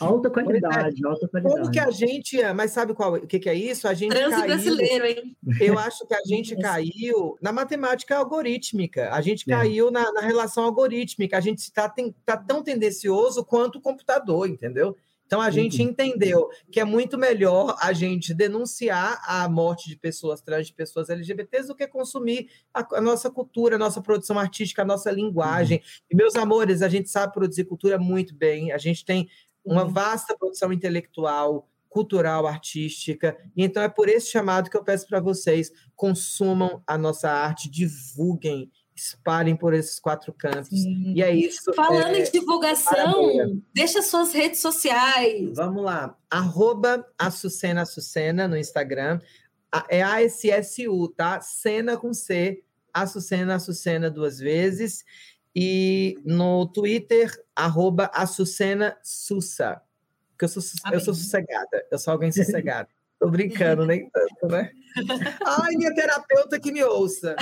Alta 0.00 0.30
qualidade, 0.30 1.04
é. 1.04 1.08
alta 1.08 1.28
qualidade. 1.28 1.60
Como 1.60 1.70
que 1.70 1.78
a 1.78 1.90
gente, 1.90 2.42
mas 2.54 2.72
sabe 2.72 2.94
qual, 2.94 3.14
o 3.14 3.26
que, 3.26 3.38
que 3.38 3.48
é 3.48 3.54
isso? 3.54 3.86
A 3.86 3.94
gente 3.94 4.12
Trans 4.12 4.34
caiu, 4.34 4.46
brasileiro, 4.46 5.06
hein? 5.06 5.36
Eu 5.60 5.78
acho 5.78 6.06
que 6.06 6.14
a 6.14 6.22
gente 6.26 6.56
caiu 6.60 7.36
na 7.40 7.52
matemática 7.52 8.16
algorítmica, 8.16 9.10
a 9.12 9.20
gente 9.20 9.50
é. 9.50 9.54
caiu 9.54 9.90
na, 9.90 10.12
na 10.12 10.20
relação 10.20 10.64
algorítmica, 10.64 11.36
a 11.36 11.40
gente 11.40 11.58
está 11.58 11.92
tá 12.24 12.36
tão 12.36 12.62
tendencioso 12.62 13.44
quanto 13.44 13.76
o 13.76 13.80
computador, 13.80 14.48
entendeu? 14.48 14.96
Então 15.26 15.40
a 15.40 15.50
gente 15.50 15.80
uhum. 15.82 15.88
entendeu 15.88 16.48
que 16.70 16.78
é 16.78 16.84
muito 16.84 17.18
melhor 17.18 17.76
a 17.80 17.92
gente 17.92 18.34
denunciar 18.34 19.20
a 19.26 19.48
morte 19.48 19.88
de 19.88 19.96
pessoas 19.96 20.40
trans, 20.40 20.66
de 20.66 20.74
pessoas 20.74 21.08
LGBTs, 21.08 21.68
do 21.68 21.74
que 21.74 21.86
consumir 21.86 22.48
a, 22.72 22.86
a 22.96 23.00
nossa 23.00 23.30
cultura, 23.30 23.76
a 23.76 23.78
nossa 23.78 24.00
produção 24.02 24.38
artística, 24.38 24.82
a 24.82 24.84
nossa 24.84 25.10
linguagem. 25.10 25.78
Uhum. 25.78 26.06
E, 26.10 26.16
meus 26.16 26.34
amores, 26.34 26.82
a 26.82 26.88
gente 26.88 27.08
sabe 27.10 27.32
produzir 27.32 27.64
cultura 27.64 27.98
muito 27.98 28.34
bem, 28.34 28.72
a 28.72 28.78
gente 28.78 29.04
tem 29.04 29.28
uma 29.64 29.84
uhum. 29.84 29.92
vasta 29.92 30.36
produção 30.36 30.72
intelectual, 30.72 31.68
cultural, 31.88 32.46
artística. 32.46 33.36
E 33.56 33.64
então 33.64 33.82
é 33.82 33.88
por 33.88 34.08
esse 34.08 34.28
chamado 34.30 34.68
que 34.68 34.76
eu 34.76 34.84
peço 34.84 35.06
para 35.06 35.20
vocês: 35.20 35.70
consumam 35.94 36.82
a 36.86 36.98
nossa 36.98 37.30
arte, 37.30 37.70
divulguem 37.70 38.70
espalhem 38.94 39.56
por 39.56 39.74
esses 39.74 39.98
quatro 39.98 40.32
cantos. 40.32 40.68
Sim. 40.68 41.12
E 41.14 41.22
é 41.22 41.34
isso. 41.34 41.72
Falando 41.74 42.14
é, 42.14 42.20
em 42.20 42.30
divulgação, 42.30 43.60
deixa 43.74 44.02
suas 44.02 44.32
redes 44.32 44.60
sociais. 44.60 45.56
Vamos 45.56 45.84
lá. 45.84 46.16
Arroba 46.30 47.06
Açucena 47.18 47.82
Açucena 47.82 48.46
no 48.46 48.56
Instagram. 48.56 49.20
É 49.88 50.02
A-S-S-U, 50.02 51.08
tá? 51.08 51.40
Cena 51.40 51.96
com 51.96 52.14
C. 52.14 52.62
Açucena 52.92 53.56
Açucena 53.56 54.10
duas 54.10 54.38
vezes. 54.38 55.04
E 55.54 56.16
no 56.24 56.66
Twitter, 56.66 57.30
arroba 57.54 58.10
Açucena 58.14 58.96
Sussa. 59.02 59.80
Porque 60.30 60.44
eu 60.44 60.48
sou, 60.48 60.62
eu 60.92 61.00
sou 61.00 61.14
sossegada. 61.14 61.86
Eu 61.90 61.98
sou 61.98 62.12
alguém 62.12 62.30
sossegada. 62.30 62.88
Tô 63.18 63.28
brincando, 63.28 63.86
nem 63.86 64.08
tanto, 64.10 64.48
né? 64.48 64.70
Ai, 65.44 65.74
minha 65.76 65.94
terapeuta 65.94 66.58
que 66.60 66.72
me 66.72 66.82
ouça. 66.84 67.34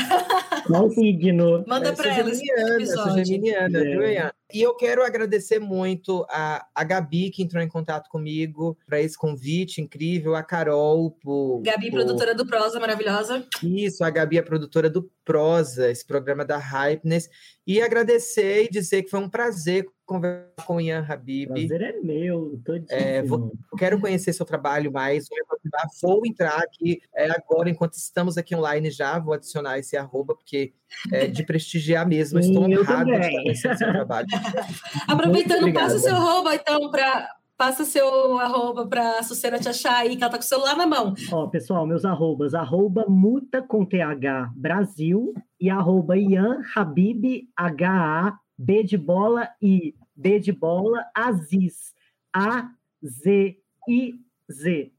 Qual 0.66 0.90
signo? 0.90 1.64
Manda 1.66 1.90
é, 1.90 1.92
para 1.92 2.14
ela. 2.14 2.34
Geminiana, 2.34 2.86
sou 2.86 3.24
geminiana, 3.24 3.78
é. 3.78 4.32
E 4.52 4.60
eu 4.60 4.74
quero 4.76 5.02
agradecer 5.02 5.58
muito 5.58 6.26
a, 6.28 6.66
a 6.74 6.84
Gabi, 6.84 7.30
que 7.30 7.42
entrou 7.42 7.62
em 7.62 7.68
contato 7.68 8.10
comigo 8.10 8.76
para 8.86 9.00
esse 9.00 9.16
convite 9.16 9.80
incrível, 9.80 10.34
a 10.34 10.42
Carol. 10.42 11.10
Por, 11.22 11.62
Gabi, 11.62 11.90
por... 11.90 12.04
produtora 12.04 12.34
do 12.34 12.46
Prosa, 12.46 12.78
maravilhosa. 12.78 13.46
Isso, 13.62 14.04
a 14.04 14.10
Gabi 14.10 14.36
é 14.36 14.42
produtora 14.42 14.90
do 14.90 15.10
Prosa, 15.24 15.90
esse 15.90 16.06
programa 16.06 16.44
da 16.44 16.58
Hypeness. 16.58 17.30
E 17.66 17.80
agradecer 17.80 18.64
e 18.64 18.70
dizer 18.70 19.02
que 19.02 19.10
foi 19.10 19.20
um 19.20 19.28
prazer 19.28 19.86
conversar 20.04 20.66
com 20.66 20.76
o 20.76 20.80
Ian 20.80 21.06
Habib. 21.08 21.48
Prazer 21.48 21.80
é 21.80 21.92
meu, 22.00 22.60
é, 22.90 23.22
vou, 23.22 23.52
Quero 23.78 23.98
conhecer 24.00 24.32
seu 24.32 24.44
trabalho 24.44 24.92
mais, 24.92 25.26
vou 26.02 26.24
entrar 26.26 26.58
aqui 26.58 27.00
é, 27.14 27.30
agora, 27.30 27.70
enquanto 27.70 27.94
estamos 27.94 28.36
aqui 28.36 28.54
online 28.54 28.90
já, 28.90 29.18
vou 29.18 29.34
adicionar 29.34 29.78
esse 29.78 29.96
arroba, 29.96 30.34
porque 30.34 30.72
é 31.12 31.26
de 31.26 31.44
prestigiar 31.44 32.06
mesmo, 32.06 32.38
estou 32.38 32.64
honrado 32.64 33.10
de 33.10 33.30
conhecer 33.30 33.76
seu 33.76 33.88
trabalho. 33.88 34.26
Aproveitando, 35.08 35.72
passa 35.72 35.98
seu 35.98 36.14
arroba, 36.14 36.54
então, 36.54 36.90
para 36.90 37.28
passa 37.56 37.84
seu 37.84 38.38
arroba 38.40 38.86
para 38.86 39.20
a 39.20 39.22
Sucena 39.22 39.58
te 39.58 39.68
achar 39.68 39.98
aí, 39.98 40.16
que 40.16 40.22
ela 40.22 40.32
tá 40.32 40.36
com 40.36 40.42
o 40.42 40.46
celular 40.46 40.76
na 40.76 40.86
mão. 40.86 41.14
Ó, 41.30 41.46
pessoal, 41.46 41.86
meus 41.86 42.04
arrobas, 42.04 42.54
arroba 42.54 43.06
muta 43.08 43.62
com 43.62 43.84
TH 43.84 44.50
Brasil 44.56 45.32
e 45.60 45.70
arroba 45.70 46.18
Ian 46.18 46.60
Habib 46.74 47.48
H-A 47.56 48.36
B 48.58 48.82
de 48.82 48.96
bola 48.96 49.48
e 49.60 49.94
B 50.14 50.38
de 50.38 50.52
bola 50.52 51.04
Aziz 51.14 51.94
A-Z-I-Z. 52.32 52.72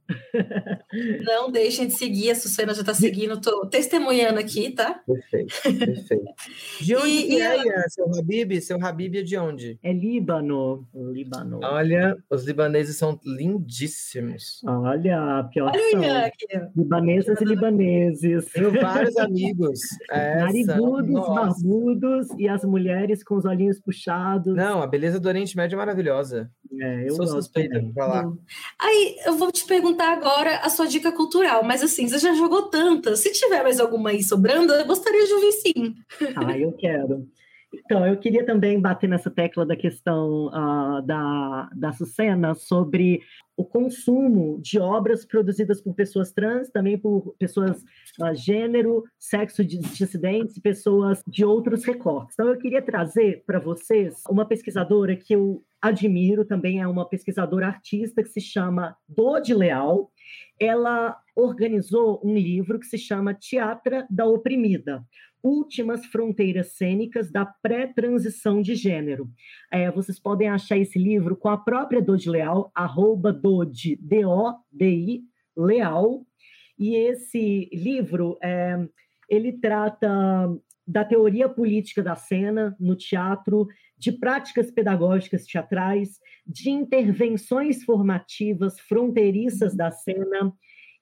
Não 1.26 1.52
deixem 1.52 1.88
de 1.88 1.94
seguir, 1.94 2.32
a 2.32 2.36
Sucena 2.36 2.74
já 2.74 2.82
está 2.82 2.94
seguindo, 2.94 3.36
estou 3.36 3.66
testemunhando 3.68 4.40
aqui, 4.40 4.72
tá? 4.72 5.02
Perfeito, 5.06 5.80
perfeito. 5.80 6.24
De 6.82 6.96
onde 6.96 7.08
e, 7.08 7.28
que 7.28 7.42
é, 7.42 7.90
seu 7.90 8.06
Habib? 8.18 8.62
Seu 8.62 8.84
Habib 8.84 9.16
é 9.16 9.22
de 9.22 9.38
onde? 9.38 9.80
É 9.82 9.94
Líbano, 9.94 10.86
Líbano. 10.94 11.60
Olha, 11.64 12.18
os 12.30 12.46
libaneses 12.46 12.98
são 12.98 13.20
lindíssimos. 13.26 14.62
Olha, 14.66 15.48
pior 15.52 15.72
Olha 15.74 16.32
são. 16.52 16.72
Libanesas 16.76 17.40
e 17.40 17.46
libaneses. 17.46 18.46
Tenho 18.52 18.72
vários 18.74 19.16
amigos. 19.18 19.80
Narigudos, 20.12 21.28
barbudos 21.28 22.28
e 22.38 22.48
as 22.48 22.64
mulheres 22.64 23.24
com 23.24 23.36
os 23.36 23.46
olhinhos 23.46 23.80
puxados. 23.80 24.56
Não, 24.56 24.82
a 24.82 24.88
beleza 24.88 25.20
do 25.20 25.28
Oriente 25.28 25.56
Médio 25.56 25.76
é 25.76 25.78
maravilhosa. 25.78 26.52
É, 26.80 27.08
eu 27.08 27.16
Sou 27.16 27.28
suspeita 27.28 27.80
para 27.80 27.94
falar. 27.94 28.32
Aí, 28.80 29.16
eu 29.26 29.38
vou 29.38 29.52
te 29.52 29.66
perguntar 29.66 30.12
agora 30.12 30.58
a 30.58 30.70
sua 30.70 30.88
dica 30.88 31.12
cultural, 31.12 31.64
mas 31.64 31.84
assim, 31.84 32.08
você 32.08 32.18
já 32.18 32.34
jogou 32.34 32.64
tantas. 32.64 33.20
Se 33.20 33.32
tiver 33.32 33.62
mais 33.64 33.80
alguma 33.80 34.10
aí 34.10 34.24
sobrando, 34.24 34.74
eu 34.74 34.86
gostaria 34.86 35.26
de 35.26 35.34
ouvir 35.34 35.52
sim. 35.52 35.96
Ah, 36.36 36.58
eu 36.58 36.72
quero. 36.74 37.28
Então, 37.74 38.06
eu 38.06 38.18
queria 38.18 38.46
também 38.46 38.80
bater 38.80 39.10
nessa 39.10 39.32
tecla 39.32 39.66
da 39.66 39.76
questão 39.76 40.48
uh, 40.48 41.02
da, 41.02 41.70
da 41.76 41.92
Sucena 41.92 42.54
sobre 42.54 43.22
o 43.58 43.66
consumo 43.66 44.60
de 44.62 44.80
obras 44.80 45.26
produzidas 45.26 45.82
por 45.82 45.94
pessoas 45.94 46.32
trans, 46.32 46.70
também 46.70 46.98
por 46.98 47.36
pessoas 47.40 47.84
uh, 48.22 48.36
gênero, 48.36 49.04
sexo 49.18 49.66
dissidentes, 49.66 50.60
pessoas 50.60 51.24
de 51.28 51.44
outros 51.44 51.84
recortes. 51.84 52.36
Então, 52.36 52.50
eu 52.50 52.58
queria 52.58 52.82
trazer 52.82 53.44
para 53.46 53.60
vocês 53.60 54.22
uma 54.30 54.46
pesquisadora 54.46 55.16
que 55.16 55.34
eu 55.34 55.64
admiro, 55.82 56.46
também 56.46 56.80
é 56.80 56.88
uma 56.88 57.08
pesquisadora 57.08 57.68
artista 57.68 58.24
que 58.24 58.30
se 58.30 58.40
chama 58.40 58.96
Dodi 59.10 59.54
Leal. 59.54 60.12
Ela 60.60 61.18
organizou 61.36 62.22
um 62.24 62.36
livro 62.36 62.80
que 62.80 62.86
se 62.86 62.98
chama 62.98 63.34
Teatra 63.34 64.08
da 64.10 64.26
Oprimida, 64.26 65.04
Últimas 65.44 66.06
Fronteiras 66.06 66.74
Cênicas 66.74 67.30
da 67.30 67.46
Pré-Transição 67.46 68.62
de 68.62 68.76
Gênero. 68.76 69.30
É, 69.72 69.92
vocês 69.92 70.18
podem 70.18 70.48
achar 70.48 70.78
esse 70.78 70.98
livro 70.98 71.36
com 71.36 71.50
a 71.50 71.58
própria 71.58 72.02
Dodi 72.02 72.30
Leal, 72.30 72.72
arroba 72.74 73.34
Dodi, 73.34 73.98
D-O-D-I, 73.98 75.24
Leal. 75.58 76.26
E 76.80 76.96
esse 76.96 77.70
livro, 77.74 78.38
é, 78.42 78.88
ele 79.30 79.52
trata 79.52 80.10
da 80.88 81.04
teoria 81.04 81.48
política 81.48 82.02
da 82.02 82.16
cena 82.16 82.76
no 82.80 82.96
teatro, 82.96 83.68
de 83.98 84.12
práticas 84.12 84.70
pedagógicas 84.70 85.46
teatrais, 85.46 86.20
de 86.46 86.70
intervenções 86.70 87.84
formativas 87.84 88.80
fronteiriças 88.80 89.76
da 89.76 89.92
cena, 89.92 90.54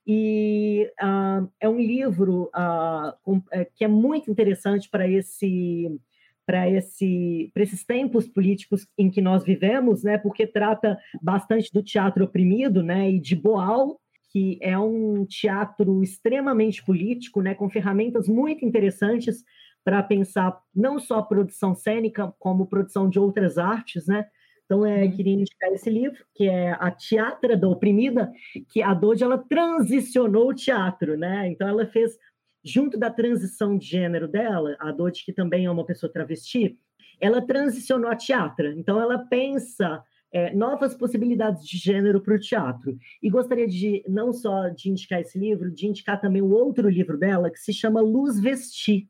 e 0.06 0.89
uh, 1.02 1.47
é 1.60 1.70
um 1.70 1.80
livro 1.80 2.49
uh, 2.56 3.14
com, 3.24 3.41
é, 3.52 3.66
que 3.66 3.84
é 3.84 3.88
muito 3.88 4.32
interessante 4.32 4.89
para 4.89 5.08
esse 5.08 5.99
para 6.45 6.70
esse 6.70 7.52
esses 7.56 7.86
tempos 7.86 8.28
políticos 8.28 8.88
em 8.97 9.10
que 9.10 9.22
nós 9.22 9.43
vivemos, 9.43 10.04
né? 10.04 10.18
Porque 10.18 10.47
trata 10.47 10.97
bastante 11.22 11.72
do 11.72 11.84
teatro 11.84 12.26
oprimido, 12.26 12.82
né? 12.82 13.12
E 13.12 13.20
de 13.20 13.36
Boal, 13.36 13.99
que 14.32 14.58
é 14.62 14.78
um 14.78 15.26
teatro 15.26 16.02
extremamente 16.02 16.84
político, 16.84 17.41
né? 17.41 17.54
Com 17.54 17.70
ferramentas 17.70 18.28
muito 18.28 18.66
interessantes 18.66 19.43
para 19.84 20.02
pensar 20.02 20.60
não 20.76 20.99
só 20.99 21.20
a 21.20 21.24
produção 21.24 21.76
cênica 21.76 22.34
como 22.39 22.68
produção 22.68 23.10
de 23.10 23.20
outras 23.20 23.58
artes, 23.58 24.08
né? 24.08 24.26
Então, 24.72 24.86
é, 24.86 25.05
queria 25.09 25.34
indicar 25.34 25.69
esse 25.74 25.89
livro, 25.89 26.24
que 26.34 26.47
é 26.47 26.72
A 26.72 26.89
Teatra 26.89 27.57
da 27.57 27.67
Oprimida, 27.67 28.32
que 28.69 28.82
a 28.82 28.93
Dodge, 28.93 29.22
ela 29.22 29.38
transicionou 29.38 30.47
o 30.47 30.53
teatro, 30.53 31.17
né? 31.17 31.49
Então, 31.49 31.67
ela 31.67 31.86
fez, 31.86 32.17
junto 32.63 32.97
da 32.97 33.11
transição 33.11 33.78
de 33.78 33.86
gênero 33.86 34.30
dela, 34.30 34.78
a 34.80 34.93
Dodge, 34.93 35.26
que 35.26 35.34
também 35.34 35.65
é 35.65 35.69
uma 35.69 35.86
pessoa 35.86 36.09
travesti, 36.09 36.78
ela 37.19 37.45
transicionou 37.45 38.09
a 38.09 38.15
teatra. 38.15 38.74
Então, 38.78 38.97
ela 39.01 39.17
pensa 39.17 40.01
é, 40.32 40.55
novas 40.55 40.95
possibilidades 40.95 41.67
de 41.67 41.78
gênero 41.78 42.22
para 42.22 42.36
o 42.36 42.39
teatro. 42.39 42.97
E 43.22 43.30
gostaria 43.30 43.67
de, 43.67 44.01
não 44.07 44.32
só 44.32 44.69
de 44.69 44.89
indicar 44.89 45.19
esse 45.19 45.38
livro, 45.38 45.69
de 45.69 45.86
indicar 45.86 46.22
também 46.22 46.41
o 46.41 46.49
outro 46.49 46.88
livro 46.88 47.17
dela, 47.17 47.51
que 47.51 47.59
se 47.59 47.74
chama 47.74 47.99
Luz 47.99 48.39
Vestir. 48.39 49.09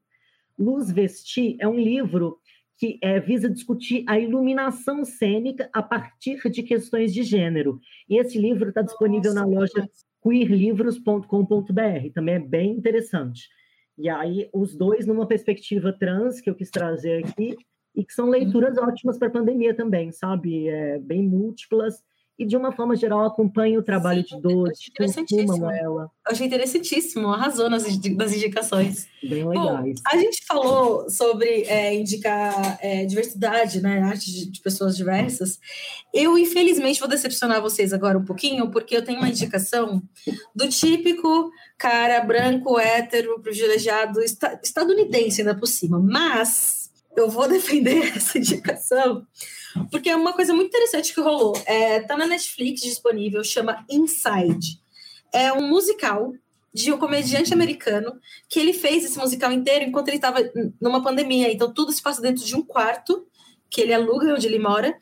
Luz 0.57 0.91
Vestir 0.91 1.55
é 1.59 1.68
um 1.68 1.80
livro 1.80 2.39
que 2.82 2.98
é, 3.00 3.20
visa 3.20 3.48
discutir 3.48 4.04
a 4.08 4.20
iluminação 4.20 5.06
cênica 5.06 5.70
a 5.72 5.84
partir 5.84 6.42
de 6.50 6.64
questões 6.64 7.14
de 7.14 7.22
gênero. 7.22 7.80
E 8.10 8.18
esse 8.18 8.40
livro 8.40 8.70
está 8.70 8.82
disponível 8.82 9.36
Nossa, 9.36 9.46
na 9.46 9.60
loja 9.60 9.88
queerlivros.com.br, 10.24 12.12
também 12.12 12.36
é 12.36 12.40
bem 12.40 12.72
interessante. 12.72 13.48
E 14.00 14.10
aí, 14.10 14.50
os 14.52 14.76
dois 14.76 15.06
numa 15.06 15.28
perspectiva 15.28 15.94
trans, 15.94 16.42
que 16.42 16.50
eu 16.50 16.56
quis 16.56 16.72
trazer 16.72 17.24
aqui, 17.24 17.56
e 17.96 18.04
que 18.04 18.14
são 18.14 18.28
leituras 18.28 18.76
uhum. 18.76 18.86
ótimas 18.86 19.20
para 19.20 19.28
a 19.28 19.32
pandemia 19.32 19.76
também, 19.76 20.12
sabe? 20.12 20.68
É, 20.68 20.98
bem 20.98 21.22
múltiplas 21.22 22.02
e 22.38 22.46
de 22.46 22.58
uma 22.58 22.72
forma 22.72 22.96
geral 22.96 23.26
acompanhe 23.26 23.78
o 23.78 23.84
trabalho 23.84 24.28
Sim, 24.28 24.38
de 24.38 24.42
Doce, 24.42 24.92
consumam 24.98 25.70
ela. 25.70 26.10
Eu 26.26 26.32
achei 26.32 26.48
interessantíssimo, 26.48 27.28
arrasou 27.28 27.70
nas, 27.70 27.84
nas 27.84 28.34
indicações. 28.34 29.08
Bem 29.22 29.48
legais. 29.48 29.54
Bom, 29.54 29.94
a 30.06 30.18
gente 30.18 30.44
falou 30.46 31.10
sobre 31.10 31.64
é, 31.64 31.94
indicar 31.94 32.80
é, 32.82 33.06
diversidade, 33.06 33.82
né, 33.82 34.02
arte 34.02 34.32
de, 34.32 34.52
de, 34.52 34.62
pessoas 34.62 34.98
diversas. 34.98 35.60
Eu, 36.14 36.38
infelizmente, 36.38 37.00
vou 37.00 37.10
decepcionar 37.10 37.62
vocês 37.62 37.94
agora 37.94 38.18
um 38.18 38.26
pouquinho, 38.26 38.72
porque 38.72 38.96
eu 38.96 39.04
tenho 39.04 39.20
uma 39.20 39.30
indicação 39.30 40.02
do 40.56 40.68
típico 40.68 41.52
cara 41.78 42.22
branco, 42.22 42.80
hétero, 42.80 43.40
privilegiado, 43.40 44.20
estadunidense 44.64 45.42
ainda 45.42 45.56
por 45.56 45.68
cima. 45.68 46.00
Mas 46.00 46.92
eu 47.16 47.30
vou 47.30 47.48
defender 47.50 48.16
essa 48.16 48.38
indicação 48.38 49.26
porque 49.89 50.09
é 50.09 50.15
uma 50.15 50.34
coisa 50.34 50.53
muito 50.53 50.67
interessante 50.67 51.13
que 51.13 51.22
rolou. 51.22 51.53
É, 51.65 52.01
tá 52.01 52.17
na 52.17 52.28
Netflix 52.28 52.82
disponível, 52.82 53.43
chama 53.43 53.86
Inside. 53.89 54.80
É 55.34 55.51
um 55.53 55.67
musical 55.67 56.34
de 56.74 56.91
um 56.91 56.97
comediante 56.97 57.53
americano 57.53 58.13
que 58.49 58.59
ele 58.59 58.74
fez 58.74 59.03
esse 59.03 59.17
musical 59.17 59.51
inteiro 59.51 59.86
enquanto 59.86 60.07
ele 60.07 60.17
estava 60.17 60.39
numa 60.80 61.03
pandemia. 61.03 61.51
Então 61.51 61.74
tudo 61.74 61.91
se 61.91 62.01
passa 62.01 62.22
dentro 62.22 62.45
de 62.45 62.55
um 62.55 62.61
quarto 62.61 63.26
que 63.69 63.82
ele 63.82 63.93
aluga 63.93 64.34
onde 64.34 64.47
ele 64.47 64.59
mora. 64.59 64.95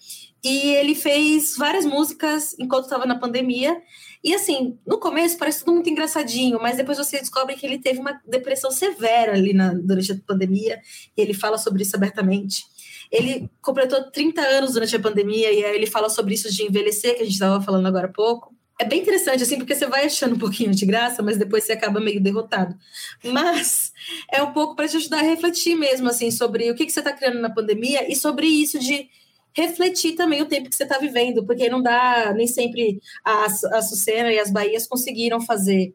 E 0.43 0.71
ele 0.71 0.95
fez 0.95 1.55
várias 1.57 1.85
músicas 1.85 2.55
enquanto 2.57 2.85
estava 2.85 3.05
na 3.05 3.17
pandemia. 3.19 3.81
E 4.23 4.33
assim, 4.33 4.77
no 4.85 4.97
começo 4.97 5.37
parece 5.37 5.59
tudo 5.59 5.73
muito 5.73 5.89
engraçadinho, 5.89 6.59
mas 6.61 6.77
depois 6.77 6.97
você 6.97 7.19
descobre 7.19 7.55
que 7.55 7.65
ele 7.65 7.79
teve 7.79 7.99
uma 7.99 8.21
depressão 8.25 8.71
severa 8.71 9.33
ali 9.33 9.53
na, 9.53 9.73
durante 9.73 10.11
a 10.11 10.17
pandemia. 10.25 10.79
E 11.17 11.21
ele 11.21 11.33
fala 11.33 11.57
sobre 11.57 11.83
isso 11.83 11.95
abertamente. 11.95 12.63
Ele 13.11 13.49
completou 13.61 14.11
30 14.11 14.41
anos 14.41 14.73
durante 14.73 14.95
a 14.95 14.99
pandemia 14.99 15.51
e 15.51 15.65
aí 15.65 15.75
ele 15.75 15.87
fala 15.87 16.09
sobre 16.09 16.33
isso 16.33 16.53
de 16.53 16.63
envelhecer, 16.63 17.15
que 17.15 17.21
a 17.21 17.25
gente 17.25 17.33
estava 17.33 17.61
falando 17.61 17.87
agora 17.87 18.07
há 18.07 18.11
pouco. 18.11 18.53
É 18.79 18.85
bem 18.85 19.01
interessante, 19.01 19.43
assim, 19.43 19.57
porque 19.57 19.75
você 19.75 19.87
vai 19.87 20.05
achando 20.05 20.35
um 20.35 20.39
pouquinho 20.39 20.71
de 20.71 20.85
graça, 20.85 21.21
mas 21.21 21.37
depois 21.37 21.65
você 21.65 21.73
acaba 21.73 21.99
meio 21.99 22.21
derrotado. 22.21 22.77
Mas 23.21 23.91
é 24.31 24.41
um 24.41 24.53
pouco 24.53 24.73
para 24.73 24.87
te 24.87 24.95
ajudar 24.95 25.19
a 25.19 25.23
refletir 25.23 25.75
mesmo, 25.75 26.07
assim, 26.07 26.31
sobre 26.31 26.71
o 26.71 26.75
que, 26.75 26.85
que 26.85 26.91
você 26.91 26.99
está 26.99 27.11
criando 27.11 27.41
na 27.41 27.49
pandemia 27.49 28.09
e 28.09 28.15
sobre 28.15 28.47
isso 28.47 28.79
de 28.79 29.09
refletir 29.53 30.13
também 30.13 30.41
o 30.41 30.45
tempo 30.45 30.69
que 30.69 30.75
você 30.75 30.83
está 30.83 30.97
vivendo, 30.97 31.45
porque 31.45 31.67
não 31.67 31.81
dá, 31.81 32.33
nem 32.33 32.47
sempre 32.47 33.01
a, 33.25 33.45
a 33.45 33.81
Sucena 33.81 34.31
e 34.31 34.39
as 34.39 34.49
Bahias 34.49 34.87
conseguiram 34.87 35.41
fazer 35.41 35.93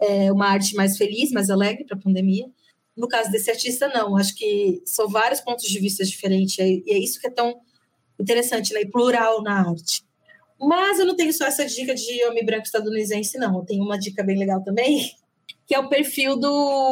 é, 0.00 0.32
uma 0.32 0.48
arte 0.48 0.74
mais 0.74 0.96
feliz, 0.96 1.30
mais 1.30 1.48
alegre 1.48 1.84
para 1.84 1.96
a 1.96 2.00
pandemia. 2.00 2.46
No 2.96 3.08
caso 3.08 3.30
desse 3.30 3.50
artista, 3.50 3.88
não. 3.88 4.16
Acho 4.16 4.34
que 4.34 4.80
são 4.84 5.08
vários 5.08 5.40
pontos 5.40 5.66
de 5.66 5.78
vista 5.78 6.04
diferentes. 6.04 6.58
E 6.58 6.82
é 6.88 6.98
isso 6.98 7.20
que 7.20 7.26
é 7.26 7.30
tão 7.30 7.60
interessante, 8.18 8.72
né? 8.72 8.82
E 8.82 8.86
plural 8.86 9.42
na 9.42 9.68
arte. 9.68 10.04
Mas 10.58 10.98
eu 10.98 11.06
não 11.06 11.14
tenho 11.14 11.32
só 11.32 11.46
essa 11.46 11.66
dica 11.66 11.94
de 11.94 12.24
homem 12.24 12.44
branco 12.44 12.64
estadunidense, 12.64 13.38
não. 13.38 13.58
Eu 13.58 13.64
tenho 13.64 13.84
uma 13.84 13.98
dica 13.98 14.24
bem 14.24 14.38
legal 14.38 14.62
também, 14.64 15.12
que 15.66 15.74
é 15.74 15.78
o 15.78 15.88
perfil 15.88 16.36
do 16.36 16.48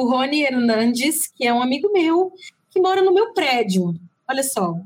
Rony 0.08 0.42
Hernandes, 0.42 1.28
que 1.28 1.46
é 1.46 1.52
um 1.52 1.62
amigo 1.62 1.90
meu, 1.90 2.32
que 2.70 2.80
mora 2.80 3.00
no 3.00 3.14
meu 3.14 3.32
prédio. 3.32 3.94
Olha 4.28 4.42
só. 4.42 4.76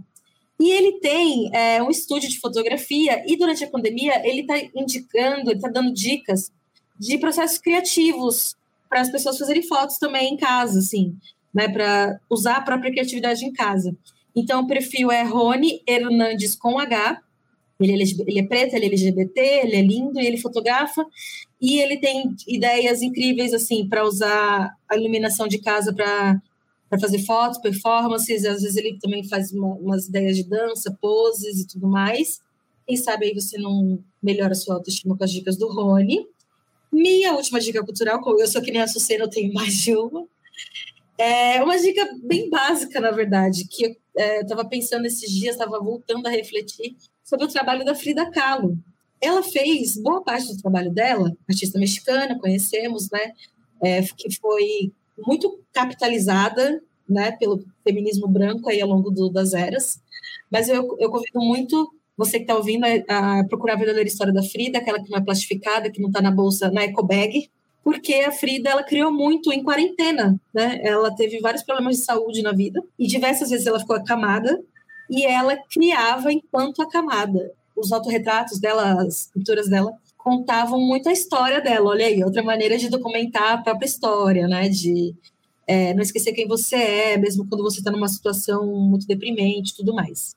E 0.61 0.71
ele 0.71 1.01
tem 1.01 1.51
é, 1.55 1.83
um 1.83 1.91
estúdio 1.91 2.29
de 2.29 2.39
fotografia, 2.39 3.25
e 3.27 3.37
durante 3.37 3.65
a 3.65 3.71
pandemia 3.71 4.21
ele 4.27 4.41
está 4.41 4.59
indicando, 4.75 5.51
ele 5.51 5.57
está 5.57 5.69
dando 5.69 5.93
dicas 5.93 6.51
de 6.99 7.17
processos 7.19 7.59
criativos 7.59 8.57
para 8.89 9.01
as 9.01 9.11
pessoas 9.11 9.39
fazerem 9.39 9.63
fotos 9.63 9.99
também 9.99 10.33
em 10.33 10.37
casa, 10.37 10.79
assim, 10.79 11.17
né, 11.53 11.69
para 11.69 12.19
usar 12.31 12.57
a 12.57 12.63
própria 12.63 12.91
criatividade 12.91 13.45
em 13.45 13.53
casa. 13.53 13.97
Então, 14.35 14.63
o 14.63 14.67
perfil 14.67 15.11
é 15.11 15.23
Rony 15.23 15.83
Hernandes 15.87 16.55
com 16.55 16.79
H. 16.79 17.21
Ele 17.81 17.93
é, 17.93 18.07
ele 18.27 18.41
é 18.41 18.47
preto, 18.47 18.75
ele 18.75 18.87
é 18.87 18.89
LGBT, 18.89 19.41
ele 19.41 19.77
é 19.77 19.83
lindo 19.83 20.21
e 20.21 20.27
ele 20.27 20.37
fotografa. 20.37 21.05
E 21.61 21.81
ele 21.81 21.97
tem 21.99 22.35
ideias 22.47 23.03
incríveis, 23.03 23.53
assim, 23.53 23.89
para 23.89 24.05
usar 24.05 24.73
a 24.89 24.97
iluminação 24.97 25.49
de 25.49 25.59
casa 25.59 25.93
para 25.93 26.41
para 26.89 26.99
fazer 26.99 27.19
fotos, 27.21 27.59
performances, 27.59 28.45
às 28.45 28.63
vezes 28.63 28.77
ele 28.77 28.99
também 28.99 29.23
faz 29.29 29.53
uma, 29.53 29.75
umas 29.75 30.07
ideias 30.07 30.37
de 30.37 30.45
dança, 30.45 30.97
poses 31.01 31.61
e 31.61 31.67
tudo 31.67 31.87
mais. 31.87 32.41
Quem 32.87 32.97
sabe 32.97 33.27
aí 33.27 33.35
você 33.35 33.59
não 33.59 34.03
melhora 34.23 34.53
a 34.53 34.57
sua 34.57 34.77
autoestima 34.77 35.17
com 35.17 35.23
as 35.23 35.31
dicas 35.31 35.57
do 35.59 35.69
Rony. 35.69 36.27
Minha 36.93 37.35
última 37.35 37.61
dica 37.61 37.85
cultural, 37.85 38.21
como 38.21 38.41
eu 38.41 38.47
sou 38.47 38.63
que 38.63 38.71
nem 38.71 38.81
a 38.81 38.89
Sucena, 38.89 39.25
eu 39.25 39.31
tenho 39.31 39.53
mais 39.53 39.75
de 39.75 39.95
uma. 39.97 40.27
É 41.17 41.63
uma 41.63 41.79
dica 41.79 42.09
bem 42.23 42.49
básica, 42.49 43.01
na 43.01 43.11
verdade, 43.11 43.67
que 43.67 43.85
eu 43.85 43.97
estava 44.41 44.63
é, 44.63 44.69
pensando 44.69 45.07
esses 45.07 45.31
dias, 45.31 45.55
estava 45.55 45.79
voltando 45.81 46.27
a 46.27 46.31
refletir 46.31 46.97
sobre 47.25 47.47
o 47.47 47.49
trabalho 47.49 47.85
da 47.85 47.95
Frida 47.95 48.31
Kahlo. 48.31 48.79
Ela 49.21 49.43
fez 49.43 49.97
boa 49.97 50.23
parte 50.23 50.49
do 50.55 50.63
trabalho 50.63 50.93
dela, 50.93 51.37
artista 51.49 51.79
mexicana, 51.79 52.39
conhecemos, 52.39 53.11
né? 53.11 53.33
É, 53.83 54.03
que 54.03 54.35
foi 54.41 54.93
muito 55.27 55.61
capitalizada 55.73 56.81
né, 57.09 57.33
pelo 57.33 57.65
feminismo 57.83 58.29
branco 58.29 58.69
aí 58.69 58.81
ao 58.81 58.89
longo 58.89 59.11
do, 59.11 59.29
das 59.29 59.55
eras. 59.55 60.01
Mas 60.51 60.69
eu, 60.69 60.97
eu 60.99 61.11
convido 61.11 61.41
muito 61.41 61.93
você 62.19 62.39
que 62.39 62.43
está 62.43 62.57
ouvindo 62.57 62.85
a, 62.85 63.39
a, 63.39 63.45
procurar 63.45 63.75
a 63.75 63.79
verdadeira 63.79 64.09
história 64.09 64.33
da 64.33 64.43
Frida, 64.43 64.79
aquela 64.79 65.01
que 65.01 65.09
não 65.09 65.19
é 65.19 65.25
plastificada, 65.25 65.89
que 65.89 66.01
não 66.01 66.09
está 66.09 66.21
na 66.21 66.33
bolsa, 66.33 66.69
na 66.69 66.83
ecobag, 66.83 67.49
porque 67.85 68.15
a 68.15 68.33
Frida 68.33 68.71
ela 68.71 68.83
criou 68.83 69.13
muito 69.13 69.53
em 69.53 69.63
quarentena, 69.63 70.39
né? 70.53 70.81
Ela 70.83 71.15
teve 71.15 71.39
vários 71.39 71.63
problemas 71.63 71.97
de 71.97 72.05
saúde 72.05 72.43
na 72.43 72.53
vida 72.53 72.83
e 72.99 73.07
diversas 73.07 73.51
vezes 73.51 73.69
ela 73.69 73.79
ficou 73.79 73.95
acamada 73.95 74.61
e 75.09 75.25
ela 75.25 75.57
criava 75.71 76.33
enquanto 76.33 76.83
acamada. 76.83 77.53
Os 77.77 77.93
autorretratos 77.93 78.59
dela, 78.59 79.01
as 79.01 79.31
pinturas 79.33 79.69
dela 79.69 79.93
contavam 80.17 80.81
muito 80.81 81.09
a 81.09 81.13
história 81.13 81.61
dela. 81.61 81.91
Olha 81.91 82.05
aí, 82.05 82.23
outra 82.25 82.43
maneira 82.43 82.77
de 82.77 82.89
documentar 82.89 83.53
a 83.53 83.59
própria 83.59 83.87
história, 83.87 84.49
né? 84.49 84.69
De 84.69 85.15
é, 85.69 85.95
não 85.95 86.03
esquecer 86.03 86.33
quem 86.33 86.49
você 86.49 86.75
é, 86.75 87.17
mesmo 87.17 87.47
quando 87.49 87.63
você 87.63 87.79
está 87.79 87.93
numa 87.93 88.09
situação 88.09 88.67
muito 88.67 89.07
deprimente, 89.07 89.77
tudo 89.77 89.95
mais. 89.95 90.37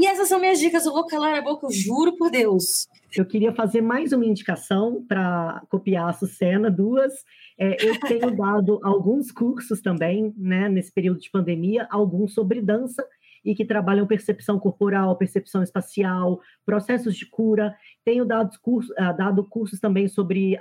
E 0.00 0.06
essas 0.06 0.28
são 0.28 0.40
minhas 0.40 0.58
dicas. 0.58 0.86
Eu 0.86 0.94
vou 0.94 1.06
calar 1.06 1.36
a 1.36 1.42
boca, 1.42 1.66
eu 1.66 1.70
juro 1.70 2.16
por 2.16 2.30
Deus. 2.30 2.88
Eu 3.14 3.26
queria 3.26 3.52
fazer 3.52 3.82
mais 3.82 4.12
uma 4.12 4.24
indicação 4.24 5.04
para 5.06 5.60
copiar 5.68 6.08
a 6.08 6.12
Sucena, 6.14 6.70
duas. 6.70 7.12
É, 7.58 7.76
eu 7.86 8.00
tenho 8.08 8.34
dado 8.34 8.80
alguns 8.82 9.30
cursos 9.30 9.82
também, 9.82 10.32
né, 10.38 10.70
nesse 10.70 10.90
período 10.90 11.20
de 11.20 11.30
pandemia, 11.30 11.86
alguns 11.90 12.32
sobre 12.32 12.62
dança 12.62 13.06
e 13.44 13.54
que 13.54 13.62
trabalham 13.62 14.06
percepção 14.06 14.58
corporal, 14.58 15.16
percepção 15.16 15.62
espacial, 15.62 16.40
processos 16.64 17.14
de 17.14 17.26
cura. 17.26 17.74
Tenho 18.04 18.24
dado, 18.24 18.50
curso, 18.62 18.92
uh, 18.92 19.16
dado 19.16 19.44
cursos 19.44 19.78
também 19.78 20.08
sobre 20.08 20.54
uh, 20.54 20.58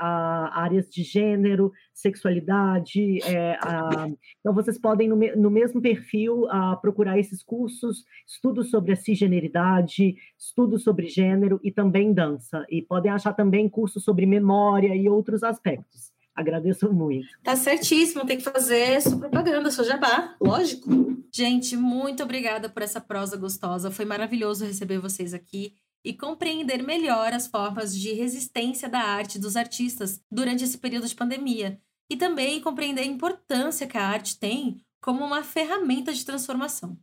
áreas 0.52 0.90
de 0.90 1.04
gênero, 1.04 1.72
sexualidade. 1.94 3.20
É, 3.24 3.58
uh, 3.64 4.18
então, 4.40 4.54
vocês 4.54 4.78
podem, 4.78 5.08
no, 5.08 5.16
me 5.16 5.34
no 5.36 5.50
mesmo 5.50 5.82
perfil, 5.82 6.48
procurar 6.82 7.18
esses 7.18 7.42
cursos, 7.42 8.04
estudos 8.28 8.70
sobre 8.70 8.92
a 8.92 8.96
cisgeneridade, 8.96 10.16
estudos 10.38 10.84
sobre 10.84 11.08
gênero 11.08 11.60
e 11.64 11.72
também 11.72 12.14
dança. 12.14 12.66
E 12.70 12.82
podem 12.82 13.12
achar 13.12 13.34
também 13.34 13.70
cursos 13.70 14.04
sobre 14.04 14.26
memória 14.26 14.94
e 14.96 15.08
outros 15.08 15.42
aspectos. 15.44 16.12
Agradeço 16.36 16.92
muito. 16.92 17.28
Tá 17.44 17.56
certíssimo, 17.56 18.26
tem 18.26 18.38
que 18.38 18.44
fazer 18.44 19.02
sua 19.02 19.18
propaganda, 19.18 19.72
seu 19.72 19.84
jabá, 19.84 20.36
lógico. 20.42 20.90
Gente, 21.34 21.76
muito 21.76 22.24
obrigada 22.24 22.70
por 22.70 22.82
essa 22.82 23.02
prosa 23.02 23.36
gostosa. 23.38 23.92
Foi 23.92 24.06
maravilhoso 24.06 24.66
receber 24.66 25.00
vocês 25.00 25.34
aqui 25.34 25.74
e 26.04 26.14
compreender 26.14 26.84
melhor 26.84 27.34
as 27.34 27.47
formas 27.47 27.95
de 27.95 28.14
resistência 28.14 28.88
da 28.88 29.00
arte 29.00 29.38
dos 29.38 29.56
artistas 29.56 30.22
durante 30.32 30.64
esse 30.64 30.78
período 30.78 31.08
de 31.08 31.16
pandemia. 31.16 31.82
E 32.10 32.18
também 32.18 32.62
compreender 32.62 33.02
a 33.02 33.06
importância 33.06 33.88
que 33.88 33.97
a 33.97 34.08
arte 34.08 34.39
tem 34.39 34.84
como 35.02 35.24
uma 35.24 35.43
ferramenta 35.43 36.14
de 36.14 36.26
transformação. 36.26 36.97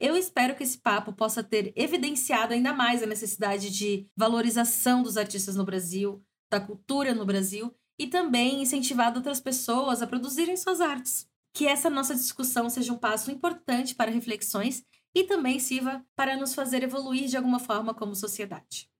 Eu 0.00 0.16
espero 0.16 0.56
que 0.56 0.62
esse 0.62 0.78
papo 0.78 1.12
possa 1.12 1.44
ter 1.44 1.72
evidenciado 1.76 2.52
ainda 2.52 2.72
mais 2.72 3.02
a 3.02 3.06
necessidade 3.06 3.70
de 3.70 4.06
valorização 4.16 5.02
dos 5.02 5.16
artistas 5.16 5.54
no 5.54 5.64
Brasil, 5.64 6.22
da 6.50 6.60
cultura 6.60 7.14
no 7.14 7.24
Brasil 7.24 7.72
e 7.98 8.06
também 8.06 8.62
incentivado 8.62 9.18
outras 9.18 9.40
pessoas 9.40 10.02
a 10.02 10.06
produzirem 10.06 10.56
suas 10.56 10.80
artes. 10.80 11.28
Que 11.54 11.66
essa 11.66 11.88
nossa 11.88 12.14
discussão 12.14 12.68
seja 12.68 12.92
um 12.92 12.98
passo 12.98 13.30
importante 13.30 13.94
para 13.94 14.10
reflexões 14.10 14.84
e 15.16 15.24
também 15.24 15.58
sirva 15.58 16.04
para 16.14 16.36
nos 16.36 16.54
fazer 16.54 16.82
evoluir 16.82 17.26
de 17.26 17.38
alguma 17.38 17.58
forma 17.58 17.94
como 17.94 18.14
sociedade. 18.14 18.90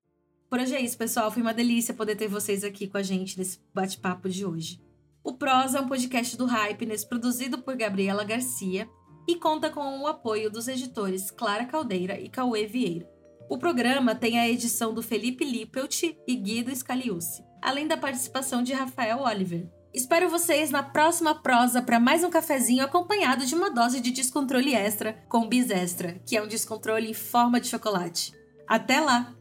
Por 0.49 0.59
hoje 0.59 0.75
é 0.75 0.81
isso, 0.81 0.97
pessoal. 0.97 1.31
Foi 1.31 1.43
uma 1.43 1.53
delícia 1.53 1.93
poder 1.93 2.17
ter 2.17 2.27
vocês 2.27 2.65
aqui 2.65 2.89
com 2.89 2.97
a 2.97 3.03
gente 3.03 3.37
nesse 3.39 3.61
bate-papo 3.75 4.27
de 4.27 4.47
hoje. 4.47 4.81
O 5.23 5.35
Prosa 5.35 5.77
é 5.77 5.81
um 5.83 5.87
podcast 5.87 6.35
do 6.35 6.47
Hypeness 6.47 7.05
produzido 7.05 7.59
por 7.59 7.77
Gabriela 7.77 8.25
Garcia 8.25 8.89
e 9.29 9.37
conta 9.37 9.69
com 9.69 10.01
o 10.01 10.07
apoio 10.07 10.51
dos 10.51 10.69
editores 10.69 11.31
Clara 11.31 11.67
Caldeira 11.67 12.19
e 12.19 12.31
Cauê 12.31 12.65
Vieira. 12.65 13.07
O 13.51 13.59
programa 13.59 14.15
tem 14.15 14.39
a 14.39 14.49
edição 14.49 14.95
do 14.95 15.03
Felipe 15.03 15.45
Lippelt 15.45 16.03
e 16.27 16.35
Guido 16.35 16.75
Scaliucci 16.75 17.45
além 17.67 17.89
da 17.89 17.97
participação 17.97 18.63
de 18.63 18.73
Rafael 18.73 19.19
Oliver. 19.23 19.69
Espero 19.97 20.29
vocês 20.29 20.71
na 20.71 20.83
próxima 20.83 21.35
prosa 21.35 21.81
para 21.81 21.99
mais 21.99 22.23
um 22.23 22.29
cafezinho 22.29 22.85
acompanhado 22.85 23.47
de 23.47 23.55
uma 23.55 23.71
dose 23.71 23.99
de 23.99 24.11
descontrole 24.11 24.75
extra 24.75 25.15
com 25.27 25.49
Bis 25.49 25.71
Extra, 25.71 26.21
que 26.27 26.37
é 26.37 26.43
um 26.43 26.47
descontrole 26.47 27.09
em 27.09 27.15
forma 27.15 27.59
de 27.59 27.69
chocolate. 27.69 28.35
Até 28.69 29.01
lá! 29.01 29.35